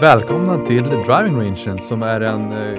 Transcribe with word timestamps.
Välkomna 0.00 0.58
till 0.58 0.82
Driving 0.82 1.36
Rangen 1.36 1.78
som 1.78 2.02
är 2.02 2.20
en 2.20 2.52
eh, 2.52 2.78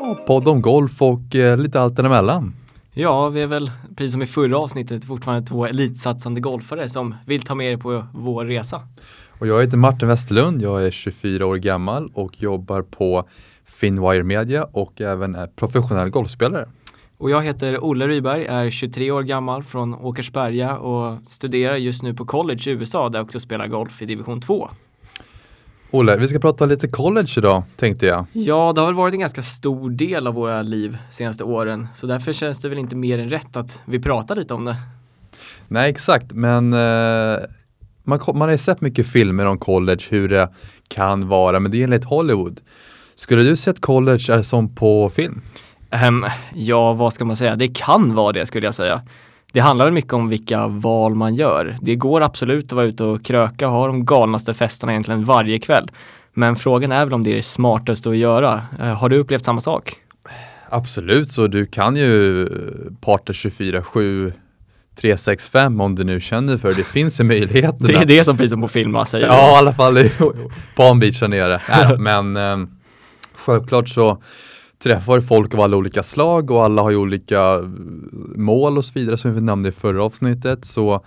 ja, 0.00 0.18
podd 0.26 0.48
om 0.48 0.62
golf 0.62 1.02
och 1.02 1.34
eh, 1.34 1.58
lite 1.58 1.80
allt 1.80 1.96
däremellan. 1.96 2.54
Ja, 2.92 3.28
vi 3.28 3.42
är 3.42 3.46
väl 3.46 3.70
precis 3.96 4.12
som 4.12 4.22
i 4.22 4.26
förra 4.26 4.58
avsnittet 4.58 5.04
fortfarande 5.04 5.48
två 5.48 5.66
elitsatsande 5.66 6.40
golfare 6.40 6.88
som 6.88 7.14
vill 7.26 7.42
ta 7.42 7.54
med 7.54 7.72
er 7.72 7.76
på 7.76 8.04
vår 8.14 8.44
resa. 8.44 8.82
Och 9.38 9.46
jag 9.46 9.60
heter 9.60 9.76
Martin 9.76 10.08
Westerlund, 10.08 10.62
jag 10.62 10.86
är 10.86 10.90
24 10.90 11.46
år 11.46 11.56
gammal 11.56 12.10
och 12.14 12.42
jobbar 12.42 12.82
på 12.82 13.28
Finwire 13.64 14.22
Media 14.22 14.64
och 14.64 15.00
även 15.00 15.34
är 15.34 15.46
professionell 15.46 16.10
golfspelare. 16.10 16.68
Och 17.18 17.30
jag 17.30 17.42
heter 17.42 17.84
Olle 17.84 18.08
Ryberg, 18.08 18.46
är 18.46 18.70
23 18.70 19.10
år 19.10 19.22
gammal 19.22 19.62
från 19.62 19.94
Åkersberga 19.94 20.78
och 20.78 21.18
studerar 21.28 21.76
just 21.76 22.02
nu 22.02 22.14
på 22.14 22.26
college 22.26 22.70
i 22.70 22.70
USA 22.70 23.08
där 23.08 23.18
jag 23.18 23.24
också 23.24 23.40
spelar 23.40 23.66
golf 23.66 24.02
i 24.02 24.06
division 24.06 24.40
2. 24.40 24.68
Olle, 25.90 26.16
vi 26.16 26.28
ska 26.28 26.38
prata 26.38 26.66
lite 26.66 26.88
college 26.88 27.28
idag 27.36 27.62
tänkte 27.76 28.06
jag. 28.06 28.26
Ja, 28.32 28.72
det 28.74 28.80
har 28.80 28.86
väl 28.86 28.94
varit 28.94 29.14
en 29.14 29.20
ganska 29.20 29.42
stor 29.42 29.90
del 29.90 30.26
av 30.26 30.34
våra 30.34 30.62
liv 30.62 30.98
senaste 31.10 31.44
åren 31.44 31.88
så 31.94 32.06
därför 32.06 32.32
känns 32.32 32.60
det 32.60 32.68
väl 32.68 32.78
inte 32.78 32.96
mer 32.96 33.18
än 33.18 33.30
rätt 33.30 33.56
att 33.56 33.80
vi 33.84 33.98
pratar 33.98 34.36
lite 34.36 34.54
om 34.54 34.64
det. 34.64 34.76
Nej, 35.68 35.90
exakt, 35.90 36.32
men 36.32 36.72
eh, 36.72 37.38
man, 38.04 38.20
man 38.26 38.40
har 38.40 38.50
ju 38.50 38.58
sett 38.58 38.80
mycket 38.80 39.06
filmer 39.06 39.46
om 39.46 39.58
college, 39.58 40.04
hur 40.08 40.28
det 40.28 40.48
kan 40.88 41.28
vara, 41.28 41.60
men 41.60 41.70
det 41.70 41.80
är 41.80 41.84
enligt 41.84 42.04
Hollywood. 42.04 42.60
Skulle 43.14 43.42
du 43.42 43.56
säga 43.56 43.72
att 43.72 43.80
college 43.80 44.32
är 44.32 44.42
som 44.42 44.74
på 44.74 45.10
film? 45.10 45.40
Um, 46.08 46.26
ja, 46.54 46.92
vad 46.92 47.12
ska 47.12 47.24
man 47.24 47.36
säga? 47.36 47.56
Det 47.56 47.68
kan 47.68 48.14
vara 48.14 48.32
det 48.32 48.46
skulle 48.46 48.66
jag 48.66 48.74
säga. 48.74 49.02
Det 49.52 49.60
handlar 49.60 49.84
väl 49.84 49.94
mycket 49.94 50.12
om 50.12 50.28
vilka 50.28 50.66
val 50.66 51.14
man 51.14 51.34
gör. 51.34 51.76
Det 51.80 51.96
går 51.96 52.20
absolut 52.20 52.64
att 52.64 52.72
vara 52.72 52.86
ute 52.86 53.04
och 53.04 53.24
kröka 53.24 53.66
och 53.68 53.72
ha 53.72 53.86
de 53.86 54.04
galnaste 54.04 54.54
festerna 54.54 54.92
egentligen 54.92 55.24
varje 55.24 55.58
kväll. 55.58 55.90
Men 56.34 56.56
frågan 56.56 56.92
är 56.92 57.04
väl 57.04 57.14
om 57.14 57.24
det 57.24 57.30
är 57.30 57.36
det 57.36 57.42
smartaste 57.42 58.10
att 58.10 58.16
göra. 58.16 58.62
Uh, 58.80 58.86
har 58.86 59.08
du 59.08 59.18
upplevt 59.18 59.44
samma 59.44 59.60
sak? 59.60 59.96
Absolut, 60.70 61.30
så 61.30 61.46
du 61.46 61.66
kan 61.66 61.96
ju 61.96 62.48
parta 63.00 63.32
24-7 63.32 64.32
365 65.00 65.80
om 65.80 65.94
du 65.94 66.04
nu 66.04 66.20
känner 66.20 66.56
för 66.56 66.74
det. 66.74 66.84
Finns 66.84 67.20
ju 67.20 67.24
möjligheter. 67.24 67.86
det 67.86 67.94
är 67.94 68.04
det 68.04 68.24
som 68.24 68.48
som 68.48 68.60
på 68.60 68.68
film 68.68 69.04
säger. 69.04 69.26
Ja, 69.26 69.54
i 69.54 69.58
alla 69.58 69.74
fall 69.74 69.98
i 69.98 70.12
Palm 70.76 71.00
Beach 71.00 71.20
där 71.20 71.28
nere. 71.28 71.60
men 71.98 72.36
eh, 72.36 72.68
självklart 73.34 73.88
så 73.88 74.22
träffar 74.78 75.20
folk 75.20 75.54
av 75.54 75.60
alla 75.60 75.76
olika 75.76 76.02
slag 76.02 76.50
och 76.50 76.64
alla 76.64 76.82
har 76.82 76.90
ju 76.90 76.96
olika 76.96 77.54
eh, 77.54 77.62
mål 78.36 78.78
och 78.78 78.84
så 78.84 78.92
vidare 78.94 79.18
som 79.18 79.34
vi 79.34 79.40
nämnde 79.40 79.68
i 79.68 79.72
förra 79.72 80.04
avsnittet. 80.04 80.64
Så 80.64 81.04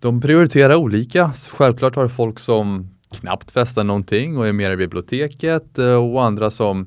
de 0.00 0.20
prioriterar 0.20 0.74
olika. 0.74 1.32
Självklart 1.50 1.96
har 1.96 2.02
du 2.02 2.08
folk 2.08 2.38
som 2.38 2.90
knappt 3.20 3.50
festar 3.50 3.84
någonting 3.84 4.38
och 4.38 4.48
är 4.48 4.52
mer 4.52 4.70
i 4.70 4.76
biblioteket 4.76 5.78
eh, 5.78 5.94
och 5.94 6.24
andra 6.24 6.50
som 6.50 6.86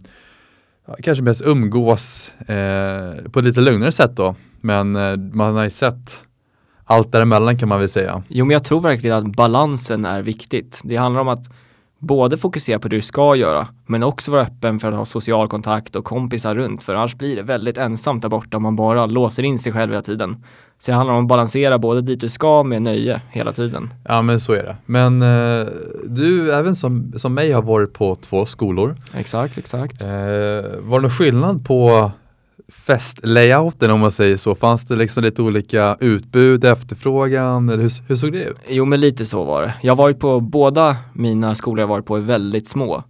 kanske 1.03 1.23
mest 1.23 1.41
umgås 1.45 2.31
eh, 2.39 3.29
på 3.31 3.39
ett 3.39 3.45
lite 3.45 3.61
lugnare 3.61 3.91
sätt 3.91 4.11
då. 4.15 4.35
Men 4.61 4.95
eh, 4.95 5.17
man 5.17 5.55
har 5.55 5.63
ju 5.63 5.69
sett 5.69 6.23
allt 6.85 7.11
däremellan 7.11 7.57
kan 7.57 7.69
man 7.69 7.79
väl 7.79 7.89
säga. 7.89 8.23
Jo, 8.27 8.45
men 8.45 8.53
jag 8.53 8.63
tror 8.63 8.81
verkligen 8.81 9.17
att 9.17 9.35
balansen 9.35 10.05
är 10.05 10.21
viktigt. 10.21 10.81
Det 10.83 10.95
handlar 10.95 11.21
om 11.21 11.27
att 11.27 11.45
både 12.03 12.37
fokusera 12.37 12.79
på 12.79 12.87
det 12.87 12.95
du 12.95 13.01
ska 13.01 13.35
göra, 13.35 13.67
men 13.85 14.03
också 14.03 14.31
vara 14.31 14.41
öppen 14.41 14.79
för 14.79 14.91
att 14.91 14.97
ha 14.97 15.05
social 15.05 15.47
kontakt 15.47 15.95
och 15.95 16.05
kompisar 16.05 16.55
runt, 16.55 16.83
för 16.83 16.95
annars 16.95 17.15
blir 17.15 17.35
det 17.35 17.43
väldigt 17.43 17.77
ensamt 17.77 18.21
där 18.21 18.29
borta 18.29 18.57
om 18.57 18.63
man 18.63 18.75
bara 18.75 19.05
låser 19.05 19.43
in 19.43 19.59
sig 19.59 19.71
själv 19.73 19.91
hela 19.91 20.01
tiden. 20.01 20.43
Så 20.79 20.91
det 20.91 20.95
handlar 20.95 21.13
om 21.13 21.23
att 21.23 21.29
balansera 21.29 21.77
både 21.79 22.01
dit 22.01 22.19
du 22.19 22.29
ska 22.29 22.63
med 22.63 22.81
nöje 22.81 23.21
hela 23.29 23.51
tiden. 23.51 23.93
Ja 24.07 24.21
men 24.21 24.39
så 24.39 24.53
är 24.53 24.63
det. 24.63 24.75
Men 24.85 25.21
eh, 25.21 25.67
du 26.05 26.53
även 26.53 26.75
som, 26.75 27.13
som 27.17 27.33
mig 27.33 27.51
har 27.51 27.61
varit 27.61 27.93
på 27.93 28.15
två 28.15 28.45
skolor. 28.45 28.95
Exakt, 29.15 29.57
exakt. 29.57 30.01
Eh, 30.01 30.09
var 30.79 30.99
det 30.99 31.01
någon 31.01 31.09
skillnad 31.09 31.65
på 31.65 32.11
festlayouten 32.67 33.91
om 33.91 33.99
man 33.99 34.11
säger 34.11 34.37
så? 34.37 34.55
Fanns 34.55 34.85
det 34.85 34.95
liksom 34.95 35.23
lite 35.23 35.41
olika 35.41 35.97
utbud, 35.99 36.65
efterfrågan 36.65 37.69
eller 37.69 37.83
hur, 37.83 37.91
hur 38.07 38.15
såg 38.15 38.31
det 38.31 38.43
ut? 38.43 38.57
Jo 38.69 38.85
men 38.85 38.99
lite 38.99 39.25
så 39.25 39.43
var 39.43 39.61
det. 39.61 39.73
Jag 39.81 39.91
har 39.91 39.97
varit 40.03 40.19
på 40.19 40.39
båda 40.39 40.97
mina 41.13 41.55
skolor 41.55 41.79
jag 41.79 41.87
varit 41.87 42.05
på 42.05 42.15
är 42.15 42.21
väldigt 42.21 42.67
små. 42.67 43.03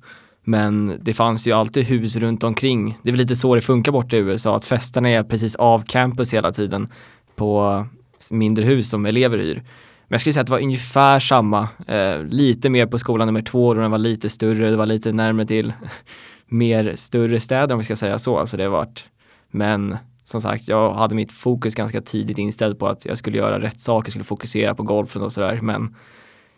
Men 0.43 0.99
det 1.01 1.13
fanns 1.13 1.47
ju 1.47 1.51
alltid 1.51 1.85
hus 1.85 2.15
runt 2.15 2.43
omkring. 2.43 2.97
Det 3.03 3.09
är 3.09 3.11
väl 3.11 3.21
lite 3.21 3.35
så 3.35 3.55
det 3.55 3.61
funkar 3.61 3.91
borta 3.91 4.15
i 4.15 4.19
USA, 4.19 4.57
att 4.57 4.65
festerna 4.65 5.09
är 5.09 5.23
precis 5.23 5.55
av 5.55 5.83
campus 5.87 6.33
hela 6.33 6.51
tiden 6.51 6.87
på 7.35 7.85
mindre 8.31 8.65
hus 8.65 8.89
som 8.89 9.05
elever 9.05 9.37
hyr. 9.37 9.55
Men 9.55 10.15
jag 10.15 10.19
skulle 10.19 10.33
säga 10.33 10.41
att 10.41 10.47
det 10.47 10.51
var 10.51 10.61
ungefär 10.61 11.19
samma, 11.19 11.67
eh, 11.87 12.23
lite 12.23 12.69
mer 12.69 12.85
på 12.85 12.99
skolan 12.99 13.27
nummer 13.27 13.41
två 13.41 13.73
då 13.73 13.81
den 13.81 13.91
var 13.91 13.97
lite 13.97 14.29
större, 14.29 14.69
det 14.69 14.75
var 14.75 14.85
lite 14.85 15.11
närmare 15.11 15.45
till 15.47 15.73
mer 16.47 16.93
större 16.95 17.39
städer 17.39 17.75
om 17.75 17.79
vi 17.79 17.83
ska 17.85 17.95
säga 17.95 18.19
så. 18.19 18.37
Alltså 18.37 18.57
det 18.57 18.63
har 18.63 18.71
varit 18.71 19.05
men 19.53 19.97
som 20.23 20.41
sagt, 20.41 20.67
jag 20.67 20.93
hade 20.93 21.15
mitt 21.15 21.31
fokus 21.31 21.75
ganska 21.75 22.01
tidigt 22.01 22.37
inställt 22.37 22.79
på 22.79 22.87
att 22.87 23.05
jag 23.05 23.17
skulle 23.17 23.37
göra 23.37 23.61
rätt 23.61 23.81
saker, 23.81 24.11
skulle 24.11 24.25
fokusera 24.25 24.75
på 24.75 24.83
golfen 24.83 25.21
och 25.21 25.33
sådär. 25.33 25.59
Men 25.61 25.95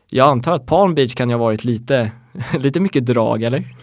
jag 0.09 0.29
antar 0.29 0.53
att 0.53 0.65
Palm 0.65 0.95
Beach 0.95 1.15
kan 1.15 1.29
ju 1.29 1.35
ha 1.35 1.39
varit 1.39 1.63
lite, 1.63 2.11
lite 2.59 2.79
mycket 2.79 3.05
drag, 3.05 3.43
eller? 3.43 3.75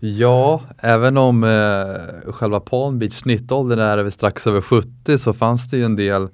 Ja, 0.00 0.62
även 0.78 1.16
om 1.16 1.44
eh, 1.44 2.32
själva 2.32 2.60
Palm 2.60 2.98
Beach 2.98 3.12
snittåldern 3.12 3.78
är 3.78 4.10
strax 4.10 4.46
över 4.46 4.60
70 4.60 5.18
så 5.18 5.32
fanns 5.32 5.70
det 5.70 5.76
ju 5.76 5.84
en 5.84 5.96
del 5.96 6.28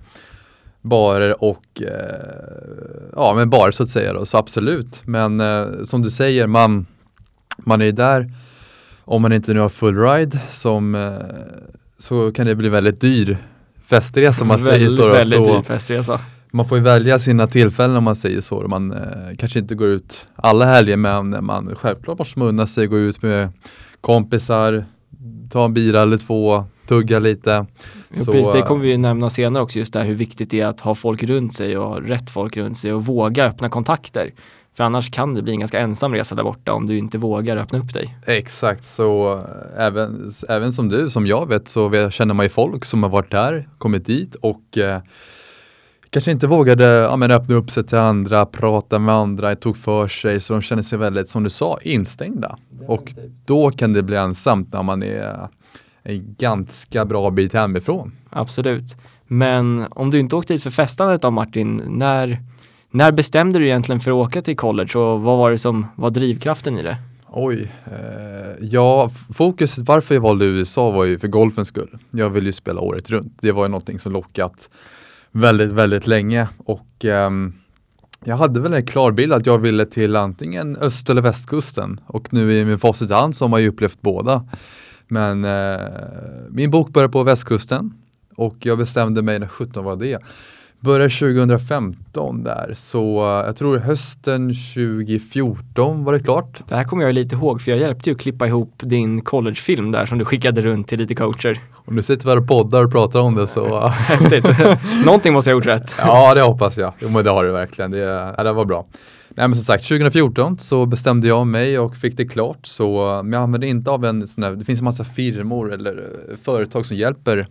barer 0.81 1.45
och 1.45 1.83
eh, 1.83 3.11
ja, 3.17 3.35
men 3.35 3.51
barer 3.51 3.73
så 3.73 3.83
att 3.83 3.89
säga 3.89 4.13
då, 4.13 4.27
så 4.27 4.37
absolut. 4.37 5.01
Men 5.05 5.41
eh, 5.41 5.67
som 5.85 6.03
du 6.03 6.11
säger, 6.11 6.47
man, 6.47 6.87
man 7.59 7.81
är 7.81 7.85
ju 7.85 7.93
där 7.93 8.33
om 9.01 9.23
man 9.23 9.33
inte 9.33 9.55
nu 9.55 9.61
har 9.61 9.69
full 9.69 9.99
ride 9.99 10.41
som 10.51 10.95
eh, 10.95 11.13
så 11.99 12.33
kan 12.33 12.47
det 12.47 12.55
bli 12.55 12.69
väldigt 12.69 13.01
dyr 13.01 13.39
festresa 13.87 14.43
om 14.43 14.49
man 14.49 14.65
väldigt, 14.65 14.97
säger 14.97 15.09
så. 15.09 15.13
Väldigt 15.13 15.47
så 15.47 15.57
dyr 15.57 15.63
festresa. 15.63 16.21
Man 16.51 16.69
får 16.69 16.79
ju 16.79 16.85
välja 16.85 17.19
sina 17.19 17.47
tillfällen 17.47 17.97
om 17.97 18.05
man 18.05 18.17
säger 18.17 18.41
så. 18.41 18.69
Man 18.69 18.93
eh, 18.93 19.37
kanske 19.39 19.59
inte 19.59 19.75
går 19.75 19.89
ut 19.89 20.27
alla 20.37 20.65
helger 20.65 20.97
men 20.97 21.45
man 21.45 21.75
självklart 21.75 22.19
måste 22.19 22.41
unna 22.41 22.67
sig 22.67 22.87
gå 22.87 22.99
ut 22.99 23.23
med 23.23 23.49
kompisar, 24.01 24.85
ta 25.51 25.65
en 25.65 25.75
bira 25.75 26.03
eller 26.03 26.19
två, 26.19 26.65
tugga 26.87 27.19
lite. 27.19 27.67
Jo, 28.11 28.25
så, 28.25 28.33
precis, 28.33 28.55
det 28.55 28.63
kommer 28.63 28.85
vi 28.85 28.99
nämna 28.99 29.31
senare 29.31 29.63
också, 29.63 29.79
just 29.79 29.93
där 29.93 30.05
hur 30.05 30.15
viktigt 30.15 30.51
det 30.51 30.61
är 30.61 30.67
att 30.67 30.81
ha 30.81 30.95
folk 30.95 31.23
runt 31.23 31.55
sig 31.55 31.79
och 31.79 31.89
ha 31.89 32.01
rätt 32.01 32.31
folk 32.31 32.57
runt 32.57 32.79
sig 32.79 32.93
och 32.93 33.07
våga 33.07 33.45
öppna 33.45 33.69
kontakter. 33.69 34.33
För 34.79 34.85
annars 34.85 35.11
kan 35.11 35.35
det 35.35 35.43
bli 35.43 35.53
en 35.53 35.59
ganska 35.59 35.79
ensam 35.81 36.15
resa 36.15 36.35
där 36.35 36.43
borta 36.43 36.73
om 36.73 36.87
du 36.87 36.99
inte 36.99 37.19
vågar 37.19 37.57
öppna 37.57 37.79
upp 37.79 37.93
dig. 37.93 38.19
Exakt, 38.27 38.85
så 38.85 39.41
även, 39.77 40.31
även 40.49 40.73
som 40.73 40.89
du, 40.89 41.11
som 41.11 41.27
jag 41.27 41.49
vet, 41.49 41.69
så 41.69 42.11
känner 42.11 42.35
man 42.35 42.47
ju 42.47 42.51
folk 42.51 42.85
som 42.85 43.03
har 43.03 43.11
varit 43.11 43.31
där, 43.31 43.69
kommit 43.79 44.07
dit 44.07 44.35
och 44.35 44.79
eh, 44.79 45.01
kanske 46.11 46.31
inte 46.31 46.47
vågade 46.47 46.85
ja, 46.85 47.17
men 47.17 47.31
öppna 47.31 47.55
upp 47.55 47.71
sig 47.71 47.85
till 47.85 47.99
andra, 47.99 48.47
prata 48.47 48.99
med 48.99 49.15
andra, 49.15 49.55
tog 49.55 49.77
för 49.77 50.09
sig, 50.09 50.41
så 50.41 50.53
de 50.53 50.63
känner 50.63 50.83
sig 50.83 50.99
väldigt, 50.99 51.29
som 51.29 51.45
du 51.45 51.51
sa, 51.51 51.79
instängda. 51.83 52.59
Och 52.87 53.13
då 53.45 53.71
kan 53.71 53.93
det 53.93 54.03
bli 54.03 54.17
ensamt 54.17 54.73
när 54.73 54.83
man 54.83 55.03
är 55.03 55.49
en 56.03 56.35
ganska 56.39 57.05
bra 57.05 57.31
bit 57.31 57.53
hemifrån. 57.53 58.13
Absolut. 58.31 58.97
Men 59.27 59.87
om 59.91 60.11
du 60.11 60.19
inte 60.19 60.37
åkte 60.37 60.53
dit 60.53 60.63
för 60.63 60.71
festandet 60.71 61.23
då 61.23 61.31
Martin, 61.31 61.83
när 61.87 62.43
när 62.91 63.13
bestämde 63.13 63.59
du 63.59 63.67
egentligen 63.67 64.01
för 64.01 64.11
att 64.11 64.29
åka 64.29 64.43
till 64.43 64.57
college 64.57 64.99
och 64.99 65.21
vad 65.21 65.39
var 65.39 65.51
det 65.51 65.59
som 65.59 65.87
var 65.97 66.11
drivkraften 66.11 66.79
i 66.79 66.83
det? 66.83 66.97
Oj, 67.31 67.73
eh, 67.85 68.57
ja 68.61 69.11
fokuset 69.35 69.89
varför 69.89 70.15
jag 70.15 70.23
valde 70.23 70.45
USA 70.45 70.91
var 70.91 71.05
ju 71.05 71.19
för 71.19 71.29
golfens 71.29 71.69
skull. 71.69 71.99
Jag 72.11 72.31
vill 72.31 72.47
ju 72.47 72.53
spela 72.53 72.81
året 72.81 73.11
runt. 73.11 73.33
Det 73.41 73.53
var 73.53 73.65
ju 73.65 73.69
någonting 73.69 73.99
som 73.99 74.13
lockat 74.13 74.69
väldigt, 75.31 75.73
väldigt 75.73 76.07
länge 76.07 76.49
och 76.59 77.05
eh, 77.05 77.31
jag 78.25 78.37
hade 78.37 78.61
väl 78.61 78.73
en 78.73 78.87
klar 78.87 79.13
bild 79.13 79.33
att 79.33 79.47
jag 79.47 79.59
ville 79.59 79.87
till 79.87 80.17
antingen 80.17 80.77
öst 80.77 81.11
eller 81.11 81.23
västkusten 81.23 82.01
och 82.07 82.33
nu 82.33 82.59
i 82.59 82.65
min 82.65 82.79
facit 82.79 83.11
hand 83.11 83.37
så 83.37 83.45
har 83.45 83.49
man 83.49 83.63
ju 83.63 83.69
upplevt 83.69 84.01
båda. 84.01 84.45
Men 85.09 85.45
eh, 85.45 85.79
min 86.51 86.71
bok 86.71 86.91
började 86.93 87.13
på 87.13 87.23
västkusten 87.23 87.93
och 88.37 88.57
jag 88.67 88.79
bestämde 88.79 89.23
mig, 89.23 89.39
när 89.39 89.47
17 89.47 89.85
var 89.85 89.97
det, 89.97 90.19
började 90.81 91.11
2015 91.11 92.45
där, 92.45 92.75
så 92.77 93.19
jag 93.47 93.57
tror 93.57 93.79
hösten 93.79 94.49
2014 94.49 96.05
var 96.05 96.13
det 96.13 96.21
klart. 96.21 96.63
Det 96.69 96.77
här 96.77 96.85
kommer 96.85 97.05
jag 97.05 97.15
lite 97.15 97.35
ihåg 97.35 97.61
för 97.61 97.71
jag 97.71 97.81
hjälpte 97.81 98.11
ju 98.11 98.15
att 98.15 98.21
klippa 98.23 98.47
ihop 98.47 98.75
din 98.77 99.21
collegefilm 99.21 99.91
där 99.91 100.07
som 100.07 100.19
du 100.19 100.25
skickade 100.25 100.61
runt 100.61 100.89
till 100.89 100.99
lite 100.99 101.15
coacher. 101.15 101.61
Och 101.75 101.93
nu 101.93 102.03
sitter 102.03 102.25
vi 102.25 102.31
här 102.31 102.39
och 102.39 102.49
poddar 102.49 102.85
och 102.85 102.93
pratar 102.93 103.21
om 103.21 103.35
det 103.35 103.47
så... 103.47 103.87
Häftigt. 103.89 104.47
Någonting 105.05 105.33
måste 105.33 105.51
jag 105.51 105.55
ha 105.55 105.59
gjort 105.59 105.67
rätt. 105.67 105.95
ja, 105.99 106.35
det 106.35 106.43
hoppas 106.43 106.77
jag. 106.77 106.93
Jo, 106.99 107.09
men 107.09 107.25
det 107.25 107.31
har 107.31 107.45
du 107.45 107.51
verkligen. 107.51 107.91
Det, 107.91 107.99
ja, 108.37 108.45
det 108.45 108.53
var 108.53 108.65
bra. 108.65 108.87
Nej 109.29 109.49
men 109.49 109.57
som 109.57 109.65
sagt, 109.65 109.89
2014 109.89 110.59
så 110.59 110.87
bestämde 110.87 111.29
jag 111.29 111.47
mig 111.47 111.79
och 111.79 111.97
fick 111.97 112.17
det 112.17 112.25
klart. 112.25 112.67
Så 112.67 113.21
uh, 113.21 113.31
jag 113.31 113.35
använde 113.35 113.67
inte 113.67 113.91
av 113.91 114.05
en 114.05 114.29
sån 114.29 114.45
här, 114.45 114.51
det 114.51 114.65
finns 114.65 114.81
en 114.81 114.85
massa 114.85 115.05
firmor 115.05 115.73
eller 115.73 116.05
företag 116.45 116.87
som 116.87 116.97
hjälper 116.97 117.49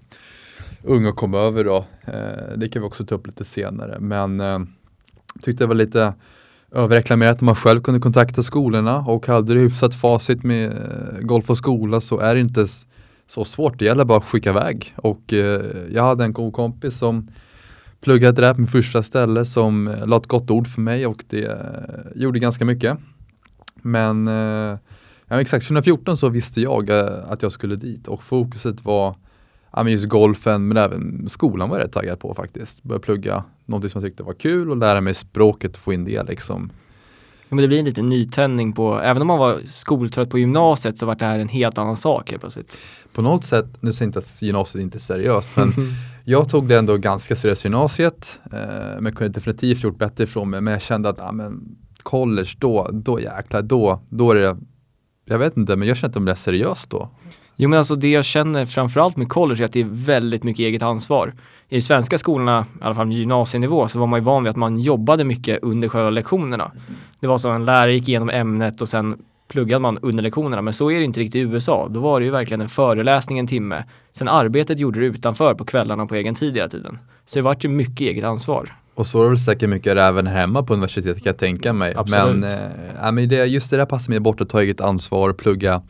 unga 0.84 1.12
kom 1.12 1.34
över 1.34 1.64
då. 1.64 1.86
Eh, 2.06 2.58
det 2.58 2.70
kan 2.70 2.82
vi 2.82 2.88
också 2.88 3.06
ta 3.06 3.16
upp 3.16 3.28
lite 3.28 3.46
senare. 3.46 3.98
Men 4.00 4.40
eh, 4.40 4.60
tyckte 5.42 5.64
det 5.64 5.68
var 5.68 5.76
lite 5.76 6.14
överreklamerat 6.72 7.36
att 7.36 7.42
man 7.42 7.56
själv 7.56 7.82
kunde 7.82 8.00
kontakta 8.00 8.44
skolorna 8.44 8.98
och 8.98 9.28
hade 9.28 9.54
du 9.54 9.60
hyfsat 9.60 9.96
facit 9.96 10.44
med 10.44 10.72
eh, 10.72 11.20
golf 11.22 11.50
och 11.50 11.58
skola 11.58 12.02
så 12.02 12.20
är 12.20 12.36
det 12.36 12.42
inte 12.42 12.66
så 13.28 13.46
svårt. 13.46 13.80
Det 13.80 13.86
gäller 13.86 14.06
bara 14.06 14.18
att 14.18 14.26
skicka 14.26 14.50
iväg. 14.50 14.94
Och 14.96 15.34
eh, 15.34 15.62
jag 15.92 16.04
hade 16.04 16.24
en 16.24 16.34
god 16.34 16.54
kompis 16.54 16.98
som 16.98 17.28
pluggade 18.02 18.42
det 18.42 18.48
där 18.48 18.54
på 18.54 18.60
min 18.60 18.68
första 18.68 19.04
ställe 19.04 19.46
som 19.46 19.88
eh, 19.88 20.08
la 20.08 20.18
ett 20.18 20.28
gott 20.28 20.52
ord 20.52 20.68
för 20.68 20.82
mig 20.82 21.08
och 21.08 21.24
det 21.30 21.46
eh, 21.46 22.22
gjorde 22.22 22.40
ganska 22.40 22.66
mycket. 22.66 22.98
Men 23.82 24.28
eh, 24.28 24.78
ja, 25.28 25.42
exakt 25.42 25.68
2014 25.68 26.18
så 26.18 26.30
visste 26.30 26.62
jag 26.62 26.90
eh, 26.90 27.32
att 27.32 27.42
jag 27.42 27.52
skulle 27.52 27.76
dit 27.76 28.08
och 28.08 28.24
fokuset 28.24 28.86
var 28.86 29.16
ja, 29.72 29.84
men 29.84 29.92
just 29.92 30.06
golfen 30.06 30.68
men 30.68 30.78
även 30.78 31.30
skolan 31.30 31.69
var 31.69 31.78
jag 31.78 31.86
rätt 31.86 31.94
taggad 31.94 32.19
på 32.19 32.34
faktiskt. 32.34 32.84
Börja 32.84 33.00
plugga 33.00 33.44
någonting 33.66 33.90
som 33.90 34.02
jag 34.02 34.10
tyckte 34.10 34.24
var 34.24 34.34
kul 34.34 34.72
och 34.72 34.78
lära 34.78 35.02
mig 35.02 35.14
språket 35.14 35.75
och 35.75 35.81
få 35.81 35.94
in 35.94 36.04
det 36.04 36.24
liksom. 36.24 36.72
Ja, 37.50 37.56
men 37.56 37.62
det 37.62 37.68
blir 37.68 37.80
en 37.80 37.86
liten 37.86 38.10
nytändning 38.10 38.74
på, 38.74 39.00
även 39.00 39.22
om 39.22 39.28
man 39.28 39.40
var 39.40 39.60
skoltrött 39.66 40.30
på 40.30 40.40
gymnasiet 40.40 40.98
så 40.98 41.06
var 41.06 41.16
det 41.16 41.25
här 41.25 41.40
en 41.40 41.48
helt 41.48 41.78
annan 41.78 41.98
sak 41.98 42.30
helt 42.30 42.42
plötsligt. 42.42 42.78
På 43.14 43.22
något 43.22 43.46
sätt, 43.46 43.66
nu 43.80 43.94
säger 43.94 44.06
jag 44.06 44.10
inte 44.10 44.19
att 44.19 44.42
gymnasiet 44.42 44.81
inte 44.81 44.98
är 44.98 45.00
seriöst 45.00 45.52
men 45.56 45.74
jag 46.25 46.50
tog 46.50 46.68
det 46.68 46.78
ändå 46.78 46.98
ganska 46.98 47.36
seriöst 47.36 47.64
gymnasiet 47.64 48.40
eh, 48.54 49.00
men 49.00 49.16
kunde 49.16 49.34
definitivt 49.34 49.84
gjort 49.84 49.98
bättre 49.98 50.24
ifrån 50.24 50.50
mig 50.50 50.62
men 50.62 50.74
jag 50.74 50.81
kände 50.81 51.10
att 51.10 51.22
ah, 51.22 51.31
men 51.31 51.78
college 52.04 52.50
då, 52.60 52.90
då 52.94 53.19
jäklar, 53.19 53.62
då, 53.62 54.02
då 54.10 54.31
är 54.31 54.36
det 54.36 54.58
jag 55.25 55.40
vet 55.40 55.58
inte 55.58 55.75
men 55.75 55.88
jag 55.88 55.98
kände 55.98 56.08
att 56.08 56.14
det 56.14 56.19
blev 56.19 56.36
seriöst 56.36 56.90
då. 56.90 57.10
Jo 57.59 57.69
men 57.69 57.80
alltså 57.80 57.95
det 57.95 58.09
jag 58.09 58.25
känner 58.25 58.65
framförallt 58.65 59.18
med 59.18 59.30
college 59.30 59.63
är 59.63 59.65
att 59.65 59.74
det 59.74 59.81
är 59.81 59.88
väldigt 59.89 60.44
mycket 60.44 60.63
eget 60.63 60.83
ansvar. 60.83 61.33
I 61.69 61.75
de 61.75 61.81
svenska 61.81 62.18
skolorna, 62.18 62.65
i 62.81 62.83
alla 62.83 62.95
fall 62.95 63.12
gymnasienivå, 63.12 63.88
så 63.88 64.00
var 64.00 64.07
man 64.07 64.19
ju 64.19 64.24
van 64.24 64.44
vid 64.44 64.50
att 64.50 64.56
man 64.56 64.80
jobbade 64.80 65.24
mycket 65.24 65.59
under 65.62 65.89
själva 65.89 66.09
lektionerna. 66.09 66.71
Det 67.19 67.27
var 67.27 67.38
så 67.38 67.50
att 67.50 67.56
en 67.56 67.65
lärare 67.65 67.94
gick 67.94 68.09
igenom 68.09 68.30
ämnet 68.30 68.81
och 68.81 68.89
sen 68.89 69.18
pluggade 69.48 69.80
man 69.80 69.98
under 70.01 70.24
lektionerna. 70.24 70.62
Men 70.62 70.74
så 70.74 70.92
är 70.92 71.00
det 71.00 71.04
inte 71.04 71.19
riktigt 71.19 71.36
i 71.36 71.39
USA. 71.39 71.88
Då 71.89 72.00
var 72.00 72.19
det 72.19 72.25
ju 72.25 72.31
verkligen 72.31 72.62
en 72.62 72.69
föreläsning 72.69 73.39
en 73.39 73.48
timme. 73.48 73.83
Sen 74.13 74.27
arbetet 74.27 74.80
gjorde 74.80 75.00
du 75.00 75.06
utanför 75.06 75.54
på 75.54 75.65
kvällarna 75.65 76.06
på 76.06 76.15
egen 76.15 76.36
tid 76.36 76.56
hela 76.56 76.69
tiden. 76.69 77.00
Så 77.25 77.39
det 77.39 77.44
vart 77.44 77.65
ju 77.65 77.69
mycket 77.69 78.01
eget 78.01 78.25
ansvar. 78.25 78.75
Och 78.95 79.07
så 79.07 79.19
är 79.19 79.24
det 79.24 79.30
väl 79.30 79.38
säkert 79.38 79.69
mycket 79.69 79.98
även 79.98 80.27
hemma 80.27 80.63
på 80.63 80.74
universitetet 80.74 81.24
kan 81.24 81.30
jag 81.30 81.38
tänka 81.38 81.74
mig. 81.74 81.94
Absolut. 81.95 82.38
Men, 82.38 82.51
ja, 83.01 83.12
men 83.12 83.30
det, 83.30 83.45
just 83.45 83.69
det 83.69 83.77
där 83.77 83.86
passar 83.86 84.12
mig 84.12 84.19
bort 84.19 84.42
att 84.42 84.50
ta 84.50 84.62
eget 84.62 84.81
ansvar, 84.81 85.33
plugga. 85.33 85.81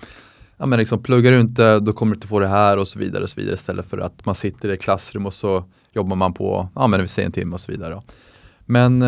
Ja, 0.57 0.65
men 0.65 0.80
liksom, 0.80 1.04
pluggar 1.04 1.31
du 1.31 1.39
inte 1.39 1.80
då 1.80 1.94
kommer 1.94 2.15
du 2.15 2.18
inte 2.18 2.27
få 2.27 2.39
det 2.39 2.48
här 2.48 2.77
och 2.77 2.88
så 2.88 3.00
vidare 3.00 3.24
och 3.24 3.30
så 3.30 3.39
vidare 3.39 3.54
istället 3.54 3.86
för 3.86 3.98
att 3.98 4.25
man 4.25 4.36
sitter 4.36 4.69
i 4.69 4.74
ett 4.74 4.81
klassrum 4.81 5.25
och 5.25 5.33
så 5.33 5.63
jobbar 5.94 6.15
man 6.15 6.33
på, 6.33 6.69
ja 6.75 6.88
men 6.88 7.01
vi 7.01 7.07
säger 7.07 7.25
en 7.25 7.31
timme 7.31 7.54
och 7.54 7.62
så 7.62 7.71
vidare. 7.71 8.01
Men 8.65 9.01
eh, 9.01 9.07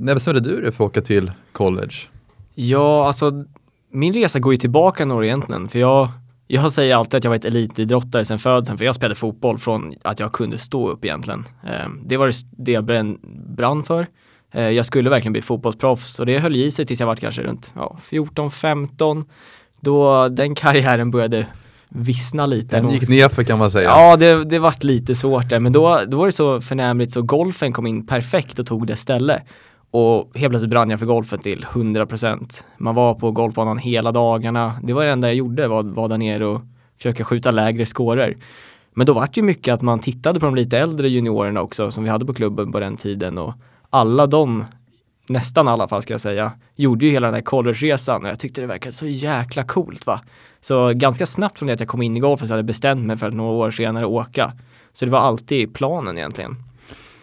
när 0.00 0.14
bestämde 0.14 0.40
du 0.40 0.60
dig 0.60 0.72
för 0.72 0.84
att 0.84 0.90
åka 0.90 1.00
till 1.00 1.32
college? 1.52 1.94
Ja, 2.54 3.06
alltså 3.06 3.44
min 3.90 4.12
resa 4.12 4.38
går 4.38 4.52
ju 4.52 4.56
tillbaka 4.56 5.04
några 5.04 5.26
egentligen. 5.26 5.68
För 5.68 5.78
jag, 5.78 6.08
jag 6.46 6.72
säger 6.72 6.94
alltid 6.96 7.18
att 7.18 7.24
jag 7.24 7.30
var 7.30 7.36
ett 7.36 7.44
elitidrottare 7.44 8.24
sedan 8.24 8.38
födseln. 8.38 8.78
För 8.78 8.84
jag 8.84 8.94
spelade 8.94 9.14
fotboll 9.14 9.58
från 9.58 9.94
att 10.02 10.20
jag 10.20 10.32
kunde 10.32 10.58
stå 10.58 10.88
upp 10.88 11.04
egentligen. 11.04 11.44
Eh, 11.66 11.88
det 12.04 12.16
var 12.16 12.32
det 12.56 12.72
jag 12.72 12.84
brann, 12.84 13.18
brann 13.56 13.82
för. 13.82 14.06
Eh, 14.52 14.68
jag 14.68 14.86
skulle 14.86 15.10
verkligen 15.10 15.32
bli 15.32 15.42
fotbollsproffs 15.42 16.18
och 16.18 16.26
det 16.26 16.38
höll 16.38 16.56
i 16.56 16.70
sig 16.70 16.86
tills 16.86 17.00
jag 17.00 17.06
var 17.06 17.16
kanske 17.16 17.42
runt 17.42 17.70
ja, 17.74 17.98
14-15. 18.10 19.24
Då 19.84 20.28
den 20.28 20.54
karriären 20.54 21.10
började 21.10 21.46
vissna 21.88 22.46
lite. 22.46 22.80
Den 22.80 22.90
gick 22.90 23.08
nerför 23.08 23.44
kan 23.44 23.58
man 23.58 23.70
säga. 23.70 23.88
Ja, 23.88 24.16
det, 24.16 24.44
det 24.44 24.58
vart 24.58 24.82
lite 24.82 25.14
svårt 25.14 25.48
där, 25.48 25.60
men 25.60 25.72
då, 25.72 26.00
då 26.08 26.16
var 26.16 26.26
det 26.26 26.32
så 26.32 26.60
förnämligt 26.60 27.12
så 27.12 27.22
golfen 27.22 27.72
kom 27.72 27.86
in 27.86 28.06
perfekt 28.06 28.58
och 28.58 28.66
tog 28.66 28.86
det 28.86 28.96
ställe. 28.96 29.42
Och 29.90 30.30
helt 30.34 30.50
plötsligt 30.50 30.70
brann 30.70 30.90
jag 30.90 30.98
för 30.98 31.06
golfen 31.06 31.38
till 31.38 31.66
100%. 31.72 32.64
Man 32.78 32.94
var 32.94 33.14
på 33.14 33.30
golfbanan 33.30 33.78
hela 33.78 34.12
dagarna. 34.12 34.78
Det 34.82 34.92
var 34.92 35.04
det 35.04 35.10
enda 35.10 35.28
jag 35.28 35.34
gjorde, 35.34 35.68
var, 35.68 35.82
var 35.82 36.08
där 36.08 36.18
nere 36.18 36.46
och 36.46 36.60
försöka 36.96 37.24
skjuta 37.24 37.50
lägre 37.50 37.86
scorer. 37.86 38.36
Men 38.94 39.06
då 39.06 39.12
vart 39.12 39.34
det 39.34 39.40
ju 39.40 39.44
mycket 39.44 39.74
att 39.74 39.82
man 39.82 39.98
tittade 39.98 40.40
på 40.40 40.46
de 40.46 40.54
lite 40.54 40.78
äldre 40.78 41.08
juniorerna 41.08 41.62
också 41.62 41.90
som 41.90 42.04
vi 42.04 42.10
hade 42.10 42.26
på 42.26 42.34
klubben 42.34 42.72
på 42.72 42.80
den 42.80 42.96
tiden 42.96 43.38
och 43.38 43.54
alla 43.90 44.26
de, 44.26 44.64
nästan 45.26 45.68
alla 45.68 45.88
fall 45.88 46.02
ska 46.02 46.14
jag 46.14 46.20
säga, 46.20 46.52
gjorde 46.76 47.06
ju 47.06 47.12
hela 47.12 47.26
den 47.26 47.34
här 47.34 47.42
college-resan 47.42 48.22
och 48.24 48.28
jag 48.30 48.38
tyckte 48.38 48.60
det 48.60 48.66
verkade 48.66 48.92
så 48.92 49.06
jäkla 49.06 49.64
coolt 49.64 50.06
va. 50.06 50.20
Så 50.60 50.92
ganska 50.94 51.26
snabbt 51.26 51.58
från 51.58 51.66
det 51.66 51.72
att 51.72 51.80
jag 51.80 51.88
kom 51.88 52.02
in 52.02 52.16
i 52.16 52.20
golfen 52.20 52.48
så 52.48 52.52
hade 52.52 52.58
jag 52.58 52.66
bestämt 52.66 53.06
mig 53.06 53.16
för 53.16 53.28
att 53.28 53.34
några 53.34 53.50
år 53.52 53.70
senare 53.70 54.06
åka. 54.06 54.52
Så 54.92 55.04
det 55.04 55.10
var 55.10 55.20
alltid 55.20 55.74
planen 55.74 56.18
egentligen. 56.18 56.56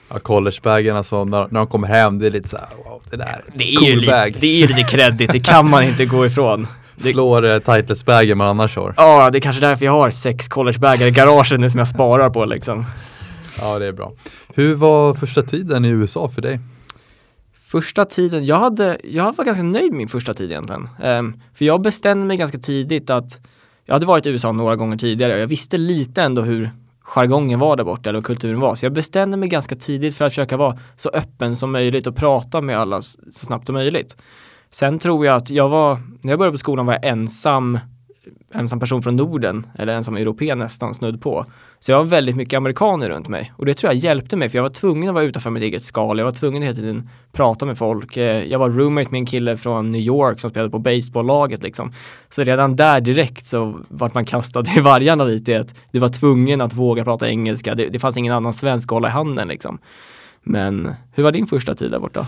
Ja, 0.10 0.20
collegebagen 0.20 0.96
alltså 0.96 1.26
när, 1.26 1.48
när 1.52 1.60
de 1.60 1.68
kommer 1.68 1.88
hem, 1.88 2.20
det 2.20 2.28
är 2.28 2.32
lite 2.32 2.50
så 2.50 2.58
här, 2.58 2.68
wow, 2.86 3.02
det 3.10 3.18
där, 3.18 3.42
Det 3.54 3.74
är, 3.74 3.76
cool 3.76 4.04
ju, 4.04 4.08
bag. 4.08 4.28
lite, 4.28 4.40
det 4.40 4.48
är 4.48 4.56
ju 4.58 4.68
lite 4.68 4.84
kreddigt, 4.84 5.32
det 5.32 5.40
kan 5.40 5.70
man 5.70 5.84
inte 5.84 6.06
gå 6.06 6.26
ifrån. 6.26 6.68
Det, 7.02 7.10
Slår 7.10 7.46
uh, 7.46 7.60
Titleist-bagen 7.60 8.38
man 8.38 8.48
annars 8.48 8.76
har. 8.76 8.94
ja, 8.98 9.30
det 9.32 9.38
är 9.38 9.40
kanske 9.40 9.62
därför 9.62 9.86
jag 9.86 9.92
har 9.92 10.10
sex 10.10 10.48
collegebagar 10.48 11.08
i 11.08 11.12
garaget 11.12 11.60
nu 11.60 11.70
som 11.70 11.78
jag 11.78 11.88
sparar 11.88 12.30
på 12.30 12.46
liksom. 12.46 12.86
Ja, 13.62 13.80
det 13.80 13.86
är 13.86 13.92
bra. 13.92 14.12
Hur 14.56 14.76
var 14.76 15.14
första 15.14 15.42
tiden 15.42 15.86
i 15.86 15.88
USA 15.88 16.30
för 16.36 16.42
dig? 16.42 16.60
Första 17.72 18.06
tiden, 18.06 18.46
jag, 18.46 18.60
hade, 18.60 18.98
jag 19.04 19.36
var 19.36 19.46
ganska 19.46 19.64
nöjd 19.64 19.92
med 19.92 19.98
min 19.98 20.08
första 20.08 20.34
tid 20.34 20.52
egentligen. 20.52 20.90
Um, 21.04 21.42
för 21.54 21.66
jag 21.66 21.82
bestämde 21.82 22.26
mig 22.26 22.38
ganska 22.38 22.58
tidigt 22.60 23.10
att 23.10 23.40
jag 23.86 23.96
hade 23.96 24.06
varit 24.06 24.26
i 24.26 24.30
USA 24.30 24.52
några 24.52 24.76
gånger 24.76 24.98
tidigare 24.98 25.34
och 25.34 25.40
jag 25.40 25.48
visste 25.48 25.78
lite 25.78 26.22
ändå 26.22 26.42
hur 26.42 26.72
jargongen 27.02 27.60
var 27.60 27.76
där 27.76 27.84
borta 27.84 28.10
eller 28.10 28.18
vad 28.18 28.26
kulturen 28.26 28.60
var. 28.60 28.76
Så 28.76 28.86
jag 28.86 28.94
bestämde 28.94 29.38
mig 29.38 29.50
ganska 29.50 29.76
tidigt 29.76 30.16
för 30.16 30.26
att 30.26 30.32
försöka 30.32 30.58
vara 30.58 30.78
så 30.96 31.10
öppen 31.10 31.56
som 31.56 31.72
möjligt 31.72 32.08
och 32.08 32.16
prata 32.16 32.62
med 32.62 32.78
alla 32.78 33.02
så 33.02 33.46
snabbt 33.46 33.66
som 33.66 33.74
möjligt. 33.74 34.18
Sen 34.72 35.00
tror 35.00 35.26
jag 35.26 35.36
att 35.36 35.50
jag 35.50 35.70
var, 35.70 36.00
när 36.22 36.32
jag 36.32 36.40
började 36.40 36.54
på 36.54 36.58
skolan 36.58 36.86
var 36.86 36.94
jag 36.94 37.06
ensam 37.06 37.80
ensam 38.54 38.80
person 38.80 39.04
från 39.04 39.16
Norden, 39.16 39.68
eller 39.76 39.96
ensam 39.96 40.18
europé 40.18 40.56
nästan, 40.56 40.94
snudd 40.94 41.22
på. 41.22 41.46
Så 41.80 41.92
jag 41.92 41.98
har 41.98 42.04
väldigt 42.04 42.36
mycket 42.36 42.58
amerikaner 42.58 43.10
runt 43.10 43.28
mig 43.28 43.52
och 43.56 43.66
det 43.66 43.74
tror 43.74 43.94
jag 43.94 44.00
hjälpte 44.00 44.36
mig 44.36 44.50
för 44.50 44.58
jag 44.58 44.64
var 44.64 44.70
tvungen 44.70 45.10
att 45.10 45.16
vara 45.16 45.24
utanför 45.24 45.50
mitt 45.50 45.64
eget 45.64 45.84
skal. 45.84 46.18
Jag 46.18 46.26
var 46.26 46.32
tvungen 46.32 46.64
att 46.64 46.68
hela 46.68 46.76
tiden 46.76 47.10
prata 47.32 47.66
med 47.66 47.78
folk. 47.78 48.18
Eh, 48.18 48.44
jag 48.44 48.60
var 48.60 48.70
roommate 48.70 49.12
med 49.12 49.20
en 49.20 49.26
kille 49.26 49.58
från 49.58 49.90
New 49.90 50.02
York 50.02 50.40
som 50.40 50.50
spelade 50.50 50.72
på 50.72 50.80
baseballlaget 50.80 51.64
liksom. 51.64 51.94
Så 52.30 52.44
redan 52.44 52.76
där 52.76 53.02
direkt 53.02 53.46
så 53.46 53.80
vart 53.88 54.14
man 54.14 54.26
kastad 54.26 54.64
i 54.78 54.80
vargarna 54.80 55.24
lite 55.24 55.52
i 55.52 55.56
att 55.56 55.76
du 55.92 56.00
var 56.00 56.10
tvungen 56.10 56.62
att 56.62 56.74
våga 56.74 57.04
prata 57.04 57.30
engelska. 57.30 57.76
Det, 57.76 57.90
det 57.90 58.00
fanns 58.00 58.18
ingen 58.18 58.34
annan 58.34 58.54
svensk 58.54 58.92
att 58.92 58.96
hålla 58.96 59.08
i 59.08 59.12
handen 59.12 59.48
liksom. 59.48 59.80
Men 60.44 60.94
hur 61.12 61.24
var 61.24 61.32
din 61.32 61.46
första 61.46 61.76
tid 61.76 61.92
där 61.92 62.00
borta? 62.00 62.28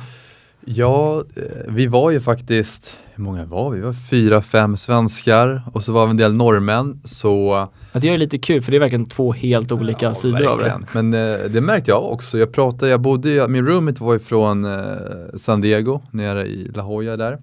Ja, 0.65 1.17
eh, 1.17 1.43
vi 1.67 1.88
var 1.88 2.12
ju 2.12 2.22
faktiskt, 2.22 3.00
hur 3.22 3.25
många 3.25 3.46
var 3.46 3.70
vi? 3.72 3.80
Vi 3.80 3.86
var 3.86 3.94
fyra, 3.94 4.42
fem 4.42 4.78
svenskar 4.78 5.62
och 5.74 5.84
så 5.84 5.92
var 5.92 6.06
vi 6.06 6.12
en 6.12 6.18
del 6.18 6.34
norrmän. 6.34 7.01
Så 7.04 7.68
det 7.94 8.10
är 8.10 8.18
lite 8.18 8.38
kul 8.38 8.62
för 8.62 8.72
det 8.72 8.78
är 8.78 8.80
verkligen 8.80 9.06
två 9.06 9.32
helt 9.32 9.72
olika 9.72 10.06
Ja, 10.06 10.13
sidor 10.13 10.46
av 10.46 10.58
det. 10.58 10.63
verkligen. 10.66 11.10
Men 11.10 11.40
eh, 11.42 11.50
det 11.50 11.62
märkte 11.62 11.92
jag 11.92 12.12
också. 12.12 12.38
Jag 12.38 12.51
pratade, 12.51 12.92
jag 12.92 13.01
bodde, 13.01 13.48
min 13.48 13.66
roommate 13.66 14.04
var 14.04 14.13
ju 14.13 14.20
från 14.20 14.66
eh, 14.66 14.96
San 15.38 15.62
Diego, 15.62 16.01
nere 16.12 16.46
i 16.48 16.72
La 16.75 16.82
Jolla 16.84 17.18
där. 17.18 17.38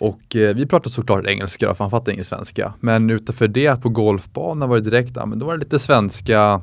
Och 0.00 0.36
eh, 0.36 0.54
vi 0.54 0.66
pratade 0.66 0.90
såklart 0.94 1.26
engelska 1.26 1.68
då, 1.68 1.74
för 1.74 1.84
han 1.84 1.90
fattade 1.90 2.12
ingen 2.12 2.24
svenska. 2.24 2.72
Men 2.80 3.10
utanför 3.10 3.48
det 3.48 3.82
på 3.82 3.88
golfbanan 3.88 4.68
var 4.68 4.76
det 4.76 4.90
direkt, 4.90 5.12
ja, 5.16 5.26
men 5.26 5.38
då 5.38 5.46
var 5.46 5.52
det 5.52 5.58
lite 5.64 5.78
svenska 5.78 6.60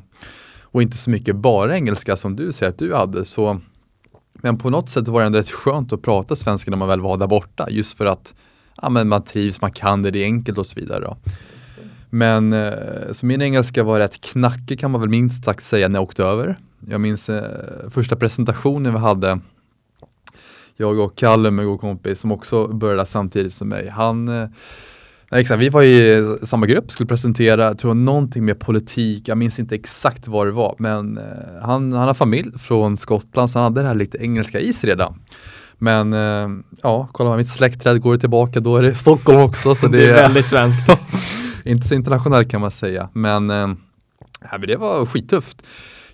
och 0.63 0.81
inte 0.81 0.97
så 0.97 1.09
mycket 1.09 1.35
bara 1.35 1.75
engelska 1.75 2.15
som 2.15 2.35
du 2.35 2.53
säger 2.53 2.69
att 2.71 2.79
du 2.79 2.93
hade. 2.95 3.25
Så, 3.25 3.59
men 4.41 4.57
på 4.57 4.69
något 4.69 4.89
sätt 4.89 5.07
var 5.07 5.19
det 5.19 5.25
ändå 5.25 5.39
rätt 5.39 5.51
skönt 5.51 5.93
att 5.93 6.01
prata 6.01 6.35
svenska 6.35 6.71
när 6.71 6.77
man 6.77 6.87
väl 6.87 7.01
var 7.01 7.17
där 7.17 7.27
borta. 7.27 7.67
Just 7.69 7.97
för 7.97 8.05
att 8.05 8.33
ja, 8.81 8.89
men 8.89 9.07
man 9.07 9.23
trivs, 9.23 9.61
man 9.61 9.71
kan 9.71 10.01
det, 10.01 10.11
det 10.11 10.19
är 10.19 10.23
enkelt 10.23 10.57
och 10.57 10.67
så 10.67 10.79
vidare. 10.79 10.99
Då. 10.99 11.17
Men 12.09 12.53
eh, 12.53 13.11
så 13.11 13.25
min 13.25 13.41
engelska 13.41 13.83
var 13.83 13.99
rätt 13.99 14.21
knackig 14.21 14.79
kan 14.79 14.91
man 14.91 15.01
väl 15.01 15.09
minst 15.09 15.45
sagt 15.45 15.63
säga 15.63 15.87
när 15.87 15.95
jag 15.95 16.03
åkte 16.03 16.23
över. 16.23 16.57
Jag 16.89 17.01
minns 17.01 17.29
eh, 17.29 17.89
första 17.89 18.15
presentationen 18.15 18.93
vi 18.93 18.99
hade. 18.99 19.39
Jag 20.75 20.99
och 20.99 21.15
Kalle, 21.15 21.51
min 21.51 21.65
god 21.65 21.81
kompis, 21.81 22.19
som 22.19 22.31
också 22.31 22.67
började 22.67 23.05
samtidigt 23.05 23.53
som 23.53 23.69
mig. 23.69 23.89
Han, 23.89 24.27
eh, 24.27 24.49
nej, 25.31 25.41
exakt, 25.41 25.61
vi 25.61 25.69
var 25.69 25.83
i 25.83 26.37
samma 26.43 26.65
grupp, 26.65 26.91
skulle 26.91 27.07
presentera, 27.07 27.63
jag 27.63 27.79
tror 27.79 27.93
någonting 27.93 28.45
med 28.45 28.59
politik, 28.59 29.27
jag 29.27 29.37
minns 29.37 29.59
inte 29.59 29.75
exakt 29.75 30.27
vad 30.27 30.47
det 30.47 30.51
var, 30.51 30.75
men 30.77 31.17
eh, 31.17 31.23
han, 31.61 31.91
han 31.93 32.07
har 32.07 32.13
familj 32.13 32.59
från 32.59 32.97
Skottland 32.97 33.51
så 33.51 33.59
han 33.59 33.63
hade 33.63 33.81
det 33.81 33.87
här 33.87 33.95
lite 33.95 34.17
engelska 34.17 34.59
i 34.59 34.73
sig 34.73 34.89
redan. 34.89 35.19
Men 35.77 36.13
eh, 36.13 36.49
ja, 36.83 37.07
kollar 37.11 37.29
man 37.29 37.37
mitt 37.37 37.49
släktträd 37.49 38.01
går 38.01 38.13
det 38.13 38.19
tillbaka, 38.19 38.59
då 38.59 38.77
är 38.77 38.83
det 38.83 38.95
Stockholm 38.95 39.41
också. 39.41 39.75
Så 39.75 39.87
Det 39.91 40.09
är 40.09 40.13
väldigt 40.13 40.47
svenskt. 40.47 40.89
inte 41.63 41.87
så 41.87 41.95
internationellt 41.95 42.49
kan 42.51 42.61
man 42.61 42.71
säga, 42.71 43.09
men, 43.13 43.49
eh, 43.49 43.67
det 44.67 44.75
var 44.75 45.05
skittufft. 45.05 45.65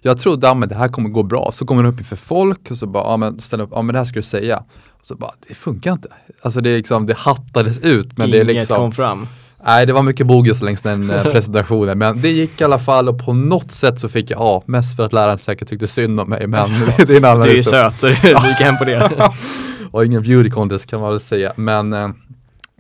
Jag 0.02 0.20
trodde, 0.20 0.48
ja 0.48 0.54
men 0.54 0.70
det 0.70 0.76
här 0.76 0.88
kommer 0.88 1.10
gå 1.10 1.24
bra, 1.24 1.50
så 1.54 1.66
kommer 1.66 1.84
man 1.84 1.94
upp 1.94 2.00
inför 2.00 2.16
folk 2.16 2.72
och 2.72 2.78
så 2.78 2.88
bara, 2.88 3.04
ja 3.04 3.18
men 3.18 3.40
ställ 3.40 3.62
upp, 3.62 3.70
ja 3.72 3.82
men 3.82 3.94
det 3.94 4.00
här 4.00 4.06
ska 4.06 4.16
du 4.16 4.24
säga. 4.24 4.64
Så 5.08 5.16
bara, 5.16 5.32
det 5.48 5.54
funkar 5.54 5.92
inte. 5.92 6.08
Alltså 6.42 6.62
det 6.62 6.70
är 6.70 6.78
liksom, 6.78 7.06
det 7.06 7.18
hattades 7.18 7.80
ut, 7.80 8.18
men 8.18 8.32
det 8.32 8.38
är 8.38 8.44
Inget 8.44 8.56
liksom, 8.56 8.78
kom 8.78 8.92
fram. 8.92 9.28
nej 9.66 9.86
det 9.86 9.94
var 9.94 10.02
mycket 10.02 10.28
bogus 10.28 10.62
längs 10.62 10.82
den 10.82 11.10
eh, 11.10 11.24
presentationen, 11.32 11.98
men 11.98 12.22
det 12.22 12.30
gick 12.30 12.62
i 12.62 12.64
alla 12.64 12.80
fall 12.80 13.10
och 13.10 13.26
på 13.26 13.34
något 13.34 13.72
sätt 13.72 14.00
så 14.00 14.10
fick 14.10 14.32
jag 14.32 14.40
A, 14.42 14.64
mest 14.66 14.96
för 14.96 15.04
att 15.04 15.14
läraren 15.14 15.40
säkert 15.40 15.68
tyckte 15.68 15.88
synd 15.88 16.20
om 16.20 16.30
mig, 16.30 16.48
men 16.48 16.70
det 16.98 17.10
är 17.10 17.18
en 17.18 17.26
annan 17.26 17.42
Du 17.42 17.52
är 17.52 17.56
ju 17.56 17.64
söt 17.64 18.00
så 18.00 18.08
du 18.08 18.14
gick 18.14 18.60
hem 18.60 18.78
på 18.78 18.86
det. 18.86 19.32
och 19.92 20.06
ingen 20.06 20.22
beauty 20.22 20.50
contest 20.50 20.86
kan 20.88 21.02
man 21.02 21.12
väl 21.12 21.20
säga. 21.20 21.54
Men, 21.56 21.94
eh, 21.94 22.10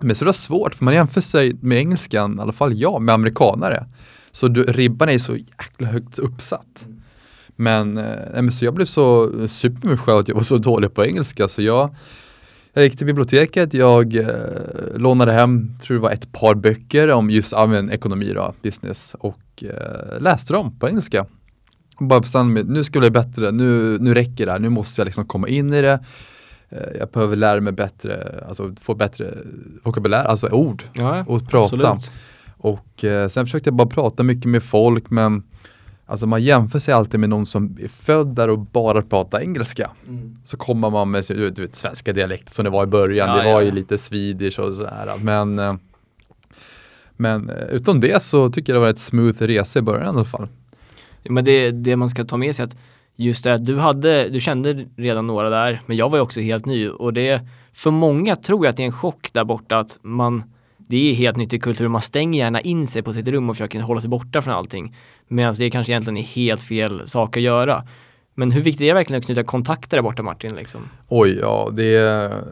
men 0.01 0.15
så 0.15 0.25
det 0.25 0.29
var 0.29 0.33
svårt, 0.33 0.75
för 0.75 0.85
man 0.85 0.93
jämför 0.93 1.21
sig 1.21 1.55
med 1.61 1.77
engelskan, 1.77 2.37
i 2.39 2.41
alla 2.41 2.53
fall 2.53 2.73
jag, 2.73 3.01
med 3.01 3.15
amerikanare. 3.15 3.85
Så 4.31 4.47
du, 4.47 4.63
ribban 4.63 5.09
är 5.09 5.17
så 5.17 5.35
jäkla 5.35 5.87
högt 5.87 6.19
uppsatt. 6.19 6.85
Men, 7.55 7.97
eh, 7.97 8.03
men 8.33 8.51
så 8.51 8.65
jag 8.65 8.73
blev 8.73 8.85
så 8.85 9.31
super 9.47 9.87
med 9.87 9.89
mig 9.89 9.97
själv 9.97 10.17
att 10.17 10.27
jag 10.27 10.35
var 10.35 10.43
så 10.43 10.57
dålig 10.57 10.93
på 10.93 11.05
engelska 11.05 11.47
så 11.47 11.61
jag 11.61 11.95
jag 12.77 12.83
gick 12.83 12.97
till 12.97 13.05
biblioteket, 13.05 13.73
jag 13.73 14.15
eh, 14.15 14.27
lånade 14.95 15.31
hem, 15.31 15.71
tror 15.81 15.95
det 15.95 16.01
var 16.01 16.11
ett 16.11 16.31
par 16.31 16.55
böcker 16.55 17.11
om 17.11 17.29
just 17.29 17.51
ja, 17.51 17.89
ekonomi 17.91 18.33
då, 18.33 18.53
business 18.61 19.15
och 19.19 19.63
eh, 19.63 20.21
läste 20.21 20.53
dem 20.53 20.79
på 20.79 20.87
engelska. 20.89 21.25
Och 21.97 22.05
bara 22.05 22.19
bestämde 22.19 22.53
mig, 22.53 22.63
nu 22.73 22.83
ska 22.83 22.95
jag 22.97 23.01
bli 23.01 23.11
bättre, 23.11 23.51
nu, 23.51 23.97
nu 23.99 24.13
räcker 24.13 24.45
det 24.45 24.51
här, 24.51 24.59
nu 24.59 24.69
måste 24.69 25.01
jag 25.01 25.05
liksom 25.05 25.25
komma 25.25 25.47
in 25.47 25.73
i 25.73 25.81
det. 25.81 25.99
Eh, 26.69 26.97
jag 26.99 27.09
behöver 27.09 27.35
lära 27.35 27.61
mig 27.61 27.73
bättre, 27.73 28.43
alltså 28.47 28.75
få 28.81 28.95
bättre 28.95 29.33
vokabulär, 29.83 30.23
alltså 30.23 30.47
ord 30.49 30.83
Ja, 30.93 31.25
och 31.27 31.49
prata. 31.49 31.89
absolut. 31.89 32.11
Och 32.57 33.03
eh, 33.03 33.27
sen 33.27 33.45
försökte 33.45 33.67
jag 33.67 33.75
bara 33.75 33.87
prata 33.87 34.23
mycket 34.23 34.45
med 34.45 34.63
folk 34.63 35.09
men 35.09 35.43
Alltså 36.05 36.27
man 36.27 36.43
jämför 36.43 36.79
sig 36.79 36.93
alltid 36.93 37.19
med 37.19 37.29
någon 37.29 37.45
som 37.45 37.77
är 37.81 37.87
född 37.87 38.27
där 38.27 38.49
och 38.49 38.59
bara 38.59 39.01
pratar 39.01 39.39
engelska. 39.39 39.91
Mm. 40.07 40.37
Så 40.43 40.57
kommer 40.57 40.89
man 40.89 41.11
med 41.11 41.25
sin, 41.25 41.37
du 41.37 41.61
vet, 41.61 41.75
svenska 41.75 42.13
dialekt 42.13 42.53
som 42.53 42.65
det 42.65 42.71
var 42.71 42.83
i 42.83 42.87
början. 42.87 43.29
Ja, 43.29 43.35
det 43.35 43.53
var 43.53 43.61
ja, 43.61 43.63
ju 43.63 43.71
lite 43.71 43.97
swedish 43.97 44.59
och 44.59 44.73
sådär. 44.73 45.13
Men, 45.21 45.59
eh, 45.59 45.75
men 47.17 47.49
eh, 47.49 47.65
utom 47.69 47.99
det 47.99 48.23
så 48.23 48.49
tycker 48.49 48.73
jag 48.73 48.81
det 48.81 48.83
var 48.83 48.89
ett 48.89 48.99
smooth 48.99 49.43
resa 49.43 49.79
i 49.79 49.81
början 49.81 50.15
i 50.15 50.17
alla 50.17 50.25
fall. 50.25 50.47
Men 51.29 51.45
det, 51.45 51.71
det 51.71 51.95
man 51.95 52.09
ska 52.09 52.25
ta 52.25 52.37
med 52.37 52.55
sig 52.55 52.63
att 52.63 52.77
just 53.15 53.43
det 53.43 53.53
att 53.53 53.65
du 53.65 53.77
hade, 53.77 54.29
du 54.29 54.39
kände 54.39 54.85
redan 54.95 55.27
några 55.27 55.49
där, 55.49 55.81
men 55.85 55.97
jag 55.97 56.09
var 56.09 56.17
ju 56.17 56.21
också 56.21 56.39
helt 56.39 56.65
ny 56.65 56.89
och 56.89 57.13
det, 57.13 57.41
för 57.73 57.91
många 57.91 58.35
tror 58.35 58.65
jag 58.65 58.69
att 58.69 58.77
det 58.77 58.83
är 58.83 58.85
en 58.85 58.91
chock 58.91 59.29
där 59.31 59.43
borta 59.43 59.79
att 59.79 59.99
man, 60.01 60.43
det 60.87 61.11
är 61.11 61.13
helt 61.13 61.37
nytt 61.37 61.53
i 61.53 61.59
kulturen, 61.59 61.91
man 61.91 62.01
stänger 62.01 62.39
gärna 62.39 62.61
in 62.61 62.87
sig 62.87 63.01
på 63.01 63.13
sitt 63.13 63.27
rum 63.27 63.49
och 63.49 63.55
försöker 63.55 63.79
hålla 63.79 64.01
sig 64.01 64.09
borta 64.09 64.41
från 64.41 64.53
allting. 64.53 64.95
Medan 65.27 65.53
det 65.57 65.69
kanske 65.69 65.93
egentligen 65.93 66.17
är 66.17 66.23
helt 66.23 66.63
fel 66.63 67.07
sak 67.07 67.37
att 67.37 67.43
göra. 67.43 67.83
Men 68.37 68.51
hur 68.51 68.61
viktigt 68.61 68.81
är 68.81 68.87
det 68.87 68.93
verkligen 68.93 69.19
att 69.19 69.25
knyta 69.25 69.43
kontakter 69.43 69.97
där 69.97 70.01
borta 70.01 70.23
Martin? 70.23 70.55
Liksom? 70.55 70.81
Oj, 71.07 71.37
ja 71.41 71.69
det 71.73 71.95
är, 71.95 72.43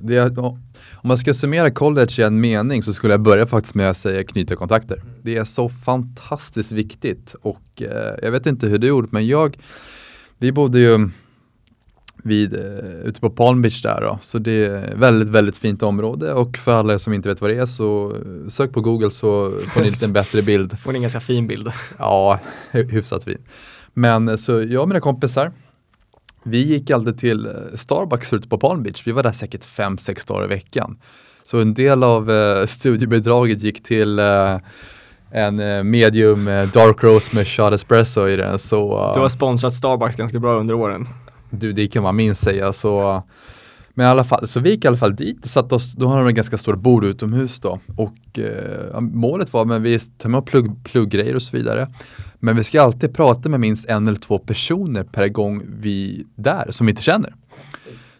det 0.00 0.16
är 0.16 0.38
Om 0.38 0.58
man 1.02 1.18
ska 1.18 1.34
summera 1.34 1.70
college 1.70 2.12
i 2.18 2.22
en 2.22 2.40
mening 2.40 2.82
så 2.82 2.92
skulle 2.92 3.12
jag 3.12 3.20
börja 3.20 3.46
faktiskt 3.46 3.74
med 3.74 3.90
att 3.90 3.96
säga 3.96 4.24
knyta 4.24 4.56
kontakter. 4.56 5.02
Det 5.22 5.36
är 5.36 5.44
så 5.44 5.68
fantastiskt 5.68 6.72
viktigt 6.72 7.34
och 7.42 7.82
eh, 7.82 8.14
jag 8.22 8.30
vet 8.30 8.46
inte 8.46 8.66
hur 8.66 8.78
du 8.78 8.86
gjort 8.86 9.12
men 9.12 9.26
jag 9.26 9.56
Vi 10.38 10.52
bodde 10.52 10.80
ju 10.80 11.10
vid, 12.22 12.54
eh, 12.54 12.60
ute 13.04 13.20
på 13.20 13.30
Palm 13.30 13.62
Beach 13.62 13.82
där 13.82 14.00
då, 14.00 14.18
så 14.20 14.38
det 14.38 14.66
är 14.66 14.94
väldigt, 14.96 15.28
väldigt 15.28 15.56
fint 15.56 15.82
område 15.82 16.32
och 16.32 16.56
för 16.58 16.72
alla 16.74 16.98
som 16.98 17.12
inte 17.12 17.28
vet 17.28 17.40
vad 17.40 17.50
det 17.50 17.56
är 17.56 17.66
så 17.66 18.12
eh, 18.16 18.48
sök 18.48 18.72
på 18.72 18.80
Google 18.80 19.10
så 19.10 19.50
får 19.68 19.80
ni 19.80 19.86
en 19.86 19.92
lite 19.92 20.08
bättre 20.20 20.42
bild. 20.42 20.78
Får 20.78 20.92
ni 20.92 20.96
en 20.96 21.02
ganska 21.02 21.20
fin 21.20 21.46
bild. 21.46 21.68
Ja, 21.98 22.38
hy- 22.72 22.90
hyfsat 22.92 23.24
fin. 23.24 23.38
Men 23.94 24.28
eh, 24.28 24.36
så 24.36 24.62
jag 24.62 24.82
och 24.82 24.88
mina 24.88 25.00
kompisar, 25.00 25.52
vi 26.42 26.58
gick 26.62 26.90
alltid 26.90 27.18
till 27.18 27.48
Starbucks 27.74 28.32
ute 28.32 28.48
på 28.48 28.58
Palm 28.58 28.82
Beach. 28.82 29.02
Vi 29.06 29.12
var 29.12 29.22
där 29.22 29.32
säkert 29.32 29.64
fem 29.64 29.98
sex 29.98 30.24
dagar 30.24 30.44
i 30.44 30.48
veckan. 30.48 30.98
Så 31.44 31.60
en 31.60 31.74
del 31.74 32.02
av 32.02 32.30
eh, 32.30 32.66
studiebidraget 32.66 33.62
gick 33.62 33.82
till 33.82 34.18
eh, 34.18 34.56
en 35.30 35.90
medium 35.90 36.44
dark 36.44 37.02
roast 37.04 37.32
med 37.32 37.46
shot 37.48 37.72
espresso 37.72 38.28
i 38.28 38.36
den. 38.36 38.58
Så, 38.58 38.98
eh, 39.08 39.14
Du 39.14 39.20
har 39.20 39.28
sponsrat 39.28 39.74
Starbucks 39.74 40.16
ganska 40.16 40.38
bra 40.38 40.54
under 40.60 40.74
åren 40.74 41.06
du, 41.52 41.72
det 41.72 41.86
kan 41.86 42.02
man 42.02 42.16
minst 42.16 42.44
säga. 42.44 42.72
Så, 42.72 43.22
men 43.94 44.06
i 44.06 44.08
alla 44.08 44.24
fall, 44.24 44.46
så 44.46 44.60
vi 44.60 44.70
gick 44.70 44.84
i 44.84 44.88
alla 44.88 44.96
fall 44.96 45.16
dit, 45.16 45.44
satt 45.44 45.72
oss, 45.72 45.92
då 45.92 46.06
har 46.06 46.18
de 46.18 46.28
en 46.28 46.34
ganska 46.34 46.58
stor 46.58 46.76
bord 46.76 47.04
utomhus 47.04 47.60
då. 47.60 47.80
Och 47.96 48.38
eh, 48.38 49.00
målet 49.00 49.52
var, 49.52 49.64
men 49.64 49.82
vi 49.82 49.98
tar 49.98 50.28
med 50.28 50.46
plugg, 50.46 50.84
plugggrejer 50.84 51.34
och 51.34 51.42
så 51.42 51.56
vidare. 51.56 51.88
Men 52.38 52.56
vi 52.56 52.64
ska 52.64 52.82
alltid 52.82 53.14
prata 53.14 53.48
med 53.48 53.60
minst 53.60 53.88
en 53.88 54.06
eller 54.06 54.18
två 54.20 54.38
personer 54.38 55.04
per 55.04 55.28
gång 55.28 55.62
vi 55.80 56.20
är 56.36 56.42
där 56.42 56.66
som 56.70 56.86
vi 56.86 56.90
inte 56.90 57.02
känner. 57.02 57.34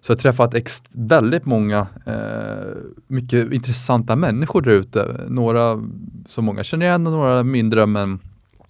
Så 0.01 0.11
jag 0.13 0.17
har 0.17 0.21
träffat 0.21 0.55
ex- 0.55 0.83
väldigt 0.93 1.47
många, 1.47 1.87
eh, 2.07 2.77
mycket 3.07 3.53
intressanta 3.53 4.17
människor 4.17 4.63
där 4.63 4.71
ute. 4.71 5.21
Några 5.29 5.83
som 6.29 6.45
många 6.45 6.65
känner 6.65 6.87
igen 6.87 7.07
och 7.07 7.13
några 7.13 7.43
mindre 7.43 7.87
men 7.87 8.19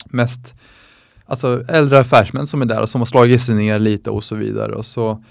mest 0.04 0.54
alltså 1.32 1.64
äldre 1.68 1.98
affärsmän 1.98 2.46
som 2.46 2.62
är 2.62 2.66
där 2.66 2.80
och 2.80 2.88
som 2.88 3.00
har 3.00 3.06
slagit 3.06 3.42
sig 3.42 3.54
ner 3.54 3.78
lite 3.78 4.10
och 4.10 4.24
så 4.24 4.34
vidare. 4.34 4.74
Och 4.74 4.84
så 4.84 5.24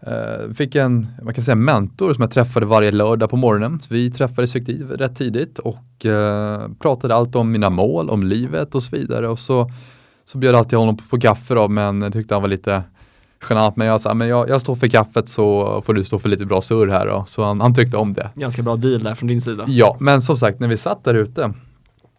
eh, 0.00 0.54
fick 0.54 0.74
en, 0.74 1.06
man 1.22 1.34
kan 1.34 1.44
säga 1.44 1.54
mentor 1.54 2.14
som 2.14 2.22
jag 2.22 2.30
träffade 2.30 2.66
varje 2.66 2.92
lördag 2.92 3.30
på 3.30 3.36
morgonen. 3.36 3.80
Så 3.80 3.94
vi 3.94 4.10
träffades 4.10 4.54
rätt 4.54 5.16
tidigt 5.16 5.58
och 5.58 6.06
eh, 6.06 6.68
pratade 6.78 7.14
allt 7.14 7.36
om 7.36 7.52
mina 7.52 7.70
mål, 7.70 8.10
om 8.10 8.22
livet 8.22 8.74
och 8.74 8.82
så 8.82 8.96
vidare. 8.96 9.28
Och 9.28 9.38
så, 9.38 9.70
så 10.24 10.38
bjöd 10.38 10.54
jag 10.54 10.58
alltid 10.58 10.78
honom 10.78 10.96
på, 10.96 11.04
på 11.10 11.20
kaffe 11.20 11.54
då, 11.54 11.68
men 11.68 12.02
jag 12.02 12.12
tyckte 12.12 12.34
han 12.34 12.42
var 12.42 12.48
lite 12.48 12.82
genant. 13.48 13.76
Men 13.76 13.86
jag 13.86 14.00
sa, 14.00 14.14
men 14.14 14.28
jag, 14.28 14.48
jag 14.48 14.60
står 14.60 14.74
för 14.74 14.88
kaffet 14.88 15.28
så 15.28 15.82
får 15.86 15.94
du 15.94 16.04
stå 16.04 16.18
för 16.18 16.28
lite 16.28 16.46
bra 16.46 16.62
surr 16.62 16.86
här 16.86 17.06
då. 17.06 17.24
Så 17.26 17.44
han, 17.44 17.60
han 17.60 17.74
tyckte 17.74 17.96
om 17.96 18.12
det. 18.12 18.30
Ganska 18.34 18.62
bra 18.62 18.76
deal 18.76 19.02
där 19.02 19.14
från 19.14 19.28
din 19.28 19.40
sida. 19.40 19.64
Ja, 19.68 19.96
men 20.00 20.22
som 20.22 20.36
sagt 20.36 20.60
när 20.60 20.68
vi 20.68 20.76
satt 20.76 21.04
där 21.04 21.14
ute 21.14 21.52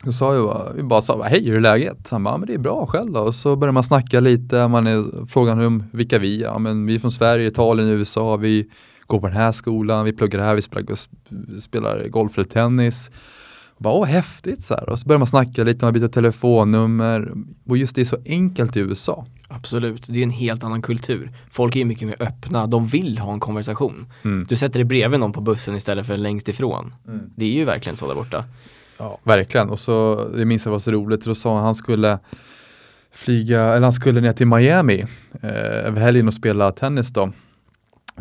så 0.04 0.14
sa 0.14 0.36
jag, 0.36 0.72
vi 0.76 0.84
bara 0.84 1.02
sa, 1.02 1.24
hej 1.24 1.46
hur 1.46 1.56
är 1.56 1.62
läget? 1.62 2.10
Han 2.10 2.24
bara, 2.24 2.34
ja, 2.34 2.38
men 2.38 2.48
det 2.48 2.54
är 2.54 2.58
bra 2.58 2.86
själv 2.86 3.12
då. 3.12 3.20
Och 3.20 3.36
så 3.36 3.56
börjar 3.56 3.72
man 3.72 3.84
snacka 3.84 4.20
lite, 4.20 4.68
man 4.68 4.88
är, 4.88 5.26
frågan 5.28 5.62
om 5.62 5.84
vilka 5.92 6.20
vi 6.20 6.42
är. 6.42 6.46
Ja, 6.46 6.60
men 6.60 6.86
vi 6.86 6.96
är 6.96 7.00
från 7.00 7.12
Sverige, 7.12 7.48
Italien, 7.48 7.90
USA, 7.90 8.36
vi 8.36 8.70
går 9.08 9.20
på 9.20 9.28
den 9.28 9.38
här 9.38 9.52
skolan, 9.52 10.06
vi 10.06 10.14
pluggar 10.14 10.40
här, 10.40 10.56
vi 10.56 10.62
spelar, 10.62 10.98
spelar 11.60 12.08
golf 12.08 12.38
eller 12.38 12.46
tennis. 12.46 13.10
Och 13.78 13.84
bara, 13.84 13.94
åh 13.94 14.06
häftigt 14.06 14.64
så 14.64 14.74
här. 14.74 14.90
Och 14.90 15.00
så 15.00 15.08
börjar 15.08 15.20
man 15.20 15.28
snacka 15.28 15.64
lite, 15.64 15.86
man 15.86 15.94
byter 15.94 16.08
telefonnummer. 16.08 17.32
Och 17.68 17.78
just 17.78 17.96
det 17.96 18.02
är 18.02 18.06
så 18.06 18.18
enkelt 18.26 18.78
i 18.78 18.80
USA. 18.80 19.26
Absolut, 19.48 20.08
det 20.08 20.20
är 20.20 20.24
en 20.24 20.30
helt 20.30 20.64
annan 20.64 20.82
kultur. 20.82 21.32
Folk 21.52 21.76
är 21.76 21.80
ju 21.80 21.86
mycket 21.86 22.08
mer 22.08 22.16
öppna, 22.20 22.68
de 22.68 22.88
vill 22.88 23.18
ha 23.18 23.34
en 23.34 23.40
konversation. 23.40 24.06
Mm. 24.24 24.46
Du 24.50 24.56
sätter 24.56 24.80
dig 24.80 24.86
bredvid 24.86 25.20
någon 25.20 25.34
på 25.34 25.42
bussen 25.42 25.76
istället 25.76 26.08
för 26.08 26.18
längst 26.18 26.50
ifrån. 26.50 26.94
Det 27.36 27.46
är 27.46 27.50
ju 27.50 27.66
verkligen 27.66 27.96
så 27.96 28.08
där 28.08 28.16
borta. 28.16 28.46
Ja, 28.98 29.20
verkligen. 29.24 29.70
Och 29.70 29.80
så, 29.80 30.28
det 30.38 30.46
minns 30.46 30.66
jag 30.66 30.72
var 30.72 30.80
så 30.80 30.92
roligt, 30.92 31.26
då 31.26 31.36
sa 31.36 31.56
han 31.56 31.66
han 31.66 31.76
skulle 31.76 32.20
flyga, 33.12 33.62
eller 33.62 33.84
han 33.84 33.94
skulle 33.94 34.22
ner 34.22 34.34
till 34.34 34.48
Miami 34.48 35.06
eh, 35.42 35.88
över 35.88 36.02
helgen 36.02 36.28
och 36.28 36.34
spela 36.34 36.72
tennis 36.72 37.10
då. 37.10 37.32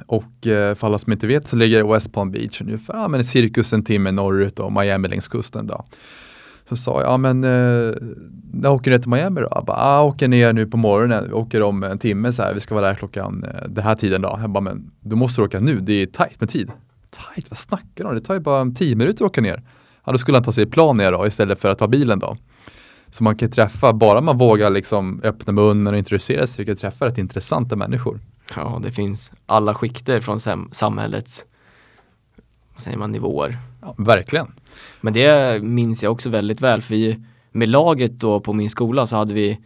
Och 0.07 0.47
eh, 0.47 0.75
för 0.75 0.87
alla 0.87 0.99
som 0.99 1.12
inte 1.12 1.26
vet 1.26 1.49
så 1.49 1.57
ligger 1.57 1.93
West 1.93 2.12
Palm 2.12 2.31
Beach 2.31 2.61
ungefär, 2.61 2.95
ja, 2.95 3.09
men 3.09 3.25
cirkus 3.25 3.73
en 3.73 3.85
timme 3.85 4.11
norrut 4.11 4.59
och 4.61 4.73
Miami 4.73 5.09
längs 5.09 5.28
kusten 5.28 5.66
då. 5.66 5.85
Så 6.69 6.76
sa 6.76 7.00
jag, 7.00 7.12
ja 7.12 7.16
men 7.16 7.45
eh, 7.45 7.95
när 8.52 8.71
åker 8.71 8.90
du 8.90 8.97
ner 8.97 9.02
till 9.02 9.11
Miami 9.11 9.40
då? 9.40 9.49
Jag 9.50 9.64
bara, 9.64 9.76
ah, 9.76 10.02
åker 10.02 10.28
ner 10.28 10.52
nu 10.52 10.66
på 10.66 10.76
morgonen, 10.76 11.25
vi 11.26 11.33
åker 11.33 11.62
om 11.62 11.83
en 11.83 11.99
timme 11.99 12.33
så 12.33 12.43
här, 12.43 12.54
vi 12.54 12.61
ska 12.61 12.75
vara 12.75 12.87
där 12.87 12.95
klockan 12.95 13.45
eh, 13.45 13.69
den 13.69 13.85
här 13.85 13.97
tiden 13.97 14.23
då. 14.23 14.38
Jag 14.40 14.50
bara, 14.50 14.61
men 14.61 14.90
du 15.00 15.16
måste 15.16 15.43
åka 15.43 15.61
nu, 15.61 15.81
det 15.81 15.93
är 15.93 16.07
tajt 16.07 16.40
med 16.40 16.50
tid. 16.50 16.71
Tajt, 17.11 17.50
vad 17.50 17.59
snackar 17.59 18.04
du 18.04 18.04
om? 18.04 18.14
Det 18.14 18.21
tar 18.21 18.35
ju 18.35 18.40
bara 18.40 18.71
tio 18.71 18.97
minuter 18.97 19.25
att 19.25 19.31
åka 19.31 19.40
ner. 19.40 19.62
Ja, 20.04 20.12
då 20.12 20.18
skulle 20.18 20.37
han 20.37 20.44
ta 20.44 20.52
sig 20.52 20.62
i 20.64 20.66
plan 20.66 20.96
ner 20.96 21.12
då 21.12 21.26
istället 21.26 21.61
för 21.61 21.70
att 21.70 21.78
ta 21.78 21.88
bilen 21.88 22.18
då. 22.18 22.37
Så 23.11 23.25
man 23.25 23.37
kan 23.37 23.50
träffa, 23.50 23.92
bara 23.92 24.20
man 24.20 24.38
vågar 24.38 24.70
liksom 24.70 25.20
öppna 25.25 25.52
munnen 25.52 25.92
och 25.92 25.99
introducera 25.99 26.46
sig, 26.46 26.66
kan 26.66 26.76
träffa 26.76 27.06
rätt 27.06 27.18
intressanta 27.18 27.76
människor. 27.76 28.20
Ja, 28.56 28.80
det 28.82 28.92
finns 28.92 29.32
alla 29.46 29.75
skikter 29.75 30.20
från 30.20 30.40
sam- 30.40 30.68
samhällets 30.73 31.46
vad 32.73 32.82
säger 32.82 32.96
man, 32.99 33.12
nivåer. 33.12 33.58
Ja, 33.82 33.94
verkligen. 33.99 34.54
Men 35.00 35.12
det 35.12 35.62
minns 35.62 36.02
jag 36.02 36.12
också 36.12 36.30
väldigt 36.30 36.61
väl 36.61 36.82
för 36.82 36.94
vi, 36.94 37.25
med 37.52 37.68
laget 37.68 38.12
då 38.12 38.40
på 38.40 38.52
min 38.52 38.70
skola 38.70 39.06
så 39.06 39.16
hade 39.16 39.34
vi 39.34 39.58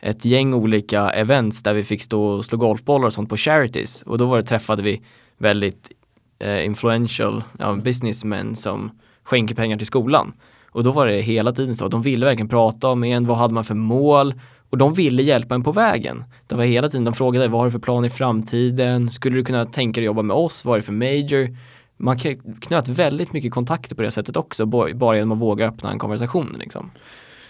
ett 0.00 0.24
gäng 0.24 0.54
olika 0.54 1.10
events 1.10 1.62
där 1.62 1.74
vi 1.74 1.84
fick 1.84 2.02
stå 2.02 2.24
och 2.24 2.44
slå 2.44 2.58
golfbollar 2.58 3.06
och 3.06 3.12
sånt 3.12 3.28
på 3.28 3.36
charities 3.36 4.02
och 4.02 4.18
då 4.18 4.26
var 4.26 4.36
det, 4.36 4.42
träffade 4.42 4.82
vi 4.82 5.02
väldigt 5.38 5.92
eh, 6.38 6.64
influential 6.64 7.44
ja, 7.58 7.74
businessmen 7.74 8.56
som 8.56 8.90
skänker 9.24 9.54
pengar 9.54 9.76
till 9.76 9.86
skolan. 9.86 10.32
Och 10.70 10.84
då 10.84 10.92
var 10.92 11.06
det 11.06 11.20
hela 11.20 11.52
tiden 11.52 11.76
så, 11.76 11.88
de 11.88 12.02
ville 12.02 12.26
verkligen 12.26 12.48
prata 12.48 12.88
om 12.88 13.04
en, 13.04 13.26
vad 13.26 13.36
hade 13.38 13.54
man 13.54 13.64
för 13.64 13.74
mål? 13.74 14.34
Och 14.70 14.78
de 14.78 14.94
ville 14.94 15.22
hjälpa 15.22 15.54
en 15.54 15.62
på 15.62 15.72
vägen. 15.72 16.24
Det 16.46 16.54
var 16.54 16.64
hela 16.64 16.88
tiden, 16.88 17.04
de 17.04 17.14
frågade 17.14 17.48
vad 17.48 17.60
har 17.60 17.66
du 17.66 17.70
för 17.72 17.78
plan 17.78 18.04
i 18.04 18.10
framtiden? 18.10 19.10
Skulle 19.10 19.36
du 19.36 19.44
kunna 19.44 19.66
tänka 19.66 20.00
dig 20.00 20.06
jobba 20.06 20.22
med 20.22 20.36
oss? 20.36 20.64
Vad 20.64 20.74
är 20.74 20.78
det 20.78 20.86
för 20.86 20.92
major? 20.92 21.56
Man 21.96 22.18
knöt 22.60 22.88
väldigt 22.88 23.32
mycket 23.32 23.52
kontakter 23.52 23.94
på 23.94 24.02
det 24.02 24.10
sättet 24.10 24.36
också, 24.36 24.66
bara 24.94 25.16
genom 25.16 25.32
att 25.32 25.38
våga 25.38 25.68
öppna 25.68 25.90
en 25.92 25.98
konversation. 25.98 26.56
Liksom. 26.58 26.90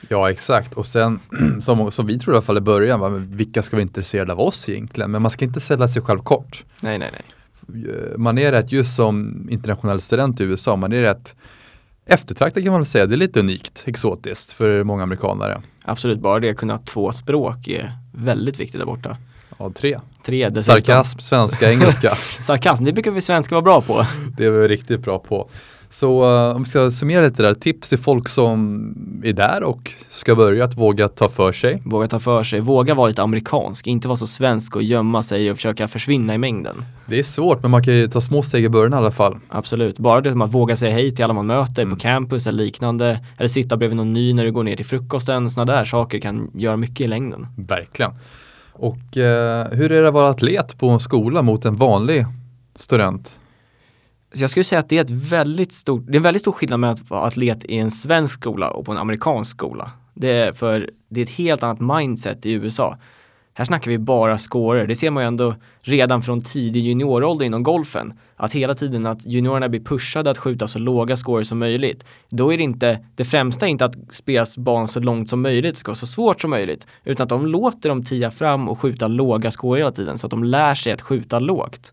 Ja, 0.09 0.31
exakt. 0.31 0.75
Och 0.75 0.87
sen, 0.87 1.21
som, 1.63 1.93
som 1.93 2.07
vi 2.07 2.19
tror 2.19 2.35
i 2.35 2.37
alla 2.37 2.43
fall 2.43 2.57
i 2.59 2.61
början, 2.61 3.01
va, 3.01 3.09
vilka 3.09 3.63
ska 3.63 3.77
vara 3.77 3.83
intresserade 3.83 4.33
av 4.33 4.41
oss 4.41 4.69
egentligen? 4.69 5.11
Men 5.11 5.23
man 5.23 5.31
ska 5.31 5.45
inte 5.45 5.61
sälja 5.61 5.89
sig 5.89 6.03
själv 6.03 6.19
kort. 6.19 6.65
Nej, 6.83 6.99
nej, 6.99 7.11
nej. 7.13 7.23
Eh, 7.85 8.19
Man 8.19 8.39
är 8.39 8.53
rätt, 8.53 8.73
just 8.73 8.97
som 8.97 9.47
internationell 9.51 10.01
student 10.01 10.41
i 10.41 10.45
USA, 10.45 10.77
man 10.77 10.93
är 10.93 11.01
rätt 11.03 11.35
eftertraktad 12.07 12.63
kan 12.63 12.73
man 12.73 12.81
väl 12.81 12.87
säga. 12.87 13.07
Det 13.07 13.15
är 13.15 13.17
lite 13.17 13.41
unikt, 13.41 13.83
exotiskt 13.87 14.53
för 14.53 14.85
många 14.85 15.03
amerikanare. 15.03 15.63
Absolut, 15.85 16.21
bara 16.21 16.41
det 16.41 16.51
att 16.51 16.57
kunna 16.57 16.79
två 16.79 17.13
språk 17.13 17.69
är 17.69 17.93
väldigt 18.13 18.61
viktigt 18.61 18.81
där 18.81 18.87
borta. 18.87 19.17
Ja, 19.59 19.71
tre. 19.71 20.01
Tre 20.25 20.49
dessutom. 20.49 20.75
Sarkasm, 20.75 21.19
svenska, 21.19 21.71
engelska. 21.71 22.15
Sarkasm, 22.41 22.85
det 22.85 22.93
brukar 22.93 23.11
vi 23.11 23.21
svenskar 23.21 23.57
vara 23.57 23.63
bra 23.63 23.81
på. 23.81 24.07
det 24.37 24.45
är 24.45 24.51
vi 24.51 24.69
riktigt 24.69 25.01
bra 25.01 25.19
på. 25.19 25.51
Så 25.93 26.25
uh, 26.25 26.57
om 26.57 26.63
vi 26.63 26.71
ska 26.71 26.91
summera 26.91 27.25
lite 27.25 27.43
där, 27.43 27.55
tips 27.55 27.89
till 27.89 27.99
folk 27.99 28.29
som 28.29 29.21
är 29.25 29.33
där 29.33 29.63
och 29.63 29.93
ska 30.11 30.35
börja 30.35 30.65
att 30.65 30.77
våga 30.77 31.09
ta 31.09 31.29
för 31.29 31.53
sig. 31.53 31.83
Våga 31.85 32.09
ta 32.09 32.21
för 32.21 32.45
sig, 32.45 32.61
våga 32.61 32.95
vara 32.95 33.09
lite 33.09 33.23
amerikansk, 33.23 33.87
inte 33.87 34.09
vara 34.09 34.17
så 34.17 34.27
svensk 34.27 34.77
och 34.77 34.83
gömma 34.83 35.23
sig 35.23 35.51
och 35.51 35.57
försöka 35.57 35.89
försvinna 35.89 36.35
i 36.35 36.39
mängden. 36.39 36.85
Det 37.07 37.19
är 37.19 37.23
svårt 37.23 37.63
men 37.63 37.71
man 37.71 37.83
kan 37.83 37.95
ju 37.95 38.09
ta 38.09 38.21
små 38.21 38.43
steg 38.43 38.65
i 38.65 38.69
början 38.69 38.93
i 38.93 38.97
alla 38.97 39.11
fall. 39.11 39.37
Absolut, 39.49 39.99
bara 39.99 40.21
det 40.21 40.31
som 40.31 40.43
att 40.43 40.55
våga 40.55 40.77
säga 40.77 40.93
hej 40.93 41.15
till 41.15 41.25
alla 41.25 41.35
man 41.35 41.47
möter 41.47 41.83
mm. 41.83 41.95
på 41.95 42.01
campus 42.01 42.47
eller 42.47 42.65
liknande. 42.65 43.21
Eller 43.39 43.49
sitta 43.49 43.77
bredvid 43.77 43.97
någon 43.97 44.13
ny 44.13 44.35
när 44.35 44.45
du 44.45 44.53
går 44.53 44.63
ner 44.63 44.77
till 44.77 44.87
frukosten. 44.87 45.51
Sådana 45.51 45.73
där 45.73 45.85
saker 45.85 46.19
kan 46.19 46.51
göra 46.55 46.77
mycket 46.77 47.01
i 47.01 47.09
längden. 47.09 47.47
Verkligen. 47.57 48.13
Och 48.73 49.17
eh, 49.17 49.67
hur 49.73 49.93
är 49.93 50.03
det 50.03 50.09
att 50.09 50.15
vara 50.15 50.31
atlet 50.31 50.79
på 50.79 50.89
en 50.89 51.01
skola 51.01 51.43
mot 51.43 51.65
en 51.65 51.77
vanlig 51.77 52.27
student? 52.77 53.39
Så 54.35 54.43
jag 54.43 54.51
skulle 54.51 54.65
säga 54.65 54.79
att 54.79 54.89
det 54.89 54.99
är, 54.99 55.05
ett 55.05 55.11
väldigt 55.11 55.73
stort, 55.73 56.03
det 56.07 56.13
är 56.13 56.17
en 56.17 56.23
väldigt 56.23 56.43
stor 56.43 56.53
skillnad 56.53 56.81
mellan 56.81 56.95
att 56.95 57.11
vara 57.11 57.23
atlet 57.23 57.65
i 57.65 57.79
en 57.79 57.91
svensk 57.91 58.35
skola 58.35 58.71
och 58.71 58.87
på 58.87 58.93
en 58.93 58.99
amerikansk 58.99 59.51
skola. 59.51 59.91
Det 60.15 60.31
är 60.31 60.53
för 60.53 60.91
det 61.09 61.21
är 61.21 61.25
ett 61.25 61.31
helt 61.31 61.63
annat 61.63 61.81
mindset 61.81 62.47
i 62.47 62.53
USA. 62.53 62.99
Här 63.55 63.65
snackar 63.65 63.91
vi 63.91 63.99
bara 63.99 64.39
scorer. 64.39 64.87
Det 64.87 64.97
ser 64.97 65.11
man 65.11 65.23
ju 65.23 65.27
ändå 65.27 65.55
redan 65.81 66.23
från 66.23 66.43
tidig 66.43 66.85
juniorålder 66.85 67.47
inom 67.47 67.63
golfen. 67.63 68.13
Att 68.37 68.53
hela 68.53 68.75
tiden 68.75 69.07
att 69.07 69.27
juniorerna 69.27 69.69
blir 69.69 69.81
pushade 69.81 70.31
att 70.31 70.39
skjuta 70.39 70.69
så 70.69 70.79
låga 70.79 71.17
scorer 71.17 71.45
som 71.45 71.59
möjligt. 71.59 72.05
Då 72.29 72.53
är 72.53 72.57
det 72.57 72.63
inte, 72.63 73.05
det 73.15 73.25
främsta 73.25 73.67
är 73.67 73.71
inte 73.71 73.85
att 73.85 73.95
spela 74.11 74.47
banan 74.57 74.89
så 74.89 75.01
långt 75.01 75.31
som 75.31 75.43
möjligt, 75.43 75.77
ska 75.77 75.91
vara 75.91 75.97
så 75.97 76.07
svårt 76.07 76.41
som 76.41 76.51
möjligt. 76.51 76.87
Utan 77.05 77.25
att 77.25 77.29
de 77.29 77.47
låter 77.47 77.89
dem 77.89 78.05
tia 78.05 78.31
fram 78.31 78.69
och 78.69 78.79
skjuta 78.81 79.09
låga 79.09 79.51
scorer 79.51 79.79
hela 79.79 79.93
tiden 79.93 80.19
så 80.19 80.27
att 80.27 80.31
de 80.31 80.45
lär 80.45 80.75
sig 80.75 80.93
att 80.93 81.03
skjuta 81.03 81.39
lågt. 81.39 81.93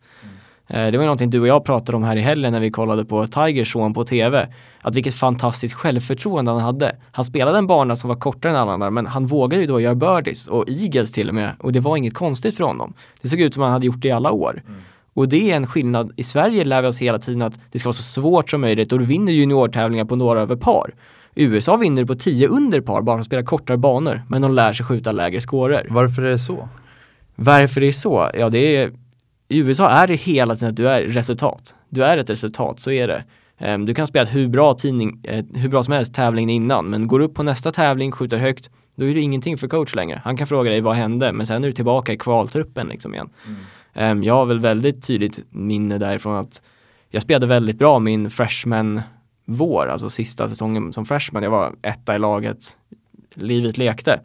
Mm. 0.70 0.92
Det 0.92 0.98
var 0.98 1.06
någonting 1.06 1.30
du 1.30 1.40
och 1.40 1.48
jag 1.48 1.66
pratade 1.66 1.96
om 1.96 2.04
här 2.04 2.16
i 2.16 2.22
helgen 2.22 2.54
när 2.54 2.60
vi 2.60 2.72
kollade 2.72 3.06
på 3.06 3.28
Tigers 3.28 3.72
son 3.72 3.94
på 3.94 4.06
TV. 4.06 4.48
Att 4.82 4.96
vilket 4.96 5.16
fantastiskt 5.16 5.74
självförtroende 5.74 6.52
han 6.52 6.62
hade. 6.62 6.96
Han 7.12 7.26
spelade 7.26 7.58
en 7.58 7.68
bana 7.68 7.96
som 7.96 8.08
var 8.08 8.16
kortare 8.16 8.52
än 8.52 8.58
alla 8.58 8.72
andra 8.72 8.90
men 8.90 9.08
han 9.08 9.28
vågade 9.28 9.62
ju 9.62 9.68
då 9.68 9.80
göra 9.80 9.96
birdies 9.96 10.48
och 10.48 10.70
eagles 10.70 11.12
till 11.12 11.30
och 11.30 11.36
med 11.36 11.52
och 11.60 11.74
det 11.74 11.80
var 11.80 11.98
inget 11.98 12.14
konstigt 12.14 12.58
för 12.58 12.64
honom. 12.64 12.94
Det 13.22 13.28
såg 13.28 13.40
ut 13.40 13.54
som 13.54 13.64
han 13.64 13.72
hade 13.72 13.86
gjort 13.86 14.02
det 14.02 14.08
i 14.08 14.12
alla 14.12 14.32
år. 14.32 14.64
Mm. 14.68 14.82
Och 15.14 15.30
det 15.30 15.52
är 15.52 15.56
en 15.56 15.68
skillnad. 15.68 16.12
I 16.16 16.24
Sverige 16.24 16.64
lär 16.64 16.82
vi 16.82 16.88
oss 16.88 16.98
hela 16.98 17.20
tiden 17.20 17.42
att 17.42 17.60
det 17.72 17.80
ska 17.80 17.88
vara 17.88 17.94
så 17.94 18.04
svårt 18.04 18.50
som 18.50 18.62
möjligt 18.62 18.92
och 18.92 19.00
du 19.00 19.06
vinner 19.06 19.32
juniortävlingar 19.32 20.06
på 20.06 20.16
några 20.16 20.42
över 20.42 20.56
par. 20.56 20.94
USA 21.36 21.78
vinner 21.78 22.06
på 22.06 22.16
10 22.16 22.48
under 22.48 22.82
par 22.82 23.02
bara 23.02 23.16
för 23.16 23.20
att 23.20 23.26
spela 23.26 23.44
kortare 23.44 23.78
banor 23.78 24.22
men 24.28 24.42
de 24.42 24.54
lär 24.54 24.74
sig 24.74 24.86
skjuta 24.86 25.12
lägre 25.12 25.42
scorer. 25.42 25.88
Varför 25.90 26.22
är 26.22 26.30
det 26.30 26.40
så? 26.40 26.70
Varför 27.36 27.82
det 27.82 27.88
är 27.88 27.92
så? 27.92 28.30
Ja 28.34 28.50
det 28.50 28.76
är 28.76 28.92
i 29.50 29.58
USA 29.58 29.90
är 29.90 30.08
det 30.08 30.16
hela 30.16 30.56
tiden 30.56 30.70
att 30.70 30.76
du 30.76 30.90
är 30.90 31.02
resultat. 31.02 31.76
Du 31.90 32.04
är 32.04 32.18
ett 32.18 32.30
resultat, 32.30 32.80
så 32.80 32.92
är 32.92 33.08
det. 33.08 33.24
Um, 33.74 33.86
du 33.86 33.94
kan 33.94 34.08
spela 34.08 34.30
hur 34.30 34.48
bra, 34.48 34.74
tidning, 34.74 35.22
uh, 35.32 35.60
hur 35.60 35.70
bra 35.70 35.84
som 35.84 35.94
helst 35.94 36.14
tävlingen 36.14 36.50
innan, 36.50 36.90
men 36.90 37.08
går 37.08 37.20
upp 37.20 37.34
på 37.34 37.44
nästa 37.44 37.72
tävling, 37.72 38.12
skjuter 38.12 38.38
högt, 38.38 38.70
då 38.96 39.06
är 39.06 39.14
det 39.14 39.22
ingenting 39.22 39.58
för 39.58 39.68
coach 39.68 39.96
längre. 39.96 40.22
Han 40.24 40.38
kan 40.38 40.48
fråga 40.48 40.70
dig 40.70 40.82
vad 40.82 40.96
hände, 40.96 41.34
men 41.34 41.46
sen 41.46 41.64
är 41.64 41.68
du 41.68 41.74
tillbaka 41.74 42.14
i 42.14 42.18
kvaltruppen 42.18 42.88
liksom 42.88 43.14
igen. 43.14 43.30
Mm. 43.96 44.12
Um, 44.12 44.24
jag 44.24 44.34
har 44.34 44.46
väl 44.46 44.60
väldigt 44.60 45.08
tydligt 45.08 45.46
minne 45.50 45.98
därifrån 45.98 46.36
att 46.36 46.62
jag 47.10 47.22
spelade 47.22 47.48
väldigt 47.48 47.78
bra 47.78 48.00
min 48.00 48.30
freshman 48.30 49.02
vår, 49.46 49.88
alltså 49.88 50.10
sista 50.10 50.50
säsongen 50.50 50.94
som 50.94 51.06
freshman. 51.06 51.44
Jag 51.44 51.52
var 51.52 51.76
etta 51.82 52.16
i 52.16 52.20
laget, 52.20 52.78
livet 53.34 53.78
lekte. 53.78 54.20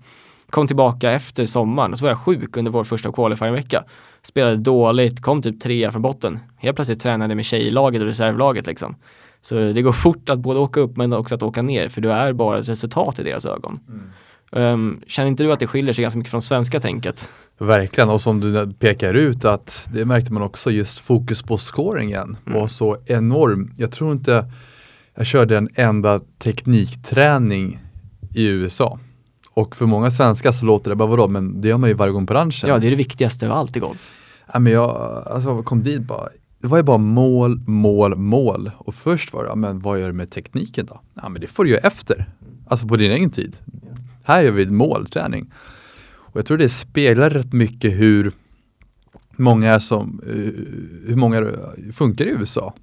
Kom 0.50 0.66
tillbaka 0.66 1.10
efter 1.10 1.46
sommaren 1.46 1.92
och 1.92 1.98
så 1.98 2.04
var 2.04 2.10
jag 2.10 2.18
sjuk 2.18 2.56
under 2.56 2.72
vår 2.72 2.84
första 2.84 3.12
qualifying-vecka 3.12 3.84
spelade 4.26 4.56
dåligt, 4.56 5.22
kom 5.22 5.42
typ 5.42 5.60
trea 5.60 5.92
från 5.92 6.02
botten. 6.02 6.38
Helt 6.56 6.76
plötsligt 6.76 7.00
tränade 7.00 7.34
med 7.34 7.44
tjejlaget 7.44 8.00
och 8.00 8.06
reservlaget 8.06 8.66
liksom. 8.66 8.96
Så 9.40 9.54
det 9.54 9.82
går 9.82 9.92
fort 9.92 10.30
att 10.30 10.38
både 10.38 10.60
åka 10.60 10.80
upp 10.80 10.96
men 10.96 11.12
också 11.12 11.34
att 11.34 11.42
åka 11.42 11.62
ner 11.62 11.88
för 11.88 12.00
du 12.00 12.12
är 12.12 12.32
bara 12.32 12.58
ett 12.58 12.68
resultat 12.68 13.18
i 13.18 13.22
deras 13.22 13.46
ögon. 13.46 13.78
Mm. 13.88 14.10
Um, 14.72 15.00
känner 15.06 15.28
inte 15.28 15.42
du 15.42 15.52
att 15.52 15.60
det 15.60 15.66
skiljer 15.66 15.94
sig 15.94 16.02
ganska 16.02 16.18
mycket 16.18 16.30
från 16.30 16.42
svenska 16.42 16.80
tänket? 16.80 17.32
Verkligen 17.58 18.10
och 18.10 18.20
som 18.20 18.40
du 18.40 18.72
pekar 18.72 19.14
ut 19.14 19.44
att 19.44 19.86
det 19.92 20.04
märkte 20.04 20.32
man 20.32 20.42
också 20.42 20.70
just 20.70 20.98
fokus 20.98 21.42
på 21.42 21.58
scoringen 21.58 22.36
mm. 22.46 22.60
var 22.60 22.66
så 22.66 22.96
enorm. 23.06 23.70
Jag 23.76 23.92
tror 23.92 24.12
inte 24.12 24.44
jag 25.14 25.26
körde 25.26 25.58
en 25.58 25.68
enda 25.74 26.20
teknikträning 26.38 27.78
i 28.34 28.46
USA. 28.46 28.98
Och 29.54 29.76
för 29.76 29.86
många 29.86 30.10
svenskar 30.10 30.52
så 30.52 30.66
låter 30.66 30.90
det 30.90 30.96
bara 30.96 31.08
vadå, 31.08 31.28
men 31.28 31.60
det 31.60 31.68
gör 31.68 31.78
man 31.78 31.90
ju 31.90 31.94
varje 31.94 32.12
gång 32.12 32.26
på 32.26 32.34
ranchen. 32.34 32.68
Ja, 32.68 32.78
det 32.78 32.86
är 32.86 32.90
det 32.90 32.96
viktigaste 32.96 33.46
av 33.50 33.52
allt 33.52 33.76
i 33.76 33.80
golf. 33.80 34.10
Ja, 34.52 34.58
men 34.58 34.72
jag 34.72 34.90
alltså, 35.26 35.62
kom 35.62 35.82
dit 35.82 36.02
bara, 36.02 36.28
det 36.58 36.68
var 36.68 36.76
ju 36.76 36.82
bara 36.82 36.98
mål, 36.98 37.60
mål, 37.66 38.16
mål. 38.16 38.70
Och 38.78 38.94
först 38.94 39.32
var 39.32 39.42
det, 39.42 39.48
ja, 39.48 39.54
men 39.54 39.80
vad 39.80 40.00
gör 40.00 40.06
du 40.06 40.12
med 40.12 40.30
tekniken 40.30 40.86
då? 40.86 41.00
Ja, 41.14 41.28
men 41.28 41.40
det 41.40 41.46
får 41.46 41.64
du 41.64 41.70
göra 41.70 41.80
efter. 41.80 42.26
Alltså 42.68 42.86
på 42.86 42.96
din 42.96 43.10
egen 43.10 43.30
tid. 43.30 43.56
Här 44.22 44.42
gör 44.42 44.52
vi 44.52 44.66
målträning. 44.66 45.52
Och 46.06 46.36
jag 46.36 46.46
tror 46.46 46.58
det 46.58 46.68
speglar 46.68 47.30
rätt 47.30 47.52
mycket 47.52 47.92
hur 47.92 48.32
många 49.36 49.80
som, 49.80 50.20
uh, 50.26 50.52
hur 51.08 51.16
många 51.16 51.52
funkar 51.92 52.26
i 52.26 52.28
USA. 52.28 52.74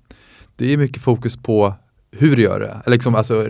Det 0.56 0.74
är 0.74 0.78
mycket 0.78 1.02
fokus 1.02 1.38
på 1.38 1.74
hur 2.12 2.36
du 2.36 2.42
gör 2.42 2.60
det. 2.60 2.92
Liksom, 2.92 3.16
alltså, 3.16 3.48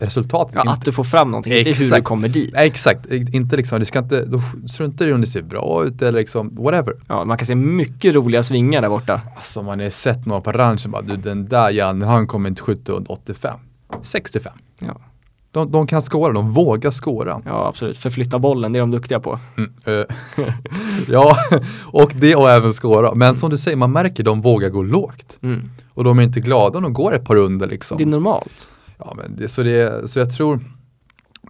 resultatet. 0.00 0.54
Ja, 0.54 0.72
att 0.72 0.84
du 0.84 0.92
får 0.92 1.04
fram 1.04 1.30
någonting, 1.30 1.52
exakt. 1.52 1.80
inte 1.80 1.94
hur 1.94 2.00
du 2.00 2.02
kommer 2.02 2.28
dit. 2.28 2.54
exakt, 2.56 3.12
inte 3.12 3.56
liksom, 3.56 3.80
du 3.80 3.84
ska 3.84 3.98
inte, 3.98 4.24
då 4.24 4.40
struntar 4.68 5.06
du 5.06 5.12
om 5.12 5.20
det 5.20 5.26
ser 5.26 5.42
bra 5.42 5.84
ut 5.84 6.02
eller 6.02 6.18
liksom 6.18 6.54
whatever. 6.54 6.94
Ja, 7.08 7.24
man 7.24 7.38
kan 7.38 7.46
se 7.46 7.54
mycket 7.54 8.14
roliga 8.14 8.42
svingar 8.42 8.80
där 8.80 8.88
borta. 8.88 9.20
Alltså 9.36 9.62
man 9.62 9.80
har 9.80 9.90
sett 9.90 10.26
några 10.26 10.40
på 10.40 10.52
ranchen 10.52 10.90
bara, 10.90 11.02
du 11.02 11.16
den 11.16 11.48
där 11.48 11.70
Janne, 11.70 12.06
han 12.06 12.26
kommer 12.26 12.48
inte 12.48 12.62
skjuta 12.62 12.92
under 12.92 13.12
85. 13.12 13.58
65. 14.02 14.52
Ja. 14.78 14.96
De, 15.52 15.72
de 15.72 15.86
kan 15.86 16.02
skåra, 16.02 16.32
de 16.32 16.50
vågar 16.50 16.90
skåra. 16.90 17.42
Ja 17.46 17.68
absolut, 17.68 17.98
förflytta 17.98 18.38
bollen, 18.38 18.72
det 18.72 18.78
är 18.78 18.80
de 18.80 18.90
duktiga 18.90 19.20
på. 19.20 19.38
Mm, 19.56 19.70
uh, 19.88 20.04
ja, 21.08 21.36
och 21.84 22.12
det 22.14 22.36
och 22.36 22.50
även 22.50 22.72
skåra. 22.72 23.14
Men 23.14 23.36
som 23.36 23.50
du 23.50 23.58
säger, 23.58 23.76
man 23.76 23.92
märker 23.92 24.22
de 24.22 24.40
vågar 24.40 24.68
gå 24.68 24.82
lågt. 24.82 25.38
Mm. 25.42 25.70
Och 25.94 26.04
de 26.04 26.18
är 26.18 26.22
inte 26.22 26.40
glada 26.40 26.78
om 26.78 26.82
de 26.82 26.92
går 26.92 27.14
ett 27.14 27.24
par 27.24 27.36
under 27.36 27.68
liksom. 27.68 27.96
Det 27.96 28.04
är 28.04 28.06
normalt. 28.06 28.68
Ja, 29.04 29.14
men 29.16 29.36
det, 29.36 29.48
så, 29.48 29.62
det, 29.62 30.10
så 30.10 30.18
jag 30.18 30.36
tror 30.36 30.60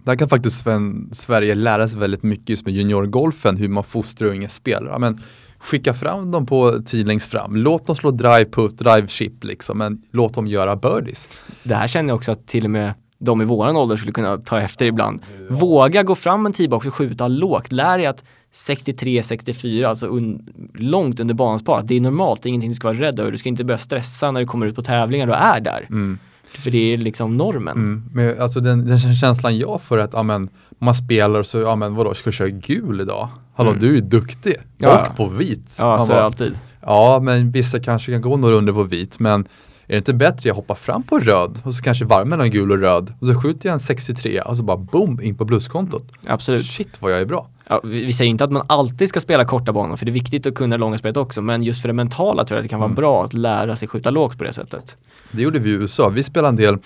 där 0.03 0.15
kan 0.15 0.29
faktiskt 0.29 0.63
Sven, 0.63 1.09
Sverige 1.11 1.55
lära 1.55 1.87
sig 1.87 1.99
väldigt 1.99 2.23
mycket 2.23 2.49
just 2.49 2.65
med 2.65 2.75
juniorgolfen, 2.75 3.57
hur 3.57 3.67
man 3.67 3.83
fostrar 3.83 4.27
unga 4.27 4.49
spelare. 4.49 4.99
Men 4.99 5.19
skicka 5.57 5.93
fram 5.93 6.31
dem 6.31 6.45
på 6.45 6.81
tid 6.85 7.07
längst 7.07 7.31
fram. 7.31 7.55
Låt 7.55 7.87
dem 7.87 7.95
slå 7.95 8.11
drive 8.11 8.45
put, 8.45 8.77
drive 8.77 9.07
chip 9.07 9.43
liksom, 9.43 9.77
men 9.77 10.01
låt 10.11 10.33
dem 10.33 10.47
göra 10.47 10.75
birdies. 10.75 11.27
Det 11.63 11.75
här 11.75 11.87
känner 11.87 12.09
jag 12.09 12.15
också 12.15 12.31
att 12.31 12.47
till 12.47 12.65
och 12.65 12.71
med 12.71 12.93
de 13.17 13.41
i 13.41 13.45
våran 13.45 13.75
ålder 13.75 13.95
skulle 13.95 14.11
kunna 14.11 14.37
ta 14.37 14.59
efter 14.59 14.85
ibland. 14.85 15.21
Våga 15.49 16.03
gå 16.03 16.15
fram 16.15 16.45
en 16.45 16.53
teebox 16.53 16.87
och 16.87 16.93
skjuta 16.93 17.27
lågt. 17.27 17.71
Lär 17.71 17.97
dig 17.97 18.07
att 18.07 18.23
63-64, 18.53 19.85
alltså 19.85 20.07
un 20.07 20.49
långt 20.73 21.19
under 21.19 21.33
banans 21.33 21.63
par, 21.63 21.81
det 21.83 21.95
är 21.95 22.01
normalt, 22.01 22.43
det 22.43 22.47
är 22.47 22.49
ingenting 22.49 22.69
du 22.69 22.75
ska 22.75 22.87
vara 22.87 22.97
rädd 22.97 23.19
över. 23.19 23.31
Du 23.31 23.37
ska 23.37 23.49
inte 23.49 23.63
börja 23.63 23.77
stressa 23.77 24.31
när 24.31 24.39
du 24.39 24.47
kommer 24.47 24.65
ut 24.65 24.75
på 24.75 24.83
tävlingar 24.83 25.27
och 25.27 25.35
är 25.35 25.59
där. 25.59 25.87
Mm. 25.89 26.19
För 26.53 26.71
det 26.71 26.93
är 26.93 26.97
liksom 26.97 27.37
normen. 27.37 27.77
Mm, 27.77 28.03
men 28.13 28.41
alltså 28.41 28.59
den, 28.59 28.87
den, 28.87 28.99
känslan 28.99 29.57
jag 29.57 29.81
får 29.81 29.97
att 29.97 30.15
amen, 30.15 30.49
man 30.79 30.95
spelar 30.95 31.43
så, 31.43 31.57
ja 31.57 31.75
men 31.75 31.95
vadå, 31.95 32.13
ska 32.13 32.27
jag 32.27 32.33
köra 32.33 32.49
gul 32.49 33.01
idag? 33.01 33.29
Hallå 33.55 33.69
mm. 33.69 33.81
du 33.81 33.97
är 33.97 34.01
duktig, 34.01 34.55
ja. 34.77 35.07
och 35.09 35.17
på 35.17 35.25
vit. 35.25 35.75
Ja, 35.79 35.99
så 35.99 36.11
är 36.11 36.17
det 36.17 36.23
alltid. 36.23 36.57
Ja, 36.81 37.19
men 37.23 37.51
vissa 37.51 37.79
kanske 37.79 38.11
kan 38.11 38.21
gå 38.21 38.37
några 38.37 38.55
under 38.55 38.73
på 38.73 38.83
vit, 38.83 39.19
men 39.19 39.41
är 39.41 39.93
det 39.93 39.97
inte 39.97 40.13
bättre 40.13 40.49
jag 40.49 40.55
hoppar 40.55 40.75
fram 40.75 41.03
på 41.03 41.19
röd 41.19 41.59
och 41.63 41.73
så 41.73 41.83
kanske 41.83 42.05
varvar 42.05 42.25
mellan 42.25 42.49
gul 42.49 42.71
och 42.71 42.77
röd 42.77 43.13
och 43.19 43.27
så 43.27 43.41
skjuter 43.41 43.69
jag 43.69 43.73
en 43.73 43.79
63 43.79 44.41
och 44.41 44.57
så 44.57 44.63
bara 44.63 44.77
boom 44.77 45.21
in 45.21 45.37
på 45.37 45.45
pluskontot. 45.45 46.11
Absolut. 46.25 46.65
Shit 46.65 47.01
vad 47.01 47.11
jag 47.11 47.21
är 47.21 47.25
bra. 47.25 47.47
Ja, 47.71 47.81
vi 47.83 48.13
säger 48.13 48.29
inte 48.29 48.43
att 48.43 48.51
man 48.51 48.65
alltid 48.67 49.09
ska 49.09 49.19
spela 49.19 49.45
korta 49.45 49.73
banor 49.73 49.95
för 49.95 50.05
det 50.05 50.09
är 50.09 50.13
viktigt 50.13 50.47
att 50.47 50.55
kunna 50.55 50.77
långa 50.77 50.97
spelet 50.97 51.17
också 51.17 51.41
men 51.41 51.63
just 51.63 51.81
för 51.81 51.87
det 51.87 51.93
mentala 51.93 52.45
tror 52.45 52.57
jag 52.57 52.61
att 52.61 52.65
det 52.65 52.69
kan 52.69 52.79
vara 52.79 52.87
mm. 52.87 52.95
bra 52.95 53.25
att 53.25 53.33
lära 53.33 53.75
sig 53.75 53.87
skjuta 53.87 54.09
lågt 54.09 54.37
på 54.37 54.43
det 54.43 54.53
sättet. 54.53 54.97
Det 55.31 55.41
gjorde 55.41 55.59
vi 55.59 55.69
i 55.69 55.73
USA. 55.73 56.09
Vi 56.09 56.23
spelade 56.23 56.49
en 56.49 56.55
del 56.55 56.77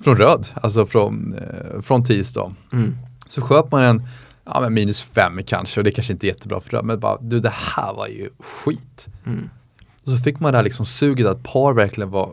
från 0.00 0.16
röd, 0.16 0.48
alltså 0.54 0.86
från, 0.86 1.34
eh, 1.34 1.80
från 1.80 2.04
tisdag. 2.04 2.54
Mm. 2.72 2.96
Så 3.28 3.40
sköt 3.40 3.70
man 3.70 3.82
en 3.82 4.02
ja, 4.44 4.60
men 4.60 4.74
minus 4.74 5.02
fem 5.02 5.40
kanske 5.46 5.80
och 5.80 5.84
det 5.84 5.90
kanske 5.90 6.12
inte 6.12 6.26
är 6.26 6.28
jättebra 6.28 6.60
för 6.60 6.70
röd 6.70 6.84
men 6.84 7.00
bara 7.00 7.18
du 7.20 7.40
det 7.40 7.52
här 7.54 7.94
var 7.94 8.06
ju 8.06 8.28
skit. 8.38 9.06
Mm. 9.26 9.48
Och 10.04 10.10
så 10.10 10.16
fick 10.16 10.40
man 10.40 10.52
det 10.52 10.58
här 10.58 10.64
liksom 10.64 10.86
suget 10.86 11.26
att 11.26 11.42
par 11.42 11.72
verkligen 11.72 12.10
var 12.10 12.32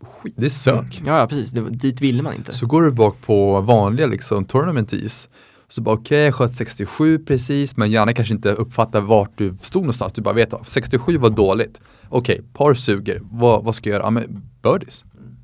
skit, 0.00 0.34
det 0.36 0.46
är 0.46 0.50
sök. 0.50 0.98
Mm. 1.00 1.12
Ja, 1.12 1.18
ja 1.18 1.26
precis, 1.26 1.50
det, 1.50 1.70
dit 1.70 2.00
ville 2.00 2.22
man 2.22 2.34
inte. 2.34 2.52
Så 2.52 2.66
går 2.66 2.82
du 2.82 2.90
bak 2.90 3.16
på 3.20 3.60
vanliga 3.60 4.06
liksom 4.06 4.44
tournament 4.44 4.92
is 4.92 5.28
så 5.70 5.82
bara 5.82 5.94
okej, 5.94 6.02
okay, 6.02 6.24
jag 6.24 6.34
sköt 6.34 6.52
67 6.52 7.18
precis, 7.18 7.76
men 7.76 7.90
Janne 7.90 8.12
kanske 8.12 8.34
inte 8.34 8.52
uppfattar 8.52 9.00
vart 9.00 9.30
du 9.38 9.54
stod 9.54 9.82
någonstans. 9.82 10.12
Du 10.12 10.22
bara 10.22 10.34
vet 10.34 10.54
att 10.54 10.68
67 10.68 11.18
var 11.18 11.30
dåligt. 11.30 11.80
Okej, 12.08 12.34
okay, 12.34 12.46
par 12.52 12.74
suger. 12.74 13.20
Vad, 13.22 13.64
vad 13.64 13.74
ska 13.74 13.90
jag 13.90 13.94
göra? 13.94 14.06
Ja, 14.06 14.10
men 14.10 14.42
birdies. 14.62 15.04
Mm. 15.18 15.36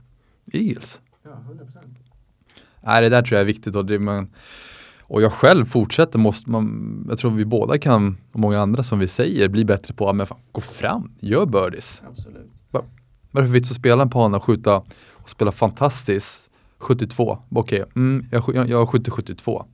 Eagles. 0.52 1.00
Ja, 1.24 1.30
100%. 1.30 1.68
Nej, 2.80 3.02
det 3.02 3.08
där 3.08 3.22
tror 3.22 3.36
jag 3.36 3.40
är 3.40 3.46
viktigt. 3.46 3.76
Och 3.76 3.86
det 3.86 3.98
man, 3.98 4.28
Och 5.02 5.22
jag 5.22 5.32
själv 5.32 5.64
fortsätter, 5.64 6.18
måste 6.18 6.50
man, 6.50 7.06
jag 7.08 7.18
tror 7.18 7.30
vi 7.30 7.44
båda 7.44 7.78
kan, 7.78 8.16
och 8.32 8.40
många 8.40 8.60
andra 8.60 8.82
som 8.82 8.98
vi 8.98 9.08
säger, 9.08 9.48
bli 9.48 9.64
bättre 9.64 9.94
på 9.94 10.10
att 10.10 10.30
gå 10.52 10.60
fram, 10.60 11.12
gör 11.20 11.46
birdies. 11.46 12.02
Absolut. 12.08 12.50
Varför 13.30 13.48
vits 13.48 13.70
att 13.70 13.76
spela 13.76 14.02
en 14.02 14.10
på 14.10 14.20
och 14.20 14.44
skjuta 14.44 14.82
och 15.12 15.30
spela 15.30 15.52
fantastiskt 15.52 16.50
72? 16.78 17.38
Okej, 17.48 17.82
okay, 17.82 17.92
mm, 17.96 18.26
jag, 18.30 18.44
jag, 18.54 18.68
jag 18.68 18.88
skjuter 18.88 19.10
72. 19.10 19.66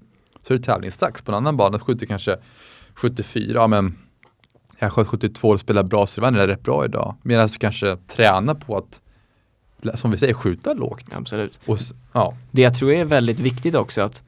Så 0.42 0.54
är 0.54 0.58
det 0.58 0.64
tävlingsdags. 0.64 1.22
På 1.22 1.32
en 1.32 1.36
annan 1.36 1.56
bana 1.56 1.78
skjuter 1.78 2.06
kanske 2.06 2.36
74, 2.94 3.68
men 3.68 3.98
jag 4.78 4.92
sköt 4.92 5.06
72 5.06 5.48
och 5.48 5.60
spelar 5.60 5.82
bra 5.82 6.06
så 6.06 6.20
det 6.20 6.30
var 6.30 6.46
rätt 6.46 6.62
bra 6.62 6.84
idag. 6.84 7.14
Medan 7.22 7.48
du 7.48 7.58
kanske 7.58 7.96
tränar 7.96 8.54
på 8.54 8.76
att, 8.76 9.00
som 9.98 10.10
vi 10.10 10.16
säger, 10.16 10.34
skjuta 10.34 10.74
lågt. 10.74 11.06
Absolut. 11.12 11.60
Och, 11.66 11.78
ja. 12.12 12.36
Det 12.50 12.62
jag 12.62 12.74
tror 12.74 12.92
är 12.92 13.04
väldigt 13.04 13.40
viktigt 13.40 13.74
också 13.74 14.02
att 14.02 14.22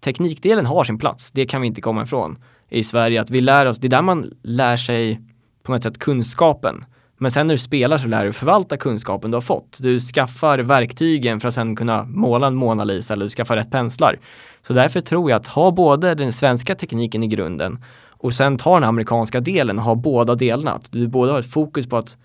teknikdelen 0.00 0.66
har 0.66 0.84
sin 0.84 0.98
plats, 0.98 1.32
det 1.32 1.46
kan 1.46 1.60
vi 1.60 1.66
inte 1.66 1.80
komma 1.80 2.02
ifrån 2.02 2.38
i 2.68 2.84
Sverige. 2.84 3.20
Att 3.20 3.30
vi 3.30 3.40
lär 3.40 3.66
oss, 3.66 3.78
det 3.78 3.86
är 3.86 3.90
där 3.90 4.02
man 4.02 4.30
lär 4.42 4.76
sig 4.76 5.20
på 5.62 5.72
något 5.72 5.82
sätt 5.82 5.98
kunskapen. 5.98 6.84
Men 7.18 7.30
sen 7.30 7.46
när 7.46 7.54
du 7.54 7.58
spelar 7.58 7.98
så 7.98 8.08
lär 8.08 8.24
du 8.24 8.32
förvalta 8.32 8.76
kunskapen 8.76 9.30
du 9.30 9.36
har 9.36 9.42
fått. 9.42 9.78
Du 9.80 10.00
skaffar 10.00 10.58
verktygen 10.58 11.40
för 11.40 11.48
att 11.48 11.54
sen 11.54 11.76
kunna 11.76 12.04
måla 12.04 12.46
en 12.46 12.54
Mona 12.54 12.84
Lisa 12.84 13.14
eller 13.14 13.24
du 13.24 13.30
skaffar 13.30 13.56
rätt 13.56 13.70
penslar. 13.70 14.18
Så 14.62 14.72
därför 14.72 15.00
tror 15.00 15.30
jag 15.30 15.40
att 15.40 15.46
ha 15.46 15.70
både 15.70 16.14
den 16.14 16.32
svenska 16.32 16.74
tekniken 16.74 17.22
i 17.22 17.26
grunden 17.26 17.84
och 18.10 18.34
sen 18.34 18.58
ta 18.58 18.74
den 18.74 18.84
amerikanska 18.84 19.40
delen 19.40 19.78
och 19.78 19.84
ha 19.84 19.94
båda 19.94 20.34
delarna. 20.34 20.72
Att 20.72 20.92
du 20.92 21.08
både 21.08 21.32
har 21.32 21.40
ett 21.40 21.50
fokus 21.50 21.86
på 21.86 21.96
att 21.96 22.16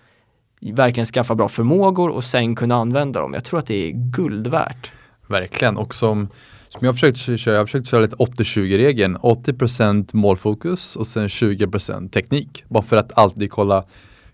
verkligen 0.60 1.06
skaffa 1.06 1.34
bra 1.34 1.48
förmågor 1.48 2.10
och 2.10 2.24
sen 2.24 2.56
kunna 2.56 2.74
använda 2.74 3.20
dem. 3.20 3.34
Jag 3.34 3.44
tror 3.44 3.58
att 3.58 3.66
det 3.66 3.88
är 3.88 3.92
guld 3.92 4.46
värt. 4.46 4.92
Verkligen 5.26 5.76
och 5.76 5.94
som, 5.94 6.28
som 6.68 6.78
jag 6.80 6.88
har 6.88 6.94
försökt 6.94 7.18
köra, 7.40 7.54
jag 7.54 7.60
har 7.60 7.66
försökt 7.66 7.88
köra 7.88 8.00
lite 8.00 8.16
80-20-regeln. 8.16 9.16
80%, 9.16 10.08
målfokus 10.12 10.96
och 10.96 11.06
sen 11.06 11.28
20% 11.28 12.10
teknik. 12.10 12.64
Bara 12.68 12.82
för 12.82 12.96
att 12.96 13.18
alltid 13.18 13.50
kolla 13.50 13.84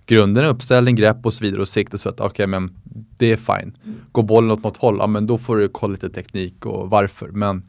grunderna, 0.09 0.49
uppställning, 0.49 0.97
grepp 0.97 1.27
och 1.27 1.35
så 1.35 1.44
vidare 1.44 1.61
och 1.61 1.68
sikte 1.68 1.99
så 1.99 2.09
att 2.09 2.21
okej 2.21 2.27
okay, 2.27 2.47
men 2.47 2.71
det 3.18 3.33
är 3.33 3.37
fine. 3.37 3.77
Går 4.12 4.23
bollen 4.23 4.51
åt 4.51 4.62
något 4.62 4.77
håll, 4.77 4.97
ja 4.99 5.07
men 5.07 5.27
då 5.27 5.38
får 5.38 5.57
du 5.57 5.68
kolla 5.68 5.92
lite 5.92 6.11
teknik 6.11 6.66
och 6.66 6.90
varför. 6.90 7.29
Men 7.29 7.62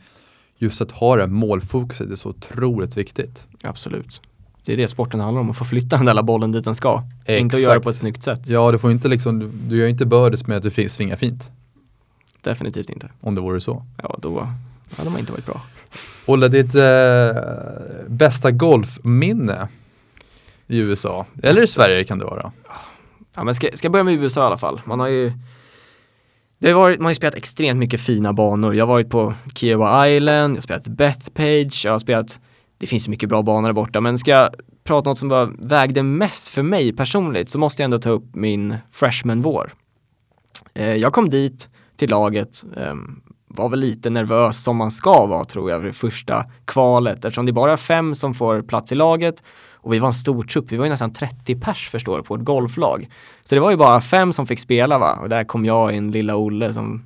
just 0.58 0.82
att 0.82 0.92
ha 0.92 1.16
det 1.16 1.28
målfokuset 1.28 2.12
är 2.12 2.16
så 2.16 2.30
otroligt 2.30 2.98
viktigt. 2.98 3.46
Absolut. 3.64 4.22
Det 4.66 4.74
är 4.74 4.78
det 4.78 4.88
sporten 4.88 5.20
handlar 5.20 5.42
om, 5.42 5.50
att 5.50 5.58
få 5.58 5.66
flytta 5.66 5.98
den 5.98 6.06
där 6.06 6.22
bollen 6.22 6.52
dit 6.52 6.66
den 6.66 6.76
ska. 6.76 7.04
Exakt. 7.22 7.42
Inte 7.42 7.56
att 7.56 7.62
göra 7.62 7.74
det 7.74 7.80
på 7.80 7.90
ett 7.90 7.96
snyggt 7.96 8.24
sätt. 8.24 8.42
Ja, 8.46 8.72
du 8.72 8.78
får 8.78 8.92
inte 8.92 9.08
liksom, 9.08 9.40
du, 9.40 9.50
du 9.70 9.78
gör 9.78 9.88
inte 9.88 10.06
birdies 10.06 10.48
med 10.48 10.58
att 10.58 10.64
du 10.64 10.90
svingar 10.90 11.16
fint. 11.16 11.52
Definitivt 12.42 12.90
inte. 12.90 13.10
Om 13.22 13.36
det 13.36 13.42
vore 13.42 13.62
så. 13.62 13.86
Ja, 14.04 14.20
då 14.22 14.48
hade 14.98 15.10
man 15.10 15.20
inte 15.20 15.32
varit 15.32 15.46
bra. 15.46 15.62
Olle, 16.26 16.48
ditt 16.48 16.76
eh, 16.76 17.32
bästa 18.08 18.52
golfminne 18.52 19.68
i 20.70 20.78
USA? 20.78 21.26
Eller 21.44 21.58
i 21.58 21.62
alltså- 21.62 21.82
Sverige 21.82 22.04
kan 22.04 22.20
det 22.20 22.26
vara? 22.26 22.52
Ja, 23.36 23.44
men 23.44 23.56
ska, 23.56 23.70
ska 23.74 23.86
jag 23.86 23.92
börja 23.92 24.04
med 24.04 24.14
USA 24.14 24.42
i 24.42 24.44
alla 24.44 24.58
fall. 24.58 24.82
Man 24.86 25.00
har 25.00 25.08
ju 25.08 25.32
det 26.60 26.72
har 26.72 26.80
varit, 26.80 27.00
man 27.00 27.06
har 27.06 27.12
ju 27.12 27.16
spelat 27.16 27.36
extremt 27.36 27.80
mycket 27.80 28.02
fina 28.02 28.34
banor. 28.34 28.76
Jag 28.76 28.86
har 28.86 28.94
varit 28.94 29.10
på 29.10 29.34
Kiowa 29.56 30.10
Island, 30.10 30.52
jag 30.52 30.58
har 30.58 30.62
spelat 30.62 30.88
Bethpage, 30.88 31.82
jag 31.86 31.92
har 31.92 32.00
spelat, 32.00 32.40
det 32.78 32.88
finns 32.88 33.04
så 33.04 33.10
mycket 33.10 33.30
bra 33.30 33.42
banor 33.42 33.68
där 33.68 33.74
borta, 33.74 34.02
men 34.02 34.18
ska 34.18 34.32
jag 34.32 34.50
prata 34.84 35.10
något 35.10 35.20
som 35.20 35.30
bara 35.30 35.46
vägde 35.46 36.04
mest 36.04 36.48
för 36.48 36.62
mig 36.62 36.94
personligt 36.94 37.50
så 37.50 37.58
måste 37.58 37.82
jag 37.82 37.86
ändå 37.86 37.98
ta 38.00 38.10
upp 38.10 38.36
min 38.36 38.76
freshman-vår. 38.92 39.74
Eh, 40.74 40.96
jag 40.96 41.14
kom 41.14 41.30
dit 41.30 41.70
till 41.98 42.10
laget, 42.10 42.64
eh, 42.78 42.96
var 43.48 43.70
väl 43.70 43.80
lite 43.80 44.10
nervös 44.10 44.64
som 44.64 44.78
man 44.78 44.92
ska 44.92 45.26
vara 45.26 45.46
tror 45.46 45.72
jag, 45.72 45.80
för 45.80 45.88
det 45.88 45.94
första 45.94 46.46
kvalet 46.66 47.26
eftersom 47.26 47.46
det 47.46 47.50
är 47.50 47.54
bara 47.54 47.78
fem 47.78 48.16
som 48.16 48.34
får 48.34 48.62
plats 48.62 48.92
i 48.92 48.96
laget 48.96 49.44
och 49.82 49.94
vi 49.94 50.00
var 50.00 50.08
en 50.08 50.14
stor 50.14 50.44
trupp, 50.44 50.72
vi 50.72 50.78
var 50.78 50.86
ju 50.86 50.90
nästan 50.90 51.14
30 51.14 51.56
pers 51.56 51.90
förstår 51.90 52.18
du 52.18 52.24
på 52.24 52.36
ett 52.36 52.44
golflag. 52.44 53.10
Så 53.44 53.56
det 53.56 53.62
var 53.62 53.72
ju 53.72 53.78
bara 53.78 54.02
fem 54.02 54.34
som 54.34 54.48
fick 54.48 54.60
spela 54.60 55.00
va, 55.00 55.20
och 55.22 55.30
där 55.30 55.44
kom 55.44 55.66
jag 55.66 55.96
in, 55.96 56.12
lilla 56.12 56.36
Olle 56.36 56.74
som 56.74 57.04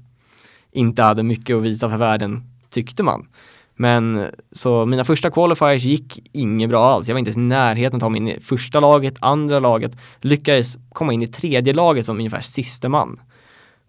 inte 0.72 1.04
hade 1.04 1.24
mycket 1.24 1.56
att 1.56 1.64
visa 1.64 1.90
för 1.90 1.98
världen, 1.98 2.44
tyckte 2.70 3.04
man. 3.04 3.28
Men 3.76 4.26
så 4.52 4.86
mina 4.86 5.04
första 5.04 5.32
qualifiers 5.32 5.84
gick 5.84 6.30
inget 6.32 6.70
bra 6.70 6.86
alls. 6.86 7.08
Jag 7.08 7.16
var 7.16 7.20
inte 7.20 7.30
ens 7.30 7.38
i 7.38 7.42
närheten 7.42 7.98
att 7.98 8.02
ta 8.02 8.10
mig 8.10 8.22
in 8.22 8.28
i 8.28 8.40
första 8.40 8.80
laget, 8.80 9.16
andra 9.20 9.60
laget, 9.60 9.98
lyckades 10.22 10.78
komma 10.90 11.14
in 11.14 11.22
i 11.22 11.28
tredje 11.28 11.74
laget 11.74 12.06
som 12.06 12.18
ungefär 12.18 12.42
siste 12.42 12.90
man. 12.90 13.20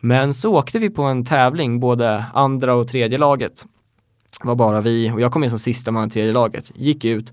Men 0.00 0.34
så 0.34 0.54
åkte 0.54 0.78
vi 0.78 0.90
på 0.90 1.02
en 1.02 1.24
tävling, 1.24 1.80
både 1.80 2.24
andra 2.34 2.74
och 2.74 2.88
tredje 2.88 3.18
laget. 3.18 3.66
Det 4.42 4.48
var 4.48 4.54
bara 4.54 4.80
vi 4.80 5.10
och 5.10 5.20
jag 5.20 5.32
kom 5.32 5.44
in 5.44 5.50
som 5.50 5.58
sista 5.58 5.90
man 5.90 6.08
i 6.08 6.10
tredje 6.10 6.32
laget, 6.32 6.72
gick 6.74 7.04
ut 7.04 7.32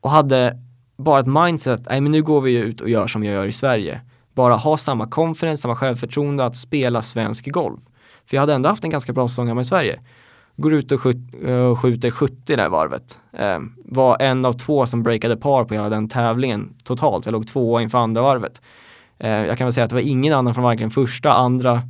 och 0.00 0.10
hade 0.10 0.58
bara 1.02 1.20
ett 1.20 1.26
mindset, 1.26 1.80
nej 1.90 2.00
men 2.00 2.12
nu 2.12 2.22
går 2.22 2.40
vi 2.40 2.54
ut 2.54 2.80
och 2.80 2.88
gör 2.88 3.06
som 3.06 3.24
jag 3.24 3.34
gör 3.34 3.46
i 3.46 3.52
Sverige. 3.52 4.00
Bara 4.34 4.54
ha 4.54 4.76
samma 4.76 5.06
confidence, 5.06 5.62
samma 5.62 5.76
självförtroende 5.76 6.44
att 6.44 6.56
spela 6.56 7.02
svensk 7.02 7.50
golf. 7.50 7.80
För 8.26 8.36
jag 8.36 8.40
hade 8.42 8.54
ändå 8.54 8.68
haft 8.68 8.84
en 8.84 8.90
ganska 8.90 9.12
bra 9.12 9.28
säsong 9.28 9.48
hemma 9.48 9.60
i 9.60 9.64
Sverige. 9.64 10.00
Går 10.56 10.72
ut 10.72 10.92
och 10.92 11.06
eh, 11.44 11.76
skjuter 11.76 12.10
70 12.10 12.56
det 12.56 12.68
varvet. 12.68 13.20
Eh, 13.32 13.58
var 13.84 14.22
en 14.22 14.44
av 14.44 14.52
två 14.52 14.86
som 14.86 15.02
breakade 15.02 15.36
par 15.36 15.64
på 15.64 15.74
hela 15.74 15.88
den 15.88 16.08
tävlingen 16.08 16.74
totalt. 16.84 17.26
Jag 17.26 17.32
låg 17.32 17.46
tvåa 17.46 17.82
inför 17.82 17.98
andra 17.98 18.22
varvet. 18.22 18.62
Eh, 19.18 19.30
jag 19.30 19.58
kan 19.58 19.64
väl 19.64 19.72
säga 19.72 19.84
att 19.84 19.90
det 19.90 19.96
var 19.96 20.02
ingen 20.02 20.34
annan 20.34 20.54
från 20.54 20.64
varken 20.64 20.90
första, 20.90 21.32
andra 21.32 21.82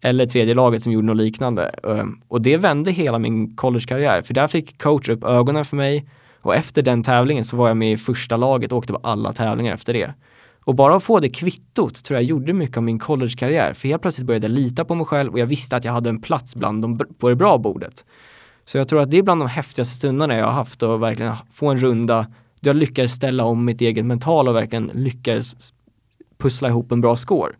eller 0.00 0.26
tredje 0.26 0.54
laget 0.54 0.82
som 0.82 0.92
gjorde 0.92 1.06
något 1.06 1.16
liknande. 1.16 1.74
Eh, 1.84 2.04
och 2.28 2.42
det 2.42 2.56
vände 2.56 2.90
hela 2.90 3.18
min 3.18 3.56
collegekarriär. 3.56 4.22
För 4.22 4.34
där 4.34 4.46
fick 4.46 4.82
coach 4.82 5.08
upp 5.08 5.24
ögonen 5.24 5.64
för 5.64 5.76
mig 5.76 6.06
och 6.42 6.54
efter 6.54 6.82
den 6.82 7.02
tävlingen 7.02 7.44
så 7.44 7.56
var 7.56 7.68
jag 7.68 7.76
med 7.76 7.92
i 7.92 7.96
första 7.96 8.36
laget 8.36 8.72
och 8.72 8.78
åkte 8.78 8.92
på 8.92 9.00
alla 9.02 9.32
tävlingar 9.32 9.74
efter 9.74 9.92
det. 9.92 10.14
Och 10.64 10.74
bara 10.74 10.96
att 10.96 11.02
få 11.02 11.20
det 11.20 11.28
kvittot 11.28 12.04
tror 12.04 12.16
jag 12.16 12.24
gjorde 12.24 12.52
mycket 12.52 12.76
av 12.76 12.82
min 12.82 12.98
collegekarriär. 12.98 13.72
För 13.72 13.88
helt 13.88 14.02
plötsligt 14.02 14.26
började 14.26 14.46
jag 14.46 14.54
lita 14.54 14.84
på 14.84 14.94
mig 14.94 15.06
själv 15.06 15.32
och 15.32 15.38
jag 15.38 15.46
visste 15.46 15.76
att 15.76 15.84
jag 15.84 15.92
hade 15.92 16.08
en 16.08 16.20
plats 16.20 16.56
bland 16.56 16.82
de, 16.82 16.98
på 17.18 17.28
det 17.28 17.36
bra 17.36 17.58
bordet. 17.58 18.04
Så 18.64 18.78
jag 18.78 18.88
tror 18.88 19.02
att 19.02 19.10
det 19.10 19.18
är 19.18 19.22
bland 19.22 19.40
de 19.40 19.48
häftigaste 19.48 19.94
stunderna 19.94 20.36
jag 20.36 20.44
har 20.44 20.52
haft 20.52 20.82
och 20.82 21.02
verkligen 21.02 21.32
få 21.54 21.70
en 21.70 21.78
runda 21.78 22.26
där 22.60 22.70
jag 22.70 22.76
lyckades 22.76 23.12
ställa 23.12 23.44
om 23.44 23.64
mitt 23.64 23.80
eget 23.80 24.06
mental 24.06 24.48
och 24.48 24.54
verkligen 24.54 24.90
lyckades 24.94 25.72
pussla 26.38 26.68
ihop 26.68 26.92
en 26.92 27.00
bra 27.00 27.16
score. 27.16 27.52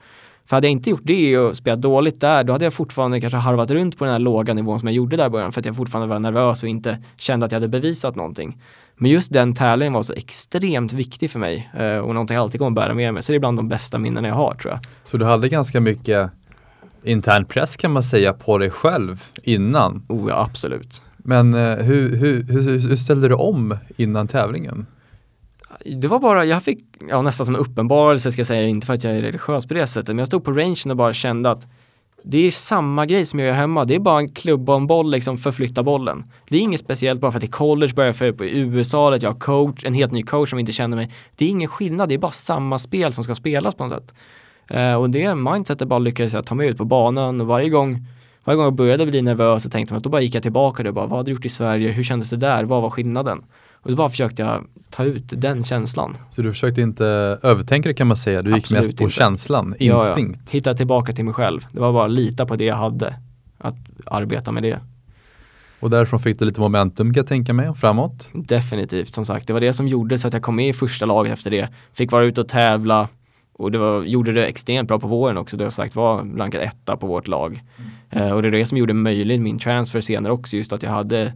För 0.52 0.56
hade 0.56 0.66
jag 0.66 0.72
inte 0.72 0.90
gjort 0.90 1.00
det 1.04 1.38
och 1.38 1.56
spelat 1.56 1.80
dåligt 1.80 2.20
där, 2.20 2.44
då 2.44 2.52
hade 2.52 2.64
jag 2.64 2.74
fortfarande 2.74 3.20
kanske 3.20 3.36
harvat 3.36 3.70
runt 3.70 3.98
på 3.98 4.04
den 4.04 4.12
här 4.12 4.20
låga 4.20 4.54
nivån 4.54 4.78
som 4.78 4.88
jag 4.88 4.94
gjorde 4.94 5.16
där 5.16 5.26
i 5.26 5.30
början 5.30 5.52
för 5.52 5.60
att 5.60 5.66
jag 5.66 5.76
fortfarande 5.76 6.08
var 6.08 6.18
nervös 6.18 6.62
och 6.62 6.68
inte 6.68 6.98
kände 7.16 7.46
att 7.46 7.52
jag 7.52 7.56
hade 7.56 7.68
bevisat 7.68 8.16
någonting. 8.16 8.58
Men 8.96 9.10
just 9.10 9.32
den 9.32 9.54
tävlingen 9.54 9.92
var 9.92 10.02
så 10.02 10.12
extremt 10.12 10.92
viktig 10.92 11.30
för 11.30 11.38
mig 11.38 11.70
eh, 11.78 11.96
och 11.96 12.14
någonting 12.14 12.34
jag 12.34 12.42
alltid 12.42 12.60
kommer 12.60 12.70
bära 12.70 12.94
med 12.94 13.14
mig. 13.14 13.22
Så 13.22 13.32
det 13.32 13.36
är 13.36 13.40
bland 13.40 13.58
de 13.58 13.68
bästa 13.68 13.98
minnen 13.98 14.24
jag 14.24 14.34
har 14.34 14.54
tror 14.54 14.72
jag. 14.72 14.80
Så 15.04 15.16
du 15.16 15.24
hade 15.24 15.48
ganska 15.48 15.80
mycket 15.80 16.30
intern 17.02 17.44
press 17.44 17.76
kan 17.76 17.92
man 17.92 18.02
säga 18.02 18.32
på 18.32 18.58
dig 18.58 18.70
själv 18.70 19.24
innan? 19.42 20.02
Oh 20.08 20.28
ja, 20.28 20.44
absolut. 20.50 21.02
Men 21.16 21.54
eh, 21.54 21.76
hur, 21.76 22.16
hur, 22.16 22.42
hur, 22.42 22.88
hur 22.88 22.96
ställde 22.96 23.28
du 23.28 23.34
om 23.34 23.76
innan 23.96 24.28
tävlingen? 24.28 24.86
Det 25.84 26.08
var 26.08 26.18
bara, 26.18 26.44
jag 26.44 26.62
fick 26.62 26.84
ja, 27.08 27.22
nästan 27.22 27.46
som 27.46 27.54
en 27.54 27.60
uppenbarelse 27.60 28.32
ska 28.32 28.40
jag 28.40 28.46
säga, 28.46 28.66
inte 28.66 28.86
för 28.86 28.94
att 28.94 29.04
jag 29.04 29.16
är 29.16 29.22
religiös 29.22 29.66
på 29.66 29.74
det 29.74 29.86
sättet, 29.86 30.08
men 30.08 30.18
jag 30.18 30.26
stod 30.26 30.44
på 30.44 30.52
rangen 30.52 30.90
och 30.90 30.96
bara 30.96 31.12
kände 31.12 31.50
att 31.50 31.68
det 32.24 32.46
är 32.46 32.50
samma 32.50 33.06
grej 33.06 33.26
som 33.26 33.38
jag 33.38 33.48
gör 33.48 33.54
hemma. 33.54 33.84
Det 33.84 33.94
är 33.94 33.98
bara 33.98 34.18
en 34.18 34.28
klubba 34.28 34.72
och 34.72 34.80
en 34.80 34.86
boll, 34.86 35.10
liksom 35.10 35.38
förflytta 35.38 35.82
bollen. 35.82 36.24
Det 36.48 36.56
är 36.56 36.60
inget 36.60 36.80
speciellt 36.80 37.20
bara 37.20 37.32
för 37.32 37.38
att 37.38 37.44
i 37.44 37.48
college 37.48 37.92
börjar 37.94 38.16
jag 38.20 38.38
på 38.38 38.44
i 38.44 38.58
USA, 38.58 39.14
att 39.14 39.22
jag 39.22 39.30
har 39.30 39.40
coach, 39.40 39.84
en 39.84 39.94
helt 39.94 40.12
ny 40.12 40.22
coach 40.22 40.50
som 40.50 40.58
inte 40.58 40.72
känner 40.72 40.96
mig. 40.96 41.10
Det 41.36 41.44
är 41.44 41.48
ingen 41.48 41.68
skillnad, 41.68 42.08
det 42.08 42.14
är 42.14 42.18
bara 42.18 42.32
samma 42.32 42.78
spel 42.78 43.12
som 43.12 43.24
ska 43.24 43.34
spelas 43.34 43.74
på 43.74 43.84
något 43.84 43.92
sätt. 43.92 44.14
Uh, 44.74 44.94
och 44.94 45.10
det 45.10 45.34
mindsetet 45.34 45.88
bara 45.88 45.98
lyckades 45.98 46.32
jag 46.32 46.46
ta 46.46 46.54
mig 46.54 46.68
ut 46.68 46.78
på 46.78 46.84
banan 46.84 47.40
och 47.40 47.46
varje 47.46 47.68
gång 47.68 48.06
varje 48.44 48.56
gång 48.56 48.64
jag 48.64 48.74
började 48.74 49.06
bli 49.06 49.22
nervös 49.22 49.62
så 49.62 49.70
tänkte 49.70 49.94
jag 49.94 49.96
att 49.96 50.04
då 50.04 50.10
bara 50.10 50.20
gick 50.20 50.34
jag 50.34 50.42
tillbaka 50.42 50.88
och 50.88 50.94
bara, 50.94 51.06
vad 51.06 51.18
hade 51.18 51.26
du 51.26 51.32
gjort 51.32 51.44
i 51.44 51.48
Sverige? 51.48 51.92
Hur 51.92 52.02
kändes 52.02 52.30
det 52.30 52.36
där? 52.36 52.64
Vad 52.64 52.82
var 52.82 52.90
skillnaden? 52.90 53.44
Och 53.82 53.90
då 53.90 53.96
bara 53.96 54.10
försökte 54.10 54.42
jag 54.42 54.66
ta 54.90 55.04
ut 55.04 55.24
den 55.26 55.64
känslan. 55.64 56.16
Så 56.30 56.42
du 56.42 56.52
försökte 56.52 56.82
inte 56.82 57.06
övertänka 57.42 57.88
det 57.88 57.94
kan 57.94 58.06
man 58.06 58.16
säga, 58.16 58.42
du 58.42 58.50
gick 58.50 58.64
Absolut 58.64 58.86
mest 58.86 58.98
på 58.98 59.04
inte. 59.04 59.14
känslan, 59.14 59.74
instinkt? 59.78 60.38
Ja, 60.40 60.42
ja. 60.46 60.50
Hitta 60.50 60.74
tillbaka 60.74 61.12
till 61.12 61.24
mig 61.24 61.34
själv. 61.34 61.66
Det 61.72 61.80
var 61.80 61.92
bara 61.92 62.04
att 62.04 62.10
lita 62.10 62.46
på 62.46 62.56
det 62.56 62.64
jag 62.64 62.76
hade, 62.76 63.14
att 63.58 63.76
arbeta 64.06 64.52
med 64.52 64.62
det. 64.62 64.80
Och 65.80 65.90
därifrån 65.90 66.20
fick 66.20 66.38
du 66.38 66.44
lite 66.44 66.60
momentum 66.60 67.14
kan 67.14 67.20
jag 67.20 67.26
tänka 67.26 67.52
mig, 67.52 67.74
framåt? 67.74 68.30
Definitivt, 68.32 69.14
som 69.14 69.26
sagt. 69.26 69.46
Det 69.46 69.52
var 69.52 69.60
det 69.60 69.72
som 69.72 69.88
gjorde 69.88 70.18
så 70.18 70.28
att 70.28 70.34
jag 70.34 70.42
kom 70.42 70.56
med 70.56 70.68
i 70.68 70.72
första 70.72 71.06
laget 71.06 71.32
efter 71.32 71.50
det. 71.50 71.68
Fick 71.92 72.12
vara 72.12 72.24
ute 72.24 72.40
och 72.40 72.48
tävla 72.48 73.08
och 73.52 73.70
det 73.70 73.78
var, 73.78 74.02
gjorde 74.02 74.32
det 74.32 74.46
extremt 74.46 74.88
bra 74.88 74.98
på 74.98 75.06
våren 75.06 75.38
också. 75.38 75.56
Det 75.56 75.64
har 75.64 75.70
sagt 75.70 75.96
var 75.96 76.36
rankad 76.36 76.62
etta 76.62 76.96
på 76.96 77.06
vårt 77.06 77.28
lag. 77.28 77.62
Mm. 78.12 78.26
Uh, 78.26 78.32
och 78.32 78.42
det 78.42 78.48
är 78.48 78.52
det 78.52 78.66
som 78.66 78.78
gjorde 78.78 78.94
möjligt 78.94 79.40
min 79.40 79.58
transfer 79.58 80.00
senare 80.00 80.32
också, 80.32 80.56
just 80.56 80.72
att 80.72 80.82
jag 80.82 80.90
hade 80.90 81.32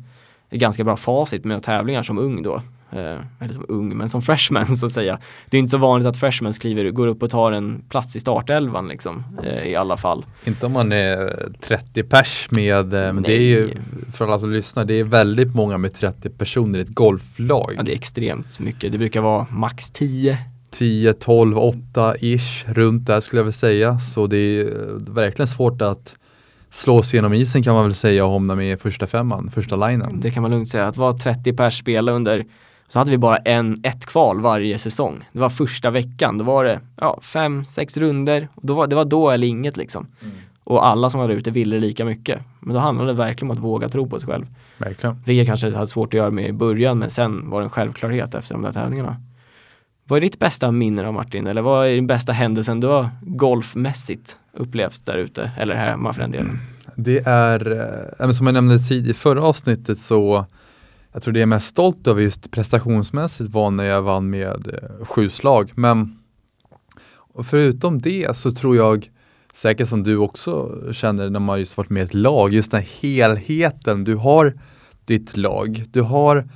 ganska 0.50 0.84
bra 0.84 0.96
facit 0.96 1.44
med 1.44 1.62
tävlingar 1.62 2.02
som 2.02 2.18
ung 2.18 2.42
då. 2.42 2.54
eh, 2.92 3.00
eller 3.40 3.52
som 3.52 3.64
ung, 3.68 3.96
men 3.96 4.08
som 4.08 4.22
freshman 4.22 4.66
så 4.76 4.86
att 4.86 4.92
säga. 4.92 5.18
Det 5.50 5.56
är 5.56 5.58
inte 5.58 5.70
så 5.70 5.78
vanligt 5.78 6.08
att 6.08 6.16
freshmen 6.16 6.52
skriver, 6.52 6.90
går 6.90 7.06
upp 7.06 7.22
och 7.22 7.30
tar 7.30 7.52
en 7.52 7.82
plats 7.88 8.16
i 8.16 8.20
startelvan 8.20 8.88
liksom, 8.88 9.24
eh, 9.42 9.68
i 9.68 9.76
alla 9.76 9.96
fall. 9.96 10.24
Inte 10.44 10.66
om 10.66 10.72
man 10.72 10.92
är 10.92 11.48
30 11.60 12.02
pers 12.02 12.48
med, 12.50 12.94
eh, 12.94 13.12
men 13.12 13.22
det 13.22 13.32
är 13.32 13.40
ju 13.40 13.70
för 14.14 14.24
alla 14.24 14.38
som 14.38 14.52
lyssnar, 14.52 14.84
det 14.84 14.94
är 14.94 15.04
väldigt 15.04 15.54
många 15.54 15.78
med 15.78 15.94
30 15.94 16.30
personer 16.30 16.78
i 16.78 16.82
ett 16.82 16.88
golflag. 16.88 17.74
Ja, 17.76 17.82
det 17.82 17.92
är 17.92 17.96
extremt 17.96 18.60
mycket. 18.60 18.92
Det 18.92 18.98
brukar 18.98 19.20
vara 19.20 19.46
max 19.50 19.90
10 19.90 20.38
10, 20.70 21.12
12, 21.12 21.58
8 21.58 22.14
ish 22.20 22.64
runt 22.68 23.06
där 23.06 23.20
skulle 23.20 23.40
jag 23.40 23.44
vilja 23.44 23.52
säga. 23.52 23.98
Så 23.98 24.26
det 24.26 24.36
är 24.36 24.70
verkligen 25.12 25.48
svårt 25.48 25.82
att 25.82 26.14
slå 26.70 27.02
sig 27.02 27.16
genom 27.16 27.32
isen 27.32 27.62
kan 27.62 27.74
man 27.74 27.84
väl 27.84 27.94
säga 27.94 28.26
och 28.26 28.32
hamna 28.32 28.54
med 28.54 28.72
i 28.72 28.76
första 28.76 29.06
femman, 29.06 29.50
första 29.50 29.88
linen. 29.88 30.20
Det 30.20 30.30
kan 30.30 30.42
man 30.42 30.50
lugnt 30.50 30.68
säga. 30.68 30.86
Att 30.86 30.96
vara 30.96 31.12
30 31.12 31.52
pers 31.52 31.78
spela 31.78 32.12
under 32.12 32.44
så 32.88 32.98
hade 32.98 33.10
vi 33.10 33.18
bara 33.18 33.36
en, 33.36 33.80
ett 33.82 34.06
kval 34.06 34.40
varje 34.40 34.78
säsong. 34.78 35.28
Det 35.32 35.38
var 35.38 35.48
första 35.48 35.90
veckan, 35.90 36.38
då 36.38 36.44
var 36.44 36.64
det 36.64 36.80
ja, 36.96 37.18
fem, 37.22 37.64
sex 37.64 37.96
runder. 37.96 38.48
Då 38.54 38.74
var, 38.74 38.86
det 38.86 38.96
var 38.96 39.04
då 39.04 39.30
eller 39.30 39.46
inget 39.46 39.76
liksom. 39.76 40.06
Mm. 40.22 40.34
Och 40.64 40.86
alla 40.86 41.10
som 41.10 41.20
var 41.20 41.28
ute 41.28 41.50
ville 41.50 41.78
lika 41.78 42.04
mycket. 42.04 42.42
Men 42.60 42.74
då 42.74 42.80
handlade 42.80 43.12
det 43.12 43.18
verkligen 43.18 43.50
om 43.50 43.56
att 43.56 43.64
våga 43.64 43.88
tro 43.88 44.08
på 44.08 44.20
sig 44.20 44.28
själv. 44.28 44.46
Verkligen. 44.78 45.16
Vilket 45.26 45.46
kanske 45.46 45.74
hade 45.74 45.86
svårt 45.86 46.14
att 46.14 46.18
göra 46.18 46.30
med 46.30 46.48
i 46.48 46.52
början 46.52 46.98
men 46.98 47.10
sen 47.10 47.50
var 47.50 47.60
det 47.60 47.66
en 47.66 47.70
självklarhet 47.70 48.34
efter 48.34 48.54
de 48.54 48.62
där 48.62 48.72
tävlingarna. 48.72 49.16
Vad 50.04 50.16
är 50.16 50.20
ditt 50.20 50.38
bästa 50.38 50.70
minne 50.70 51.06
av 51.06 51.14
Martin? 51.14 51.46
Eller 51.46 51.62
vad 51.62 51.86
är 51.86 51.94
din 51.94 52.06
bästa 52.06 52.32
händelsen 52.32 52.80
du 52.80 52.86
har 52.86 53.08
golfmässigt 53.22 54.38
upplevt 54.56 55.06
där 55.06 55.18
ute? 55.18 55.50
Eller 55.58 55.74
här 55.74 55.90
hemma 55.90 56.12
för 56.12 56.20
den 56.20 56.30
delen? 56.30 56.58
Det 56.94 57.26
är, 57.26 57.88
eh, 58.20 58.30
som 58.30 58.46
jag 58.46 58.54
nämnde 58.54 58.78
tidigare 58.78 59.10
i 59.10 59.14
förra 59.14 59.42
avsnittet 59.42 59.98
så 59.98 60.46
jag 61.12 61.22
tror 61.22 61.34
det 61.34 61.40
jag 61.40 61.42
är 61.42 61.46
mest 61.46 61.68
stolt 61.68 62.06
över 62.06 62.22
just 62.22 62.50
prestationsmässigt 62.50 63.50
var 63.50 63.70
när 63.70 63.84
jag 63.84 64.02
vann 64.02 64.30
med 64.30 64.68
eh, 64.68 65.06
sju 65.06 65.30
slag. 65.30 65.72
Men 65.74 66.18
förutom 67.44 68.00
det 68.00 68.36
så 68.36 68.50
tror 68.50 68.76
jag, 68.76 69.10
säkert 69.52 69.88
som 69.88 70.02
du 70.02 70.16
också 70.16 70.82
känner 70.92 71.30
när 71.30 71.40
man 71.40 71.58
just 71.58 71.76
varit 71.76 71.90
med 71.90 72.00
i 72.00 72.04
ett 72.04 72.14
lag, 72.14 72.54
just 72.54 72.70
den 72.70 72.80
här 72.80 72.88
helheten. 73.00 74.04
Du 74.04 74.14
har 74.14 74.58
ditt 75.04 75.36
lag, 75.36 75.84
du 75.90 76.02
har, 76.02 76.48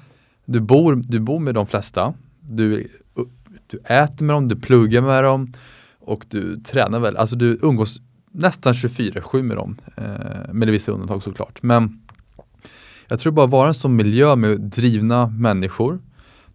du 0.45 0.61
bor, 0.61 1.01
du 1.05 1.21
bor 1.21 1.39
med 1.39 1.55
de 1.55 1.67
flesta, 1.67 2.15
du 2.41 2.81
eh, 2.81 2.87
du 3.71 3.79
äter 3.79 4.25
med 4.25 4.37
dem, 4.37 4.49
du 4.49 4.57
pluggar 4.57 5.03
med 5.03 5.25
dem 5.25 5.53
och 6.01 6.25
du 6.29 6.57
tränar 6.57 7.01
väl, 7.01 7.17
alltså 7.17 7.37
du 7.37 7.59
umgås 7.63 8.01
nästan 8.31 8.73
24-7 8.73 9.43
med 9.43 9.57
dem. 9.57 9.77
Eh, 9.97 10.53
med 10.53 10.69
vissa 10.69 10.93
undantag 10.93 11.23
såklart. 11.23 11.63
Men 11.63 12.01
jag 13.09 13.21
tror 13.21 13.33
bara 13.33 13.47
vara 13.47 13.69
en 13.69 13.75
sån 13.75 13.97
miljö 13.97 14.37
med 14.37 14.61
drivna 14.61 15.27
människor. 15.27 15.99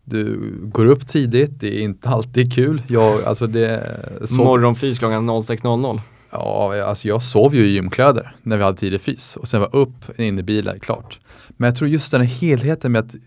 Du 0.03 0.51
går 0.63 0.85
upp 0.85 1.07
tidigt, 1.07 1.59
det 1.59 1.79
är 1.79 1.79
inte 1.79 2.09
alltid 2.09 2.53
kul. 2.53 2.81
Jag, 2.87 3.23
alltså 3.23 3.47
det, 3.47 3.99
så... 4.25 4.35
Morgonfys 4.35 4.99
klockan 4.99 5.29
06.00. 5.29 5.99
Ja, 6.31 6.83
alltså 6.83 7.07
jag 7.07 7.23
sov 7.23 7.55
ju 7.55 7.65
i 7.65 7.73
gymkläder 7.73 8.35
när 8.41 8.57
vi 8.57 8.63
hade 8.63 8.77
tidig 8.77 9.01
fys 9.01 9.35
och 9.35 9.47
sen 9.47 9.61
var 9.61 9.75
upp, 9.75 10.19
in 10.19 10.39
i 10.39 10.43
bilen, 10.43 10.79
klart. 10.79 11.19
Men 11.49 11.67
jag 11.67 11.75
tror 11.75 11.89
just 11.89 12.11
den 12.11 12.21
här 12.21 12.27
helheten 12.27 12.91
med 12.91 12.99
att 12.99 13.15
eh, 13.15 13.19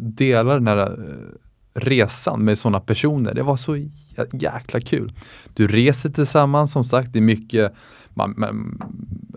dela 0.00 0.54
den 0.54 0.66
här 0.66 0.78
eh, 0.78 0.88
resan 1.74 2.44
med 2.44 2.58
sådana 2.58 2.80
personer. 2.80 3.34
Det 3.34 3.42
var 3.42 3.56
så 3.56 3.76
jäkla 4.32 4.80
kul. 4.80 5.12
Du 5.54 5.66
reser 5.66 6.10
tillsammans 6.10 6.72
som 6.72 6.84
sagt, 6.84 7.12
det 7.12 7.18
är 7.18 7.22
mycket 7.22 7.72
man, 8.14 8.34
man, 8.36 8.82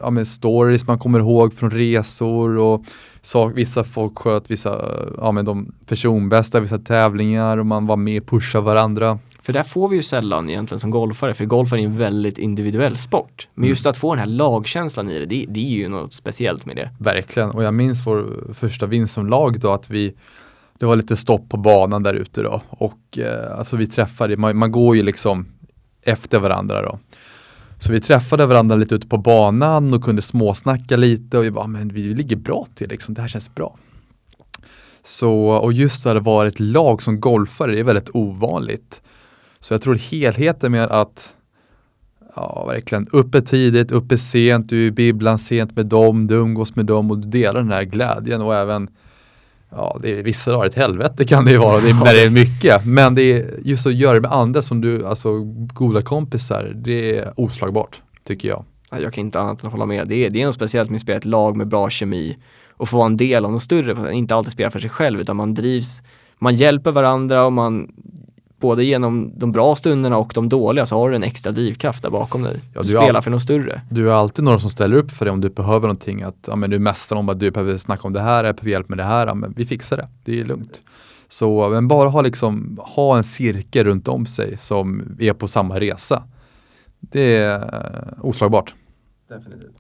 ja, 0.02 0.10
med 0.10 0.28
stories 0.28 0.88
man 0.88 1.00
kommer 1.00 1.20
ihåg 1.20 1.54
från 1.54 1.72
resor 1.72 2.58
och 2.58 2.84
så, 3.22 3.46
vissa 3.46 3.84
folk 3.84 4.18
sköt 4.18 4.52
vissa, 4.52 4.92
ja 5.18 5.32
men 5.32 5.46
de 5.46 5.74
personbästa, 5.86 6.60
vissa 6.60 6.80
tävlingar 6.80 7.58
och 7.58 7.66
man 7.66 7.86
var 7.86 7.98
med 7.98 8.22
och 8.22 8.28
pushade 8.28 8.66
varandra. 8.66 9.20
För 9.42 9.54
där 9.54 9.64
får 9.64 9.90
vi 9.90 9.96
ju 9.96 10.04
sällan 10.04 10.50
egentligen 10.50 10.80
som 10.80 10.90
golfare, 10.90 11.34
för 11.34 11.46
golf 11.46 11.74
är 11.74 11.78
en 11.78 11.98
väldigt 11.98 12.38
individuell 12.38 12.98
sport. 12.98 13.48
Men 13.54 13.70
just 13.70 13.86
mm. 13.86 13.92
att 13.92 13.98
få 13.98 14.16
den 14.16 14.20
här 14.20 14.36
lagkänslan 14.36 15.10
i 15.10 15.20
det, 15.20 15.26
det, 15.26 15.46
det 15.50 15.60
är 15.60 15.78
ju 15.78 15.90
något 15.90 16.14
speciellt 16.14 16.66
med 16.66 16.76
det. 16.76 16.90
Verkligen, 17.00 17.50
och 17.52 17.64
jag 17.64 17.74
minns 17.74 18.08
vår 18.08 18.54
första 18.54 18.86
vinst 18.86 19.14
som 19.14 19.28
lag 19.28 19.60
då 19.60 19.72
att 19.72 19.90
vi 19.90 20.14
det 20.80 20.86
var 20.86 20.96
lite 20.96 21.18
stopp 21.18 21.50
på 21.50 21.58
banan 21.58 22.04
där 22.04 22.14
ute 22.14 22.42
då 22.42 22.62
och 22.70 23.18
eh, 23.18 23.58
alltså 23.58 23.76
vi 23.78 23.88
träffade, 23.88 24.38
man, 24.38 24.58
man, 24.58 24.72
går 24.72 24.96
ju 24.96 25.04
liksom 25.04 25.46
efter 26.02 26.40
varandra 26.40 26.82
då. 26.82 27.00
Så 27.80 27.92
vi 27.92 28.02
träffade 28.02 28.46
varandra 28.46 28.76
lite 28.76 28.96
ute 28.96 29.08
på 29.08 29.18
banan 29.18 29.94
och 29.94 30.04
kunde 30.04 30.22
småsnacka 30.22 30.98
lite 30.98 31.38
och 31.38 31.44
vi 31.44 31.52
bara, 31.52 31.68
men 31.68 31.94
vi 31.94 32.02
ligger 32.02 32.36
bra 32.36 32.68
till 32.76 32.90
liksom, 32.90 33.14
det 33.14 33.22
här 33.22 33.28
känns 33.28 33.56
bra. 33.56 33.78
Så, 35.04 35.34
och 35.50 35.74
just 35.74 36.06
att 36.06 36.16
det 36.16 36.20
var 36.20 36.46
ett 36.46 36.60
lag 36.60 37.02
som 37.02 37.20
golfare, 37.20 37.72
det 37.72 37.80
är 37.80 37.84
väldigt 37.84 38.10
ovanligt. 38.14 39.02
Så 39.60 39.74
jag 39.74 39.82
tror 39.82 39.96
helheten 39.96 40.72
med 40.72 40.92
att 40.92 41.32
Ja, 42.36 42.66
verkligen. 42.66 43.08
Uppe 43.12 43.42
tidigt, 43.42 43.92
uppe 43.92 44.18
sent, 44.18 44.70
du 44.70 44.84
är 44.84 44.88
i 44.88 44.92
bibblan 44.92 45.38
sent 45.38 45.76
med 45.76 45.86
dem, 45.86 46.28
du 46.28 46.36
umgås 46.36 46.76
med 46.76 46.86
dem 46.86 47.12
och 47.12 47.18
du 47.18 47.28
delar 47.28 47.62
den 47.62 47.72
här 47.72 47.84
glädjen 47.84 48.42
och 48.42 48.56
även 48.56 48.90
ja, 49.70 50.00
det 50.02 50.20
är 50.20 50.24
vissa 50.24 50.52
dagar 50.52 50.66
ett 50.66 50.76
helvete 50.76 51.26
kan 51.26 51.46
det 51.46 51.52
ju 51.52 51.58
vara, 51.58 51.82
det 51.82 51.90
är, 51.90 51.94
när 51.94 52.14
det 52.14 52.26
är 52.26 52.30
mycket. 52.30 52.86
Men 52.86 53.16
det 53.16 53.22
är 53.22 53.60
just 53.64 53.86
att 53.86 53.94
göra 53.94 54.14
det 54.14 54.22
med 54.22 54.34
andra 54.34 54.62
som 54.62 54.82
du, 54.82 55.06
alltså 55.08 55.44
goda 55.74 56.02
kompisar, 56.02 56.72
det 56.76 57.18
är 57.18 57.34
oslagbart, 57.36 58.02
tycker 58.28 58.48
jag. 58.48 58.64
Jag 58.90 59.14
kan 59.14 59.26
inte 59.26 59.40
annat 59.40 59.64
än 59.64 59.72
hålla 59.72 59.86
med. 59.86 60.08
Det 60.08 60.26
är, 60.26 60.30
det 60.30 60.42
är 60.42 60.46
något 60.46 60.56
speciellt 60.56 60.90
med 60.90 60.96
att 60.96 61.02
spela 61.02 61.18
ett 61.18 61.26
lag 61.26 61.56
med 61.56 61.68
bra 61.68 61.90
kemi 61.90 62.38
och 62.78 62.90
få 62.90 62.98
vara 62.98 63.08
en 63.08 63.18
del 63.18 63.46
av 63.46 63.52
något 63.52 63.64
större, 63.64 64.14
inte 64.14 64.36
alltid 64.36 64.54
spela 64.54 64.72
för 64.72 64.80
sig 64.80 64.90
själv 64.90 65.22
utan 65.22 65.36
man 65.36 65.54
drivs, 65.54 66.02
man 66.40 66.56
hjälper 66.56 66.92
varandra 66.92 67.46
och 67.46 67.54
man 67.54 67.92
både 68.60 68.84
genom 68.84 69.32
de 69.36 69.52
bra 69.52 69.76
stunderna 69.76 70.18
och 70.18 70.32
de 70.36 70.50
dåliga 70.50 70.86
så 70.86 70.98
har 70.98 71.10
du 71.10 71.16
en 71.16 71.24
extra 71.24 71.52
drivkraft 71.52 72.04
där 72.04 72.10
bakom 72.10 72.44
dig. 72.44 72.60
Ja, 72.74 72.82
du, 72.82 72.88
du 72.88 72.98
spelar 72.98 73.22
för 73.22 73.32
något 73.32 73.42
större. 73.42 73.82
Du 73.90 74.06
har 74.06 74.14
alltid 74.14 74.46
några 74.46 74.60
som 74.60 74.70
ställer 74.70 74.98
upp 74.98 75.12
för 75.12 75.26
dig 75.26 75.32
om 75.32 75.42
du 75.42 75.50
behöver 75.50 75.82
någonting. 75.82 76.22
Att, 76.22 76.48
ja, 76.48 76.56
men 76.56 76.70
du 76.70 76.80
mästrar 76.80 77.20
om 77.20 77.30
att 77.30 77.40
du 77.40 77.52
behöver 77.52 77.78
snacka 77.78 78.08
om 78.08 78.14
det 78.14 78.22
här, 78.22 78.44
jag 78.44 78.56
behöver 78.56 78.72
hjälp 78.72 78.90
med 78.90 78.98
det 78.98 79.04
här. 79.04 79.28
Ja, 79.28 79.34
men 79.34 79.54
vi 79.58 79.66
fixar 79.66 79.98
det, 79.98 80.08
det 80.24 80.40
är 80.40 80.46
lugnt. 80.46 80.82
Så 81.30 81.70
men 81.70 81.88
bara 81.88 82.10
ha, 82.10 82.22
liksom, 82.22 82.80
ha 82.82 83.18
en 83.18 83.24
cirkel 83.24 83.86
runt 83.86 84.08
om 84.08 84.26
sig 84.26 84.58
som 84.58 85.18
är 85.20 85.34
på 85.34 85.48
samma 85.48 85.80
resa. 85.80 86.24
Det 87.00 87.36
är 87.36 87.60
uh, 87.60 88.26
oslagbart. 88.26 88.76
Definitivt. 89.30 89.76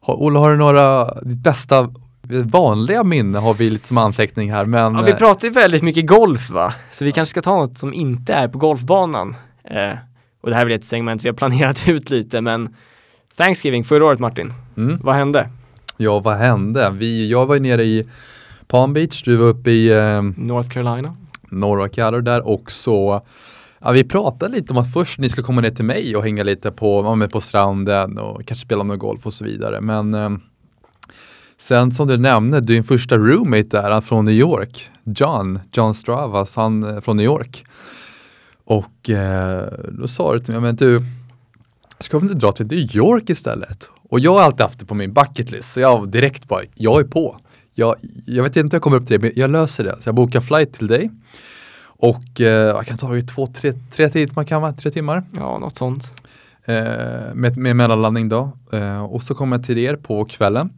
Olle, 0.00 0.38
har 0.38 0.50
du 0.50 0.56
några, 0.56 1.14
ditt 1.20 1.38
bästa 1.38 1.90
vanliga 2.28 3.04
minne 3.04 3.38
har 3.38 3.54
vi 3.54 3.70
lite 3.70 3.88
som 3.88 3.98
anteckning 3.98 4.52
här 4.52 4.66
men 4.66 4.94
ja, 4.94 5.02
Vi 5.02 5.12
pratar 5.12 5.48
ju 5.48 5.54
väldigt 5.54 5.82
mycket 5.82 6.06
golf 6.06 6.50
va? 6.50 6.74
Så 6.90 7.04
vi 7.04 7.12
kanske 7.12 7.30
ska 7.30 7.42
ta 7.42 7.56
något 7.56 7.78
som 7.78 7.94
inte 7.94 8.32
är 8.32 8.48
på 8.48 8.58
golfbanan. 8.58 9.36
Eh, 9.64 9.98
och 10.40 10.50
det 10.50 10.56
här 10.56 10.62
är 10.62 10.66
väl 10.66 10.78
ett 10.78 10.84
segment 10.84 11.24
vi 11.24 11.28
har 11.28 11.36
planerat 11.36 11.82
ut 11.88 12.10
lite 12.10 12.40
men 12.40 12.74
Thanksgiving 13.36 13.84
förra 13.84 14.04
året 14.04 14.20
Martin, 14.20 14.52
mm. 14.76 14.98
vad 15.02 15.14
hände? 15.14 15.48
Ja 15.96 16.18
vad 16.18 16.36
hände? 16.36 16.90
Vi, 16.90 17.30
jag 17.30 17.46
var 17.46 17.58
nere 17.58 17.82
i 17.82 18.08
Palm 18.66 18.92
Beach, 18.92 19.22
du 19.24 19.36
var 19.36 19.46
uppe 19.46 19.70
i 19.70 19.88
eh, 19.88 20.22
North 20.22 20.68
Carolina 20.68 21.16
Norra 21.50 21.88
Carolina 21.88 22.22
där 22.32 22.48
också 22.48 23.22
Ja, 23.80 23.90
vi 23.90 24.04
pratade 24.04 24.56
lite 24.56 24.72
om 24.72 24.78
att 24.78 24.92
först 24.92 25.18
ni 25.18 25.28
ska 25.28 25.42
komma 25.42 25.60
ner 25.60 25.70
till 25.70 25.84
mig 25.84 26.16
och 26.16 26.22
hänga 26.22 26.42
lite 26.42 26.70
på, 26.70 27.28
på 27.32 27.40
stranden 27.40 28.18
och 28.18 28.46
kanske 28.46 28.66
spela 28.66 28.82
någon 28.82 28.98
golf 28.98 29.26
och 29.26 29.32
så 29.32 29.44
vidare. 29.44 29.80
Men 29.80 30.14
eh, 30.14 30.30
Sen 31.58 31.92
som 31.92 32.08
du 32.08 32.16
nämnde, 32.16 32.60
din 32.60 32.84
första 32.84 33.18
roommate 33.18 33.68
där, 33.68 33.90
han 33.90 34.02
från 34.02 34.24
New 34.24 34.34
York, 34.34 34.90
John, 35.04 35.60
John 35.72 35.94
Stravas, 35.94 36.56
han 36.56 36.82
är 36.82 37.00
från 37.00 37.16
New 37.16 37.26
York. 37.26 37.64
Och 38.64 39.10
eh, 39.10 39.68
då 39.88 40.08
sa 40.08 40.32
du 40.32 40.38
till 40.38 40.52
mig, 40.52 40.60
men 40.60 40.76
du, 40.76 41.00
ska 41.98 42.18
vi 42.18 42.26
inte 42.26 42.38
dra 42.38 42.52
till 42.52 42.66
New 42.66 42.96
York 42.96 43.30
istället? 43.30 43.88
Och 44.10 44.20
jag 44.20 44.32
har 44.32 44.42
alltid 44.42 44.60
haft 44.60 44.78
det 44.78 44.86
på 44.86 44.94
min 44.94 45.12
bucketlist, 45.12 45.72
så 45.72 45.80
jag 45.80 46.08
direkt 46.08 46.48
bara, 46.48 46.62
jag 46.74 47.00
är 47.00 47.04
på. 47.04 47.38
Jag, 47.74 47.94
jag 48.26 48.42
vet 48.42 48.56
inte 48.56 48.74
hur 48.74 48.76
jag 48.76 48.82
kommer 48.82 48.96
upp 48.96 49.06
till 49.06 49.20
det, 49.20 49.26
men 49.26 49.32
jag 49.36 49.50
löser 49.50 49.84
det. 49.84 49.96
Så 50.00 50.08
jag 50.08 50.14
bokar 50.14 50.40
flight 50.40 50.72
till 50.72 50.86
dig. 50.86 51.10
Och 51.80 52.40
eh, 52.40 52.46
jag 52.46 52.86
kan 52.86 52.98
ta 52.98 53.20
två, 53.34 53.46
tre, 53.46 53.72
tre 53.72 54.08
timmar, 54.08 54.44
kan 54.44 54.60
man, 54.60 54.76
tre 54.76 54.90
timmar. 54.90 55.22
Ja, 55.36 55.58
något 55.58 55.76
sånt. 55.76 56.22
Eh, 56.64 57.34
med, 57.34 57.56
med 57.56 57.76
mellanlandning 57.76 58.28
då. 58.28 58.52
Eh, 58.72 59.04
och 59.04 59.22
så 59.22 59.34
kommer 59.34 59.56
jag 59.56 59.66
till 59.66 59.78
er 59.78 59.96
på 59.96 60.24
kvällen. 60.24 60.70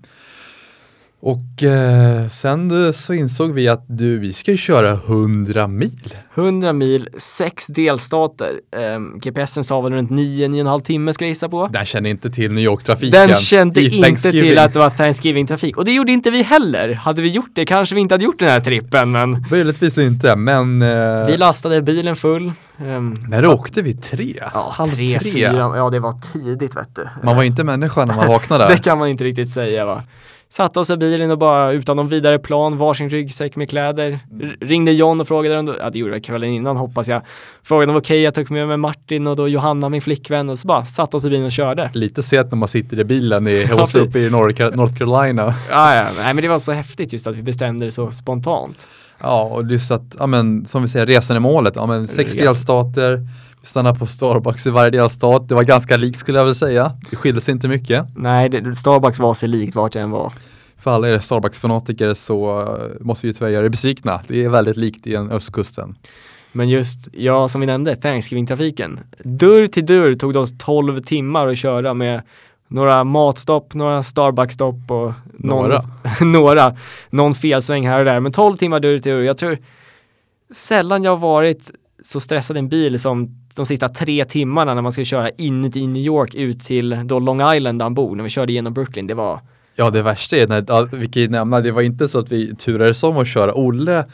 Och 1.23 1.63
eh, 1.63 2.29
sen 2.29 2.93
så 2.93 3.15
insåg 3.15 3.53
vi 3.53 3.69
att 3.69 3.85
du, 3.87 4.19
vi 4.19 4.33
ska 4.33 4.51
ju 4.51 4.57
köra 4.57 4.91
100 4.91 5.69
mil. 5.69 6.17
100 6.35 6.73
mil, 6.73 7.09
sex 7.19 7.67
delstater. 7.67 8.61
Um, 8.97 9.21
GPSen 9.21 9.65
sa 9.65 9.81
väl 9.81 9.93
runt 9.93 10.11
9-9,5 10.11 10.81
timme 10.81 11.15
skulle 11.15 11.27
jag 11.27 11.31
gissa 11.31 11.49
på. 11.49 11.67
Den 11.67 11.87
kände 11.87 12.11
inte 12.11 12.31
till 12.31 12.53
New 12.53 12.65
York-trafiken. 12.65 13.29
Den 13.29 13.35
kände 13.35 13.83
inte 13.83 14.31
till 14.31 14.59
att 14.59 14.73
det 14.73 14.79
var 14.79 14.91
Thanksgiving-trafik. 14.91 15.77
Och 15.77 15.85
det 15.85 15.93
gjorde 15.93 16.13
inte 16.13 16.31
vi 16.31 16.43
heller. 16.43 16.95
Hade 16.95 17.23
vi 17.23 17.29
gjort 17.29 17.51
det 17.55 17.67
kanske 17.67 17.95
vi 17.95 18.01
inte 18.01 18.15
hade 18.15 18.25
gjort 18.25 18.39
den 18.39 18.49
här 18.49 18.61
trippen 18.61 19.13
men 19.13 19.47
Möjligtvis 19.51 19.99
inte 19.99 20.37
men 20.37 20.83
uh... 20.83 21.27
Vi 21.27 21.37
lastade 21.37 21.83
bilen 21.83 22.17
full. 22.17 22.53
Um, 22.79 23.15
När 23.29 23.43
så... 23.43 23.53
åkte 23.53 23.83
vi? 23.83 23.95
Tre? 23.95 24.35
Ja, 24.55 24.75
Halv 24.77 24.91
tre, 24.91 25.19
tre, 25.19 25.33
fyra. 25.33 25.73
Ja 25.77 25.91
det 25.91 26.01
var 26.01 26.15
tidigt 26.33 26.77
vet 26.77 26.97
du. 26.97 27.09
Man 27.23 27.37
var 27.37 27.43
inte 27.43 27.65
människa 27.65 28.05
när 28.05 28.17
man 28.17 28.29
vaknade. 28.29 28.69
det 28.69 28.79
kan 28.79 28.99
man 28.99 29.09
inte 29.09 29.25
riktigt 29.25 29.51
säga 29.51 29.85
va. 29.85 30.03
Satte 30.53 30.81
oss 30.81 30.91
i 30.91 30.97
bilen 30.97 31.31
och 31.31 31.39
bara 31.39 31.73
utan 31.73 31.97
någon 31.97 32.09
vidare 32.09 32.39
plan, 32.39 32.79
varsin 32.79 33.09
ryggsäck 33.11 33.57
med 33.57 33.71
kläder. 33.71 34.19
R- 34.43 34.57
ringde 34.61 34.93
John 34.93 35.21
och 35.21 35.29
frågade 35.29 35.59
om, 35.59 35.75
ja 35.81 35.91
det 35.91 35.99
gjorde 35.99 36.13
jag 36.13 36.25
kvällen 36.25 36.51
innan 36.51 36.77
hoppas 36.77 37.09
jag. 37.09 37.23
Frågade 37.63 37.93
om 37.93 37.99
okej, 37.99 38.21
jag 38.21 38.35
tog 38.35 38.51
med 38.51 38.69
mig 38.69 38.77
Martin 38.77 39.27
och 39.27 39.37
då 39.37 39.49
Johanna 39.49 39.89
min 39.89 40.01
flickvän 40.03 40.49
och 40.49 40.59
så 40.59 40.67
bara 40.67 40.85
satte 40.85 41.17
oss 41.17 41.25
i 41.25 41.31
bilen 41.31 41.45
och 41.47 41.53
körde. 41.53 41.91
Lite 41.95 42.23
sent 42.23 42.51
när 42.51 42.57
man 42.59 42.69
sitter 42.69 43.01
i 43.01 43.05
bilen 43.05 43.47
i, 43.49 43.65
hos 43.73 43.95
uppe 43.95 44.19
i 44.19 44.31
North, 44.31 44.77
North 44.77 44.99
Carolina. 44.99 45.55
Ja, 45.71 45.95
ja, 45.95 46.07
nej 46.19 46.35
men 46.35 46.43
det 46.43 46.49
var 46.49 46.59
så 46.59 46.73
häftigt 46.73 47.13
just 47.13 47.27
att 47.27 47.35
vi 47.37 47.43
bestämde 47.43 47.87
det 47.87 47.93
så 47.93 48.11
spontant. 48.11 48.89
Ja, 49.23 49.43
och 49.43 49.71
just 49.71 49.91
att, 49.91 50.17
ja 50.19 50.27
men 50.27 50.67
som 50.67 50.83
vi 50.83 50.89
säger, 50.89 51.07
resan 51.07 51.37
är 51.37 51.41
målet. 51.41 51.77
Ja 51.77 51.87
men 51.87 52.09
sex 52.09 52.33
delstater, 52.35 53.27
vi 53.61 53.67
stannar 53.67 53.95
på 53.95 54.07
Starbucks 54.07 54.67
i 54.67 54.71
varje 54.71 54.91
delstat. 54.91 55.49
Det 55.49 55.55
var 55.55 55.63
ganska 55.63 55.97
likt 55.97 56.21
skulle 56.21 56.39
jag 56.39 56.45
vilja 56.45 56.55
säga. 56.55 56.93
Det 57.11 57.17
skilde 57.17 57.41
sig 57.41 57.53
inte 57.53 57.69
mycket. 57.69 58.07
Nej, 58.17 58.49
det, 58.49 58.75
Starbucks 58.75 59.19
var 59.19 59.35
sig 59.35 59.49
likt 59.49 59.75
vart 59.75 59.95
jag 59.95 60.05
än 60.05 60.11
var. 60.11 60.33
För 60.77 60.91
alla 60.91 61.09
er 61.09 61.19
Starbucks-fanatiker 61.19 62.15
så 62.15 62.61
eh, 62.61 63.05
måste 63.05 63.27
vi 63.27 63.35
tyvärr 63.35 63.51
göra 63.51 63.65
er 63.65 63.69
besvikna. 63.69 64.21
Det 64.29 64.45
är 64.45 64.49
väldigt 64.49 64.77
likt 64.77 65.07
i 65.07 65.15
en 65.15 65.31
östkusten. 65.31 65.95
Men 66.53 66.69
just, 66.69 67.09
ja 67.13 67.49
som 67.49 67.61
vi 67.61 67.67
nämnde, 67.67 67.97
Thanksgiving-trafiken. 67.97 69.01
Dörr 69.25 69.67
till 69.67 69.87
dörr 69.87 70.15
tog 70.15 70.33
det 70.33 70.39
oss 70.39 70.59
12 70.59 71.03
timmar 71.03 71.49
att 71.49 71.59
köra 71.59 71.95
med 71.95 72.23
några 72.69 73.05
matstopp, 73.05 73.75
några 73.75 74.03
Starbucks-stopp 74.03 74.91
och 74.91 75.13
någon, 75.39 75.69
Några. 75.69 75.83
några, 76.21 76.77
någon 77.11 77.35
felsväng 77.35 77.89
här 77.89 77.99
och 77.99 78.05
där. 78.05 78.21
Men 78.21 78.33
12 78.33 78.57
timmar 78.57 78.81
dörr 78.81 78.99
till 78.99 79.13
dörr. 79.13 79.21
Jag 79.21 79.39
tror 79.39 79.59
sällan 80.55 81.05
jag 81.05 81.11
har 81.11 81.17
varit 81.17 81.71
så 82.05 82.21
stressad 82.21 82.57
i 82.57 82.59
en 82.59 82.69
bil 82.69 83.01
som 83.01 83.37
de 83.55 83.67
sista 83.67 83.89
tre 83.89 84.25
timmarna 84.25 84.75
när 84.75 84.83
man 84.83 84.93
skulle 84.93 85.05
köra 85.05 85.31
in 85.31 85.77
i 85.77 85.87
New 85.87 86.03
York 86.03 86.35
ut 86.35 86.61
till 86.61 87.01
då 87.05 87.19
Long 87.19 87.55
Island 87.55 87.79
där 87.79 87.85
han 87.85 87.95
bor, 87.95 88.17
när 88.17 88.25
vi 88.25 88.31
körde 88.31 88.53
genom 88.53 88.75
Brooklyn. 88.75 89.07
Det 89.07 89.15
var, 89.15 89.41
Ja, 89.81 89.91
det 89.91 90.03
värsta 90.03 90.37
är, 90.37 90.47
när, 90.47 90.97
vi 90.97 91.09
kan 91.09 91.23
ju 91.23 91.29
nämna, 91.29 91.61
det 91.61 91.73
var 91.73 91.83
inte 91.83 92.09
så 92.09 92.19
att 92.19 92.33
vi 92.33 92.55
turades 92.55 93.03
om 93.03 93.17
att 93.17 93.29
köra. 93.29 93.53
Olle, 93.55 94.05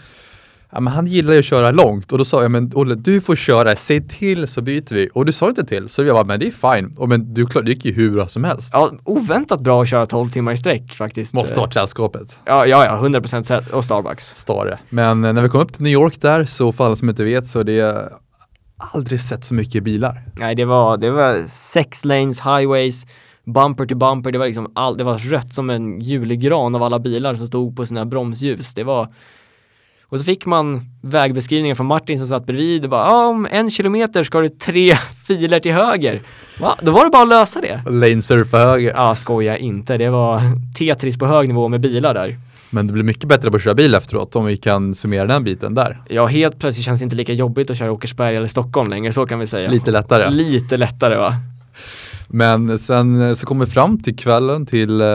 ja, 0.76 0.80
men 0.80 0.92
han 0.92 1.06
gillar 1.06 1.32
ju 1.32 1.38
att 1.38 1.44
köra 1.44 1.70
långt 1.70 2.12
och 2.12 2.18
då 2.18 2.24
sa 2.24 2.42
jag, 2.42 2.50
men 2.50 2.70
Olle, 2.74 2.94
du 2.94 3.20
får 3.20 3.36
köra, 3.36 3.76
säg 3.76 4.08
till 4.08 4.48
så 4.48 4.62
byter 4.62 4.94
vi. 4.94 5.08
Och 5.14 5.26
du 5.26 5.32
sa 5.32 5.48
inte 5.48 5.64
till, 5.64 5.88
så 5.88 6.04
jag 6.04 6.14
bara, 6.16 6.24
men 6.24 6.40
det 6.40 6.46
är 6.46 6.76
fine. 6.76 6.94
Och 6.96 7.08
men 7.08 7.34
du 7.34 7.46
klar, 7.46 7.62
det 7.62 7.70
gick 7.70 7.84
ju 7.84 7.92
hur 7.92 8.10
bra 8.10 8.28
som 8.28 8.44
helst. 8.44 8.70
ja, 8.72 8.92
oväntat 9.04 9.60
bra 9.60 9.82
att 9.82 9.88
köra 9.88 10.06
12 10.06 10.30
timmar 10.30 10.52
i 10.52 10.56
sträck 10.56 10.94
faktiskt. 10.94 11.34
Måste 11.34 11.60
varit 11.60 11.74
sällskapet. 11.74 12.38
Ja, 12.44 12.66
ja, 12.66 12.84
ja, 12.84 13.08
100% 13.08 13.42
sett- 13.42 13.72
och 13.72 13.84
Starbucks. 13.84 14.34
Stare. 14.36 14.78
Men 14.90 15.24
eh, 15.24 15.32
när 15.32 15.42
vi 15.42 15.48
kom 15.48 15.60
upp 15.60 15.72
till 15.72 15.82
New 15.82 15.92
York 15.92 16.20
där, 16.20 16.44
så 16.44 16.72
för 16.72 16.86
alla 16.86 16.96
som 16.96 17.08
inte 17.08 17.24
vet, 17.24 17.46
så 17.46 17.62
det 17.62 17.80
är 17.80 18.08
aldrig 18.76 19.20
sett 19.20 19.44
så 19.44 19.54
mycket 19.54 19.84
bilar. 19.84 20.22
Nej, 20.34 20.54
det 20.54 20.64
var, 20.64 20.96
det 20.96 21.10
var 21.10 21.46
sex 21.46 22.04
lanes, 22.04 22.40
highways, 22.40 23.06
bumper 23.44 23.86
to 23.86 23.94
bumper. 23.94 24.32
Det 24.32 24.38
var 24.38 24.46
liksom 24.46 24.72
all, 24.74 24.96
det 24.96 25.04
var 25.04 25.18
rött 25.18 25.54
som 25.54 25.70
en 25.70 26.00
julegran 26.00 26.74
av 26.74 26.82
alla 26.82 26.98
bilar 26.98 27.34
som 27.34 27.46
stod 27.46 27.76
på 27.76 27.86
sina 27.86 28.04
bromsljus. 28.04 28.74
Det 28.74 28.84
var 28.84 29.08
och 30.08 30.18
så 30.18 30.24
fick 30.24 30.46
man 30.46 30.80
vägbeskrivningen 31.02 31.76
från 31.76 31.86
Martin 31.86 32.18
som 32.18 32.26
satt 32.26 32.46
bredvid 32.46 32.84
och 32.84 32.90
bara, 32.90 33.06
ja, 33.06 33.26
om 33.26 33.46
en 33.50 33.70
kilometer 33.70 34.22
ska 34.22 34.40
du 34.40 34.48
tre 34.48 34.96
filer 35.26 35.60
till 35.60 35.72
höger. 35.72 36.20
Va? 36.60 36.76
Då 36.82 36.92
var 36.92 37.04
det 37.04 37.10
bara 37.10 37.22
att 37.22 37.28
lösa 37.28 37.60
det. 37.60 37.82
Lane 37.90 38.22
surfa 38.22 38.58
höger. 38.58 38.92
Ja, 38.94 39.14
skoja 39.14 39.56
inte. 39.56 39.96
Det 39.96 40.10
var 40.10 40.40
Tetris 40.78 41.18
på 41.18 41.26
hög 41.26 41.48
nivå 41.48 41.68
med 41.68 41.80
bilar 41.80 42.14
där. 42.14 42.38
Men 42.70 42.86
det 42.86 42.92
blir 42.92 43.02
mycket 43.02 43.28
bättre 43.28 43.50
på 43.50 43.56
att 43.56 43.62
köra 43.62 43.74
bil 43.74 43.94
efteråt 43.94 44.36
om 44.36 44.44
vi 44.44 44.56
kan 44.56 44.94
summera 44.94 45.26
den 45.26 45.44
biten 45.44 45.74
där. 45.74 46.02
Ja, 46.08 46.26
helt 46.26 46.58
plötsligt 46.58 46.84
känns 46.84 47.00
det 47.00 47.04
inte 47.04 47.16
lika 47.16 47.32
jobbigt 47.32 47.70
att 47.70 47.78
köra 47.78 47.92
Åkersberga 47.92 48.36
eller 48.36 48.46
Stockholm 48.46 48.90
längre, 48.90 49.12
så 49.12 49.26
kan 49.26 49.38
vi 49.38 49.46
säga. 49.46 49.70
Lite 49.70 49.90
lättare. 49.90 50.30
Lite 50.30 50.76
lättare 50.76 51.16
va? 51.16 51.34
Men 52.28 52.78
sen 52.78 53.20
eh, 53.20 53.34
så 53.34 53.46
kom 53.46 53.60
vi 53.60 53.66
fram 53.66 53.98
till 53.98 54.16
kvällen 54.16 54.66
till 54.66 55.00
eh, 55.00 55.06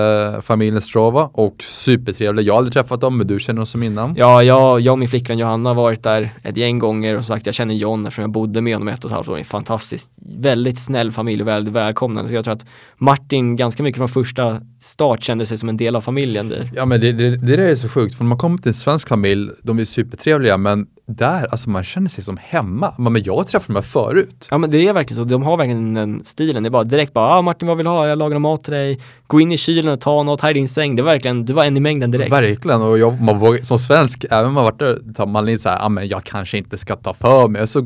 familjen 0.41 0.82
Strava 0.82 1.30
och 1.34 1.63
supertrevliga. 1.63 2.45
Jag 2.45 2.54
har 2.54 2.58
aldrig 2.58 2.74
träffat 2.74 3.02
dem 3.02 3.17
men 3.17 3.28
du 3.28 3.39
känner 3.39 3.58
dem 3.58 3.65
som 3.65 3.84
innan. 3.84 4.15
Ja, 4.17 4.43
jag, 4.43 4.82
jag 4.82 4.91
och 4.91 5.00
min 5.00 5.10
flickvän 5.10 5.38
Johanna 5.38 5.69
har 5.69 5.76
varit 5.76 6.04
där 6.04 6.30
ett 6.43 6.58
gäng 6.58 6.80
gånger 6.80 7.17
och 7.17 7.26
sagt 7.26 7.45
jag 7.45 7.56
känner 7.56 7.76
John 7.76 8.06
eftersom 8.06 8.21
jag 8.21 8.32
bodde 8.32 8.62
med 8.62 8.76
honom 8.76 8.88
ett 8.88 9.04
och 9.04 9.10
ett 9.10 9.15
halvt 9.15 9.28
år. 9.28 9.43
Fantastiskt, 9.43 10.10
väldigt 10.38 10.80
snäll 10.80 11.12
familj 11.12 11.41
och 11.41 11.47
väldigt 11.47 11.74
välkomnande. 11.74 12.30
Så 12.30 12.36
jag 12.36 12.43
tror 12.43 12.54
att 12.54 12.65
Martin 12.97 13.56
ganska 13.56 13.84
mycket 13.84 13.97
från 13.97 14.10
första 14.10 14.62
start 14.82 15.24
kände 15.24 15.45
sig 15.45 15.58
som 15.58 15.69
en 15.69 15.78
del 15.78 15.95
av 15.95 16.02
familjen 16.02 16.50
där. 16.50 16.71
Ja 16.76 16.86
men 16.86 17.02
det, 17.02 17.12
det, 17.12 17.38
det 17.38 17.58
där 17.58 17.58
är 17.58 17.76
så 17.76 17.89
sjukt 17.89 18.15
för 18.15 18.24
när 18.24 18.30
man 18.30 18.38
kommer 18.38 18.58
till 18.58 18.67
en 18.67 18.74
svensk 18.74 19.08
familj, 19.08 19.52
de 19.63 19.80
är 19.80 19.86
supertrevliga 19.86 20.58
men 20.58 20.88
där, 21.15 21.47
alltså 21.52 21.69
man 21.69 21.84
känner 21.84 22.10
sig 22.10 22.24
som 22.24 22.38
hemma. 22.41 22.93
Men 22.97 23.24
jag 23.24 23.36
har 23.36 23.43
träffat 23.43 23.67
dem 23.67 23.76
här 23.76 23.84
förut. 23.84 24.47
Ja 24.52 24.58
men 24.58 24.71
det 24.71 24.88
är 24.88 24.93
verkligen 24.93 25.24
så, 25.24 25.30
de 25.30 25.43
har 25.43 25.58
verkligen 25.58 25.93
den 25.93 26.21
stilen. 26.26 26.63
Det 26.63 26.67
är 26.67 26.71
bara 26.71 26.84
direkt 26.84 27.13
bara, 27.13 27.36
ah, 27.36 27.41
Martin 27.41 27.67
vad 27.67 27.78
vill 27.78 27.84
du 27.84 27.89
ha? 27.89 28.08
Jag 28.08 28.17
lagar 28.17 28.39
mat 28.39 28.63
till 28.63 28.74
dig. 28.74 29.00
Gå 29.28 29.41
in 29.41 29.52
i 29.52 29.58
kylen 29.58 29.93
och 29.93 30.02
ta 30.02 30.24
något, 30.24 30.41
här 30.41 30.50
är 30.50 30.54
din 30.54 30.67
säng. 30.67 30.95
Det 30.95 31.02
är 31.02 31.04
verkligen, 31.04 31.45
du 31.45 31.54
var 31.54 31.65
en 31.65 31.78
i 31.78 31.80
mängden 31.80 32.12
direkt. 32.12 32.32
Verkligen, 32.32 32.82
och 32.82 33.00
jag, 33.00 33.21
man 33.21 33.39
vågar, 33.39 33.62
som 33.62 33.80
svensk, 33.80 34.26
även 34.32 34.45
om 34.45 34.54
man 34.54 34.63
varit 34.63 34.80
där, 34.80 35.13
tar 35.15 35.26
man 35.26 35.45
lite 35.45 35.63
så 35.63 35.69
här, 35.69 35.86
ah, 35.86 35.89
men 35.89 36.08
jag 36.08 36.24
kanske 36.24 36.58
inte 36.58 36.78
ska 36.78 36.95
ta 36.95 37.13
för 37.13 37.47
mig. 37.47 37.67
Så 37.67 37.82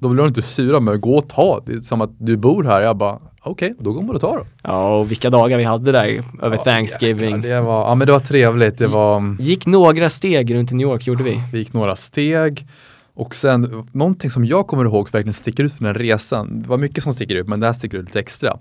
då 0.00 0.08
blir 0.08 0.22
de 0.22 0.28
inte 0.28 0.42
sura, 0.42 0.80
men 0.80 1.00
gå 1.00 1.14
och 1.14 1.28
ta. 1.28 1.60
Det 1.66 1.72
är 1.72 1.80
som 1.80 2.00
att 2.00 2.10
du 2.18 2.36
bor 2.36 2.64
här. 2.64 2.80
Jag 2.80 2.96
bara, 2.96 3.18
okej, 3.42 3.74
då 3.78 3.92
går 3.92 4.02
man 4.02 4.14
och 4.14 4.20
tar 4.20 4.36
då. 4.36 4.46
Ja 4.62 4.96
och 4.98 5.10
vilka 5.10 5.30
dagar 5.30 5.58
vi 5.58 5.64
hade 5.64 5.92
där 5.92 6.24
över 6.42 6.56
Ja, 6.56 6.64
Thanksgiving. 6.64 7.36
jäklar, 7.36 7.50
Det 7.56 7.60
var, 7.60 7.88
ja 7.88 7.94
men 7.94 8.06
det 8.06 8.12
var 8.12 8.20
trevligt. 8.20 8.78
Det 8.78 8.86
var, 8.86 9.36
Gick 9.40 9.66
några 9.66 10.10
steg 10.10 10.54
runt 10.54 10.72
i 10.72 10.74
New 10.74 10.86
York 10.88 11.06
gjorde 11.06 11.22
vi. 11.24 11.40
vi 11.52 11.58
gick 11.58 11.72
några 11.72 11.96
steg. 11.96 12.66
Och 13.14 13.34
sen 13.34 13.86
någonting 13.92 14.30
som 14.30 14.44
jag 14.44 14.66
kommer 14.66 14.84
ihåg 14.84 15.08
verkligen 15.12 15.34
sticker 15.34 15.64
ut 15.64 15.72
från 15.72 15.84
den 15.86 15.94
resan. 15.94 16.62
Det 16.62 16.68
var 16.68 16.78
mycket 16.78 17.04
som 17.04 17.12
sticker 17.12 17.34
ut, 17.34 17.48
men 17.48 17.60
det 17.60 17.66
här 17.66 17.72
sticker 17.72 17.98
ut 17.98 18.04
lite 18.04 18.20
extra. 18.20 18.58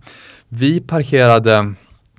Vi 0.48 0.80
parkerade 0.80 1.74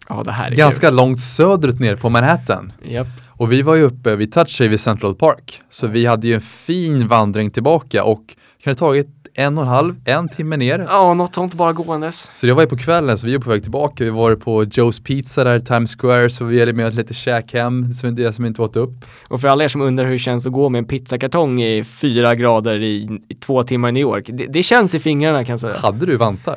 Ja 0.09 0.25
ganska 0.51 0.91
långt 0.91 1.21
söderut 1.21 1.81
ner 1.81 1.97
på 1.97 2.09
Manhattan. 2.09 2.73
kul. 2.83 2.93
Japp. 2.93 3.07
Och 3.29 3.53
vi 3.53 3.63
var 3.63 3.75
ju 3.75 3.83
uppe 3.83 4.17
vid 4.17 4.33
Touchay 4.33 4.69
vid 4.69 4.81
Central 4.81 5.15
Park. 5.15 5.61
Så 5.71 5.87
vi 5.87 6.07
hade 6.07 6.27
ju 6.29 6.35
en 6.35 6.41
fin 6.41 7.09
vandring 7.09 7.51
tillbaka 7.51 8.05
och 8.05 8.23
kan 8.63 8.73
det 8.73 8.79
tagit 8.79 9.09
en 9.35 9.59
och 9.59 9.65
en 9.65 9.69
halv, 9.71 9.95
en 10.05 10.29
timme 10.29 10.57
ner. 10.57 10.79
Ja, 10.79 11.15
något 11.15 11.35
sånt 11.35 11.55
bara 11.55 11.73
gåendes. 11.73 12.31
Så 12.35 12.47
det 12.47 12.53
var 12.53 12.63
ju 12.63 12.69
på 12.69 12.77
kvällen, 12.77 13.19
så 13.19 13.27
vi 13.27 13.35
är 13.35 13.39
på 13.39 13.51
väg 13.51 13.63
tillbaka. 13.63 14.05
Vi 14.05 14.11
var 14.11 14.35
på 14.35 14.65
Joe's 14.65 15.03
Pizza 15.03 15.45
där 15.45 15.57
i 15.57 15.61
Times 15.61 15.97
Square, 15.97 16.31
så 16.31 16.45
vi 16.45 16.61
hade 16.61 16.73
med 16.73 16.87
oss 16.87 16.95
lite 16.95 17.15
käk 17.15 17.53
hem, 17.53 17.95
som 17.95 18.15
det 18.15 18.33
som 18.33 18.47
inte 18.47 18.63
åt 18.63 18.77
upp. 18.77 19.05
Och 19.29 19.41
för 19.41 19.49
alla 19.49 19.65
er 19.65 19.69
som 19.69 19.81
undrar 19.81 20.05
hur 20.05 20.13
det 20.13 20.19
känns 20.19 20.47
att 20.47 20.53
gå 20.53 20.69
med 20.69 20.79
en 20.79 20.85
pizzakartong 20.85 21.63
i 21.63 21.85
fyra 21.85 22.35
grader 22.35 22.83
i, 22.83 23.21
i 23.29 23.35
två 23.35 23.63
timmar 23.63 23.89
i 23.89 23.93
New 23.93 24.01
York. 24.01 24.25
Det, 24.29 24.47
det 24.47 24.63
känns 24.63 24.95
i 24.95 24.99
fingrarna 24.99 25.45
kan 25.45 25.53
jag 25.53 25.61
säga. 25.61 25.77
Hade 25.79 26.07
du 26.07 26.17
vantar? 26.17 26.57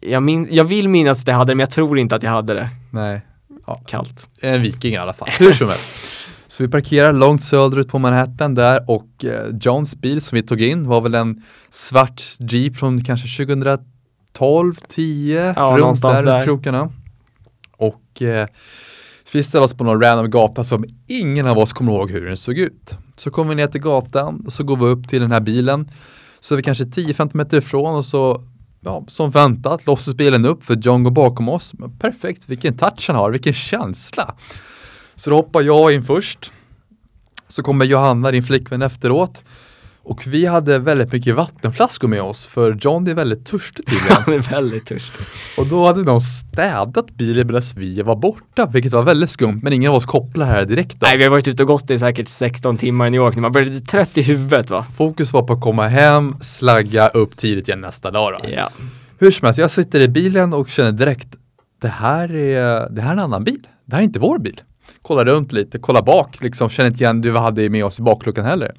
Jag, 0.00 0.22
min, 0.22 0.48
jag 0.50 0.64
vill 0.64 0.88
minnas 0.88 1.20
att 1.20 1.28
jag 1.28 1.34
hade 1.34 1.50
det, 1.52 1.54
men 1.54 1.60
jag 1.60 1.70
tror 1.70 1.98
inte 1.98 2.16
att 2.16 2.22
jag 2.22 2.30
hade 2.30 2.54
det. 2.54 2.68
Nej. 2.90 3.20
Kallt. 3.86 4.28
En 4.40 4.62
viking 4.62 4.94
i 4.94 4.96
alla 4.96 5.12
fall. 5.12 5.28
Hur 5.38 5.52
som 5.52 5.68
helst. 5.68 6.17
Så 6.58 6.64
vi 6.64 6.70
parkerar 6.70 7.12
långt 7.12 7.44
söderut 7.44 7.88
på 7.88 7.98
Manhattan 7.98 8.54
där 8.54 8.90
och 8.90 9.24
eh, 9.24 9.56
Johns 9.60 9.96
bil 9.96 10.20
som 10.20 10.36
vi 10.36 10.42
tog 10.42 10.60
in 10.62 10.88
var 10.88 11.00
väl 11.00 11.14
en 11.14 11.42
svart 11.70 12.22
Jeep 12.38 12.76
från 12.76 13.04
kanske 13.04 13.44
2012, 13.46 14.74
10, 14.88 15.52
Ja, 15.56 15.76
runt 15.78 16.02
där, 16.02 16.24
där. 16.24 16.44
krokarna. 16.44 16.92
Och 17.76 18.22
eh, 18.22 18.48
vi 19.32 19.42
ställde 19.42 19.64
oss 19.64 19.74
på 19.74 19.84
någon 19.84 20.02
random 20.02 20.30
gata 20.30 20.64
som 20.64 20.84
ingen 21.06 21.46
av 21.46 21.58
oss 21.58 21.72
kommer 21.72 21.92
ihåg 21.92 22.10
hur 22.10 22.26
den 22.26 22.36
såg 22.36 22.58
ut. 22.58 22.94
Så 23.16 23.30
kommer 23.30 23.48
vi 23.48 23.54
ner 23.54 23.66
till 23.66 23.80
gatan 23.80 24.42
och 24.46 24.52
så 24.52 24.64
går 24.64 24.76
vi 24.76 24.84
upp 24.84 25.08
till 25.08 25.20
den 25.20 25.32
här 25.32 25.40
bilen. 25.40 25.90
Så 26.40 26.54
är 26.54 26.56
vi 26.56 26.62
kanske 26.62 26.84
10-15 26.84 27.36
meter 27.36 27.58
ifrån 27.58 27.96
och 27.96 28.04
så 28.04 28.42
Ja, 28.80 29.04
som 29.08 29.30
väntat 29.30 29.86
låses 29.86 30.14
bilen 30.14 30.44
upp 30.44 30.64
för 30.64 30.76
John 30.76 31.04
går 31.04 31.10
bakom 31.10 31.48
oss. 31.48 31.72
Men 31.74 31.98
perfekt, 31.98 32.48
vilken 32.48 32.76
touch 32.76 33.04
han 33.08 33.16
har, 33.16 33.30
vilken 33.30 33.52
känsla. 33.52 34.34
Så 35.18 35.30
då 35.30 35.36
hoppar 35.36 35.62
jag 35.62 35.92
in 35.92 36.02
först. 36.02 36.52
Så 37.48 37.62
kommer 37.62 37.84
Johanna, 37.84 38.30
din 38.30 38.42
flickvän, 38.42 38.82
efteråt. 38.82 39.44
Och 40.02 40.26
vi 40.26 40.46
hade 40.46 40.78
väldigt 40.78 41.12
mycket 41.12 41.36
vattenflaskor 41.36 42.08
med 42.08 42.22
oss 42.22 42.46
för 42.46 42.78
John 42.80 43.06
är 43.08 43.14
väldigt 43.14 43.46
törstig 43.46 43.86
tydligen. 43.86 44.16
Han 44.26 44.34
är 44.34 44.38
väldigt 44.38 44.86
törstig. 44.86 45.26
och 45.58 45.66
då 45.66 45.86
hade 45.86 46.04
de 46.04 46.20
städat 46.20 47.10
bilen 47.10 47.46
medan 47.46 47.62
vi 47.76 48.02
var 48.02 48.16
borta, 48.16 48.66
vilket 48.66 48.92
var 48.92 49.02
väldigt 49.02 49.30
skumt. 49.30 49.60
Men 49.62 49.72
ingen 49.72 49.90
av 49.90 49.96
oss 49.96 50.06
kopplar 50.06 50.46
här 50.46 50.64
direkt. 50.64 51.00
Då. 51.00 51.06
Nej, 51.06 51.16
vi 51.16 51.24
har 51.24 51.30
varit 51.30 51.48
ute 51.48 51.62
och 51.62 51.66
gått 51.66 51.90
i 51.90 51.98
säkert 51.98 52.28
16 52.28 52.76
timmar 52.76 53.06
i 53.06 53.10
New 53.10 53.20
York 53.20 53.34
nu. 53.34 53.40
Man 53.40 53.52
börjar 53.52 53.68
lite 53.68 53.86
trött 53.86 54.18
i 54.18 54.22
huvudet 54.22 54.70
va? 54.70 54.86
Fokus 54.96 55.32
var 55.32 55.42
på 55.42 55.52
att 55.52 55.60
komma 55.60 55.86
hem, 55.88 56.34
slagga 56.40 57.08
upp 57.08 57.36
tidigt 57.36 57.68
igen 57.68 57.80
nästa 57.80 58.10
dag. 58.10 58.32
Då. 58.32 58.48
Ja. 58.50 58.70
Hur 59.18 59.30
som 59.30 59.46
helst, 59.46 59.58
jag 59.58 59.70
sitter 59.70 60.00
i 60.00 60.08
bilen 60.08 60.52
och 60.52 60.68
känner 60.68 60.92
direkt, 60.92 61.28
det 61.80 61.88
här 61.88 62.34
är, 62.34 62.90
det 62.90 63.00
här 63.00 63.08
är 63.08 63.12
en 63.12 63.18
annan 63.18 63.44
bil. 63.44 63.66
Det 63.84 63.96
här 63.96 64.02
är 64.02 64.04
inte 64.04 64.18
vår 64.18 64.38
bil. 64.38 64.60
Kolla 65.08 65.24
runt 65.24 65.52
lite, 65.52 65.78
kolla 65.78 66.02
bak, 66.02 66.42
liksom, 66.42 66.68
känner 66.68 66.90
inte 66.90 67.04
igen 67.04 67.20
det 67.20 67.30
vi 67.30 67.38
hade 67.38 67.70
med 67.70 67.84
oss 67.84 67.98
i 67.98 68.02
bakluckan 68.02 68.44
heller. 68.44 68.74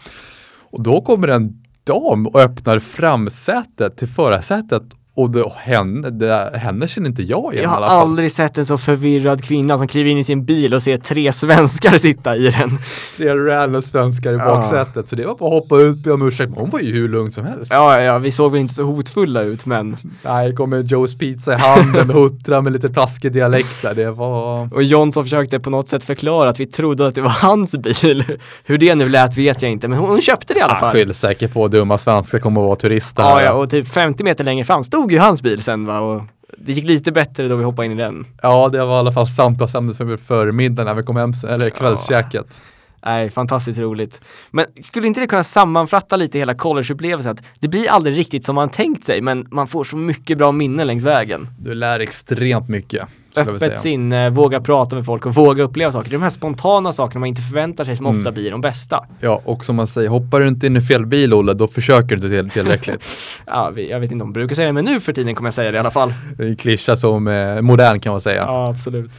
Och 0.71 0.84
då 0.84 1.01
kommer 1.01 1.27
en 1.27 1.63
dam 1.84 2.27
och 2.27 2.39
öppnar 2.39 2.80
framsätet 2.80 3.97
till 3.97 4.07
förarsätet 4.07 4.84
och 5.20 5.30
det, 5.30 5.51
henne, 5.57 6.09
det, 6.09 6.51
henne 6.53 6.88
känner 6.88 7.09
inte 7.09 7.22
jag 7.24 7.53
igen 7.53 7.63
Jag 7.63 7.70
har 7.70 7.82
aldrig 7.82 8.32
sett 8.32 8.57
en 8.57 8.65
så 8.65 8.78
förvirrad 8.78 9.43
kvinna 9.43 9.78
som 9.78 9.88
kliver 9.88 10.09
in 10.11 10.17
i 10.17 10.24
sin 10.24 10.45
bil 10.45 10.74
och 10.74 10.84
ser 10.84 10.97
tre 10.97 11.32
svenskar 11.34 11.97
sitta 11.97 12.36
i 12.36 12.49
den. 12.49 12.70
Tre 13.17 13.36
random 13.36 13.82
svenskar 13.82 14.32
i 14.34 14.36
Ja. 14.38 14.45
baksätet. 14.45 15.09
Så 15.09 15.15
det 15.15 15.26
var 15.26 15.36
bara 15.36 15.47
att 15.57 15.63
hoppa 15.63 15.78
ut, 15.78 15.97
be 15.97 16.11
om 16.11 16.28
ursäkt. 16.28 16.49
Men 16.49 16.59
hon 16.59 16.70
var 16.70 16.80
ju 16.80 16.93
hur 16.93 17.09
lugn 17.09 17.32
som 17.32 17.45
helst. 17.45 17.72
Ja, 17.72 18.01
ja, 18.01 18.17
vi 18.17 18.32
såg 18.32 18.51
väl 18.51 18.61
inte 18.61 18.74
så 18.74 18.84
hotfulla 18.84 19.41
ut, 19.41 19.65
men 19.65 19.97
Nej, 20.24 20.55
kom 20.55 20.70
med 20.70 20.86
Joe's 20.91 21.17
pizza 21.20 21.53
i 21.53 21.57
handen 21.57 22.09
och 22.09 22.15
huttra 22.15 22.61
med 22.61 22.74
lite 22.74 22.89
taskig 22.89 23.32
dialekt 23.32 23.82
där. 23.82 23.93
Det 23.95 24.11
var... 24.11 24.74
och 24.74 24.84
Jonsson 24.84 25.24
försökte 25.24 25.59
på 25.59 25.70
något 25.70 25.89
sätt 25.89 26.03
förklara 26.03 26.49
att 26.49 26.59
vi 26.59 26.65
trodde 26.65 27.07
att 27.07 27.15
det 27.15 27.22
var 27.22 27.30
hans 27.30 27.72
bil. 27.72 28.24
Hur 28.63 28.78
det 28.78 28.95
nu 28.95 29.09
lät 29.09 29.38
vet 29.38 29.61
jag 29.61 29.72
inte, 29.72 29.88
men 29.88 29.97
hon, 29.99 30.09
hon 30.09 30.22
köpte 30.22 30.53
det 30.53 30.59
i 30.59 30.63
alla 30.63 30.74
Ah, 30.74 30.80
fall. 30.80 30.95
skyll 30.95 31.13
säkert 31.13 31.53
på 31.53 31.67
dumma 31.67 31.97
svenskar 31.97 32.39
kommer 32.39 32.61
att 32.61 32.65
vara 32.67 32.76
turister 32.76 33.24
Ja, 33.24 33.41
ja, 33.43 33.53
och 33.53 33.70
typ 33.70 33.88
50 33.88 34.24
meter 34.24 34.43
längre 34.43 34.65
fram 34.65 34.84
stod 34.84 35.09
ju 35.14 35.20
hans 35.20 35.41
bil 35.41 35.64
sen 35.64 35.86
va, 35.86 35.99
och 35.99 36.22
det 36.57 36.72
gick 36.72 36.86
lite 36.86 37.12
bättre 37.12 37.47
då 37.47 37.55
vi 37.55 37.64
hoppade 37.64 37.86
in 37.86 37.91
i 37.91 37.95
den. 37.95 38.26
Ja, 38.41 38.70
det 38.70 38.86
var 38.86 38.95
i 38.95 38.99
alla 38.99 39.12
fall 39.12 39.28
samtalsämnet 39.28 39.97
för 39.97 40.18
förmiddagen 40.18 40.88
när 40.88 40.93
vi 40.93 41.03
kom 41.03 41.16
hem, 41.16 41.34
eller 41.47 41.70
kvällskäket. 41.70 42.62
Nej, 43.05 43.30
fantastiskt 43.30 43.80
roligt. 43.80 44.22
Men 44.51 44.66
skulle 44.84 45.07
inte 45.07 45.20
det 45.20 45.28
kunna 45.28 45.43
sammanfatta 45.43 46.16
lite 46.16 46.39
hela 46.39 46.53
collegeupplevelsen? 46.53 47.32
Att 47.32 47.43
det 47.60 47.68
blir 47.68 47.89
aldrig 47.89 48.18
riktigt 48.18 48.45
som 48.45 48.55
man 48.55 48.70
tänkt 48.70 49.05
sig, 49.05 49.22
men 49.22 49.47
man 49.51 49.68
får 49.68 49.84
så 49.84 49.97
mycket 49.97 50.38
bra 50.38 50.51
minnen 50.51 50.88
längs 50.88 51.03
vägen. 51.03 51.47
Du 51.60 51.76
lär 51.76 51.99
extremt 51.99 52.70
mycket. 52.70 53.07
Öppet 53.48 53.80
sinne, 53.80 54.30
våga 54.30 54.62
prata 54.62 54.96
med 54.96 55.06
folk 55.06 55.26
och 55.26 55.36
våga 55.36 55.64
uppleva 55.64 55.92
saker. 55.92 56.10
Det 56.10 56.14
är 56.16 56.18
de 56.18 56.24
här 56.24 56.30
spontana 56.30 56.92
sakerna 56.94 57.20
man 57.20 57.30
inte 57.30 57.42
förväntar 57.42 57.86
sig 57.86 57.96
som 57.96 58.06
Mm. 58.06 58.18
ofta 58.20 58.32
blir 58.32 58.52
de 58.52 58.62
bästa. 58.62 59.06
Ja, 59.20 59.42
och 59.46 59.66
som 59.66 59.76
man 59.76 59.88
säger, 59.88 60.10
hoppar 60.10 60.40
du 60.40 60.48
inte 60.48 60.68
in 60.68 60.76
i 60.78 60.82
fel 60.82 61.06
bil 61.06 61.34
Olle, 61.34 61.54
då 61.54 61.68
försöker 61.68 62.16
du 62.16 62.16
inte 62.16 62.30
till- 62.42 62.50
tillräckligt. 62.50 63.04
Ja, 63.46 63.72
jag 63.80 64.00
vet 64.00 64.12
inte 64.12 64.24
om 64.24 64.34
de 64.34 64.34
brukar 64.34 64.56
säga 64.56 64.66
det, 64.68 64.74
men 64.74 64.86
nu 64.86 65.00
för 65.00 65.14
tiden 65.14 65.36
kommer 65.36 65.48
jag 65.48 65.54
säga 65.54 65.72
det 65.72 65.76
i 65.76 65.80
alla 65.80 65.92
fall. 65.92 66.14
det 66.38 66.44
är 66.44 66.48
en 66.48 66.56
klyscha 66.56 66.96
som 66.98 67.28
är 67.28 67.62
modern 67.62 68.00
kan 68.00 68.12
man 68.12 68.22
säga. 68.22 68.42
Ja, 68.42 68.46
Ja, 68.64 68.70
absolut. 68.70 69.12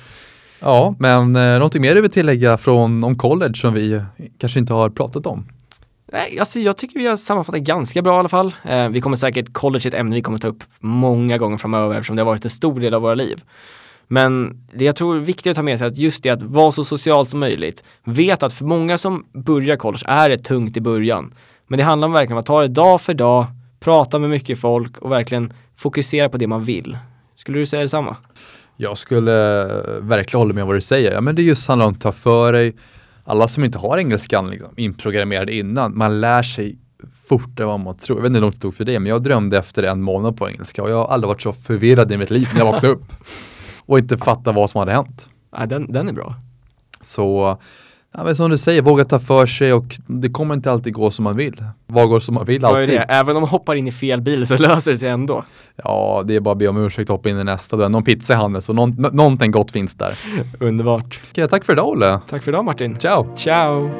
men 0.99 1.37
eh, 1.37 1.43
någonting 1.55 1.83
mer 1.83 1.95
du 1.95 2.01
vill 2.01 2.11
tillägga 2.11 2.57
från 2.57 3.05
om 3.05 3.18
college 3.18 3.55
som 3.55 3.75
vi 3.75 4.03
kanske 4.39 4.59
inte 4.59 4.73
har 4.73 4.91
pratat 4.91 5.27
om? 5.27 5.47
Nej, 6.12 6.39
alltså 6.39 6.61
jag 6.61 6.77
tycker 6.77 6.99
vi 6.99 7.07
har 7.07 7.16
sammanfattat 7.16 7.61
ganska 7.61 8.03
bra 8.03 8.16
i 8.16 8.18
alla 8.18 8.29
fall. 8.29 8.55
Eh, 8.68 8.89
vi 8.89 9.01
kommer 9.01 9.16
säkert, 9.16 9.53
college 9.53 9.83
är 9.85 9.89
ett 9.89 9.95
ämne 10.01 10.14
vi 10.14 10.23
kommer 10.23 10.39
ta 10.39 10.49
upp 10.49 10.64
många 10.79 11.39
gånger 11.39 11.57
framöver 11.59 11.95
eftersom 11.95 12.16
det 12.16 12.23
har 12.23 12.27
varit 12.27 12.45
en 12.45 12.51
stor 12.51 12.81
del 12.81 12.95
av 12.95 13.03
våra 13.03 13.14
liv. 13.14 13.41
Men 14.12 14.62
det 14.72 14.84
jag 14.84 14.96
tror 14.96 15.16
är 15.16 15.20
viktigt 15.20 15.50
att 15.50 15.56
ta 15.56 15.62
med 15.62 15.78
sig 15.78 15.86
är 15.86 15.90
att 15.90 15.98
just 15.98 16.22
det 16.22 16.30
att 16.30 16.42
vara 16.42 16.72
så 16.72 16.84
social 16.84 17.26
som 17.26 17.40
möjligt. 17.40 17.84
Vet 18.04 18.42
att 18.42 18.52
för 18.52 18.64
många 18.64 18.98
som 18.98 19.26
börjar 19.32 19.76
college 19.76 20.04
är 20.06 20.28
det 20.28 20.38
tungt 20.38 20.76
i 20.76 20.80
början. 20.80 21.34
Men 21.66 21.78
det 21.78 21.84
handlar 21.84 22.08
om 22.08 22.12
verkligen 22.12 22.38
att 22.38 22.46
ta 22.46 22.61
det 22.61 22.68
dag 22.68 23.00
för 23.00 23.14
dag, 23.14 23.46
prata 23.80 24.18
med 24.18 24.30
mycket 24.30 24.58
folk 24.58 24.98
och 24.98 25.11
verkligen 25.11 25.52
fokusera 25.76 26.28
på 26.28 26.36
det 26.36 26.46
man 26.46 26.64
vill. 26.64 26.98
Skulle 27.36 27.58
du 27.58 27.66
säga 27.66 27.82
detsamma? 27.82 28.16
Jag 28.76 28.98
skulle 28.98 29.62
eh, 29.62 30.00
verkligen 30.00 30.40
hålla 30.40 30.54
med 30.54 30.66
vad 30.66 30.76
du 30.76 30.80
säger. 30.80 31.12
Ja, 31.12 31.20
men 31.20 31.34
det 31.34 31.42
just 31.42 31.68
handlar 31.68 31.86
om 31.86 31.92
att 31.92 32.00
ta 32.00 32.12
för 32.12 32.52
dig. 32.52 32.76
Alla 33.24 33.48
som 33.48 33.64
inte 33.64 33.78
har 33.78 33.98
engelskan 33.98 34.50
liksom, 34.50 34.70
inprogrammerad 34.76 35.50
innan, 35.50 35.98
man 35.98 36.20
lär 36.20 36.42
sig 36.42 36.78
fortare 37.28 37.64
än 37.64 37.68
vad 37.68 37.80
man 37.80 37.96
tror. 37.96 38.18
Jag 38.18 38.22
vet 38.22 38.28
inte 38.28 38.36
hur 38.36 38.42
långt 38.42 38.54
det 38.54 38.61
tog 38.61 38.74
för 38.74 38.84
det, 38.84 39.00
men 39.00 39.11
jag 39.11 39.22
drömde 39.22 39.58
efter 39.58 39.82
en 39.82 40.02
månad 40.02 40.36
på 40.36 40.48
engelska 40.48 40.82
och 40.82 40.90
jag 40.90 40.96
har 40.96 41.06
aldrig 41.06 41.28
varit 41.28 41.42
så 41.42 41.52
förvirrad 41.52 42.12
i 42.12 42.16
mitt 42.16 42.30
liv 42.30 42.48
när 42.52 42.61
jag 42.61 42.72
vaknade 42.72 42.94
upp 42.94 43.04
och 43.91 43.99
inte 43.99 44.18
fattade 44.18 44.57
vad 44.57 44.70
som 44.70 44.78
hade 44.78 44.93
hänt. 44.93 45.28
Nej, 45.59 45.68
den, 45.68 45.93
den 45.93 46.09
är 46.09 46.12
bra. 46.12 46.34
Så 47.01 47.59
ja, 48.12 48.24
men 48.24 48.36
som 48.36 48.51
du 48.51 48.59
säger, 48.59 48.82
våga 48.82 49.05
ta 49.05 49.18
för 49.18 49.47
sig 49.47 49.72
och 49.72 49.97
det 50.07 50.28
kommer 50.28 50.55
inte 50.55 50.72
alltid 50.72 50.93
gå 50.93 51.11
som 51.11 51.22
man 51.24 51.36
vill. 51.36 51.64
Vad 51.86 52.09
går 52.09 52.20
som 52.20 52.34
man 52.34 52.45
vill 52.45 52.64
alltid? 52.64 52.88
det? 52.88 52.99
Även 53.09 53.36
om 53.36 53.43
man 53.43 53.49
hoppar 53.51 53.74
in 53.74 53.88
i 53.88 53.93
fel 53.93 54.20
bil 54.20 54.47
så 54.47 54.57
löser 54.59 54.93
det 54.93 54.99
sig 54.99 55.09
ändå. 55.09 55.45
Ja, 55.84 56.22
det 56.26 56.36
är 56.36 56.41
bara 56.41 56.53
att 56.53 56.59
be 56.59 56.68
om 56.68 56.76
ursäkt 56.76 57.11
och 57.11 57.16
hoppa 57.16 57.28
in 57.28 57.38
i 57.38 57.45
nästa. 57.45 57.76
Då 57.76 57.88
någon 57.88 58.05
pizza 58.05 58.32
i 58.32 58.36
handen, 58.36 58.62
så 58.62 58.72
någon, 58.72 58.91
nå- 58.99 59.11
någonting 59.12 59.51
gott 59.51 59.72
finns 59.72 59.95
där. 59.95 60.18
Underbart. 60.61 61.20
Okej, 61.30 61.49
tack 61.49 61.64
för 61.64 61.72
idag 61.72 61.88
Olle. 61.88 62.20
Tack 62.28 62.43
för 62.43 62.51
idag 62.53 62.64
Martin. 62.64 62.97
Ciao! 62.97 63.36
Ciao! 63.36 63.91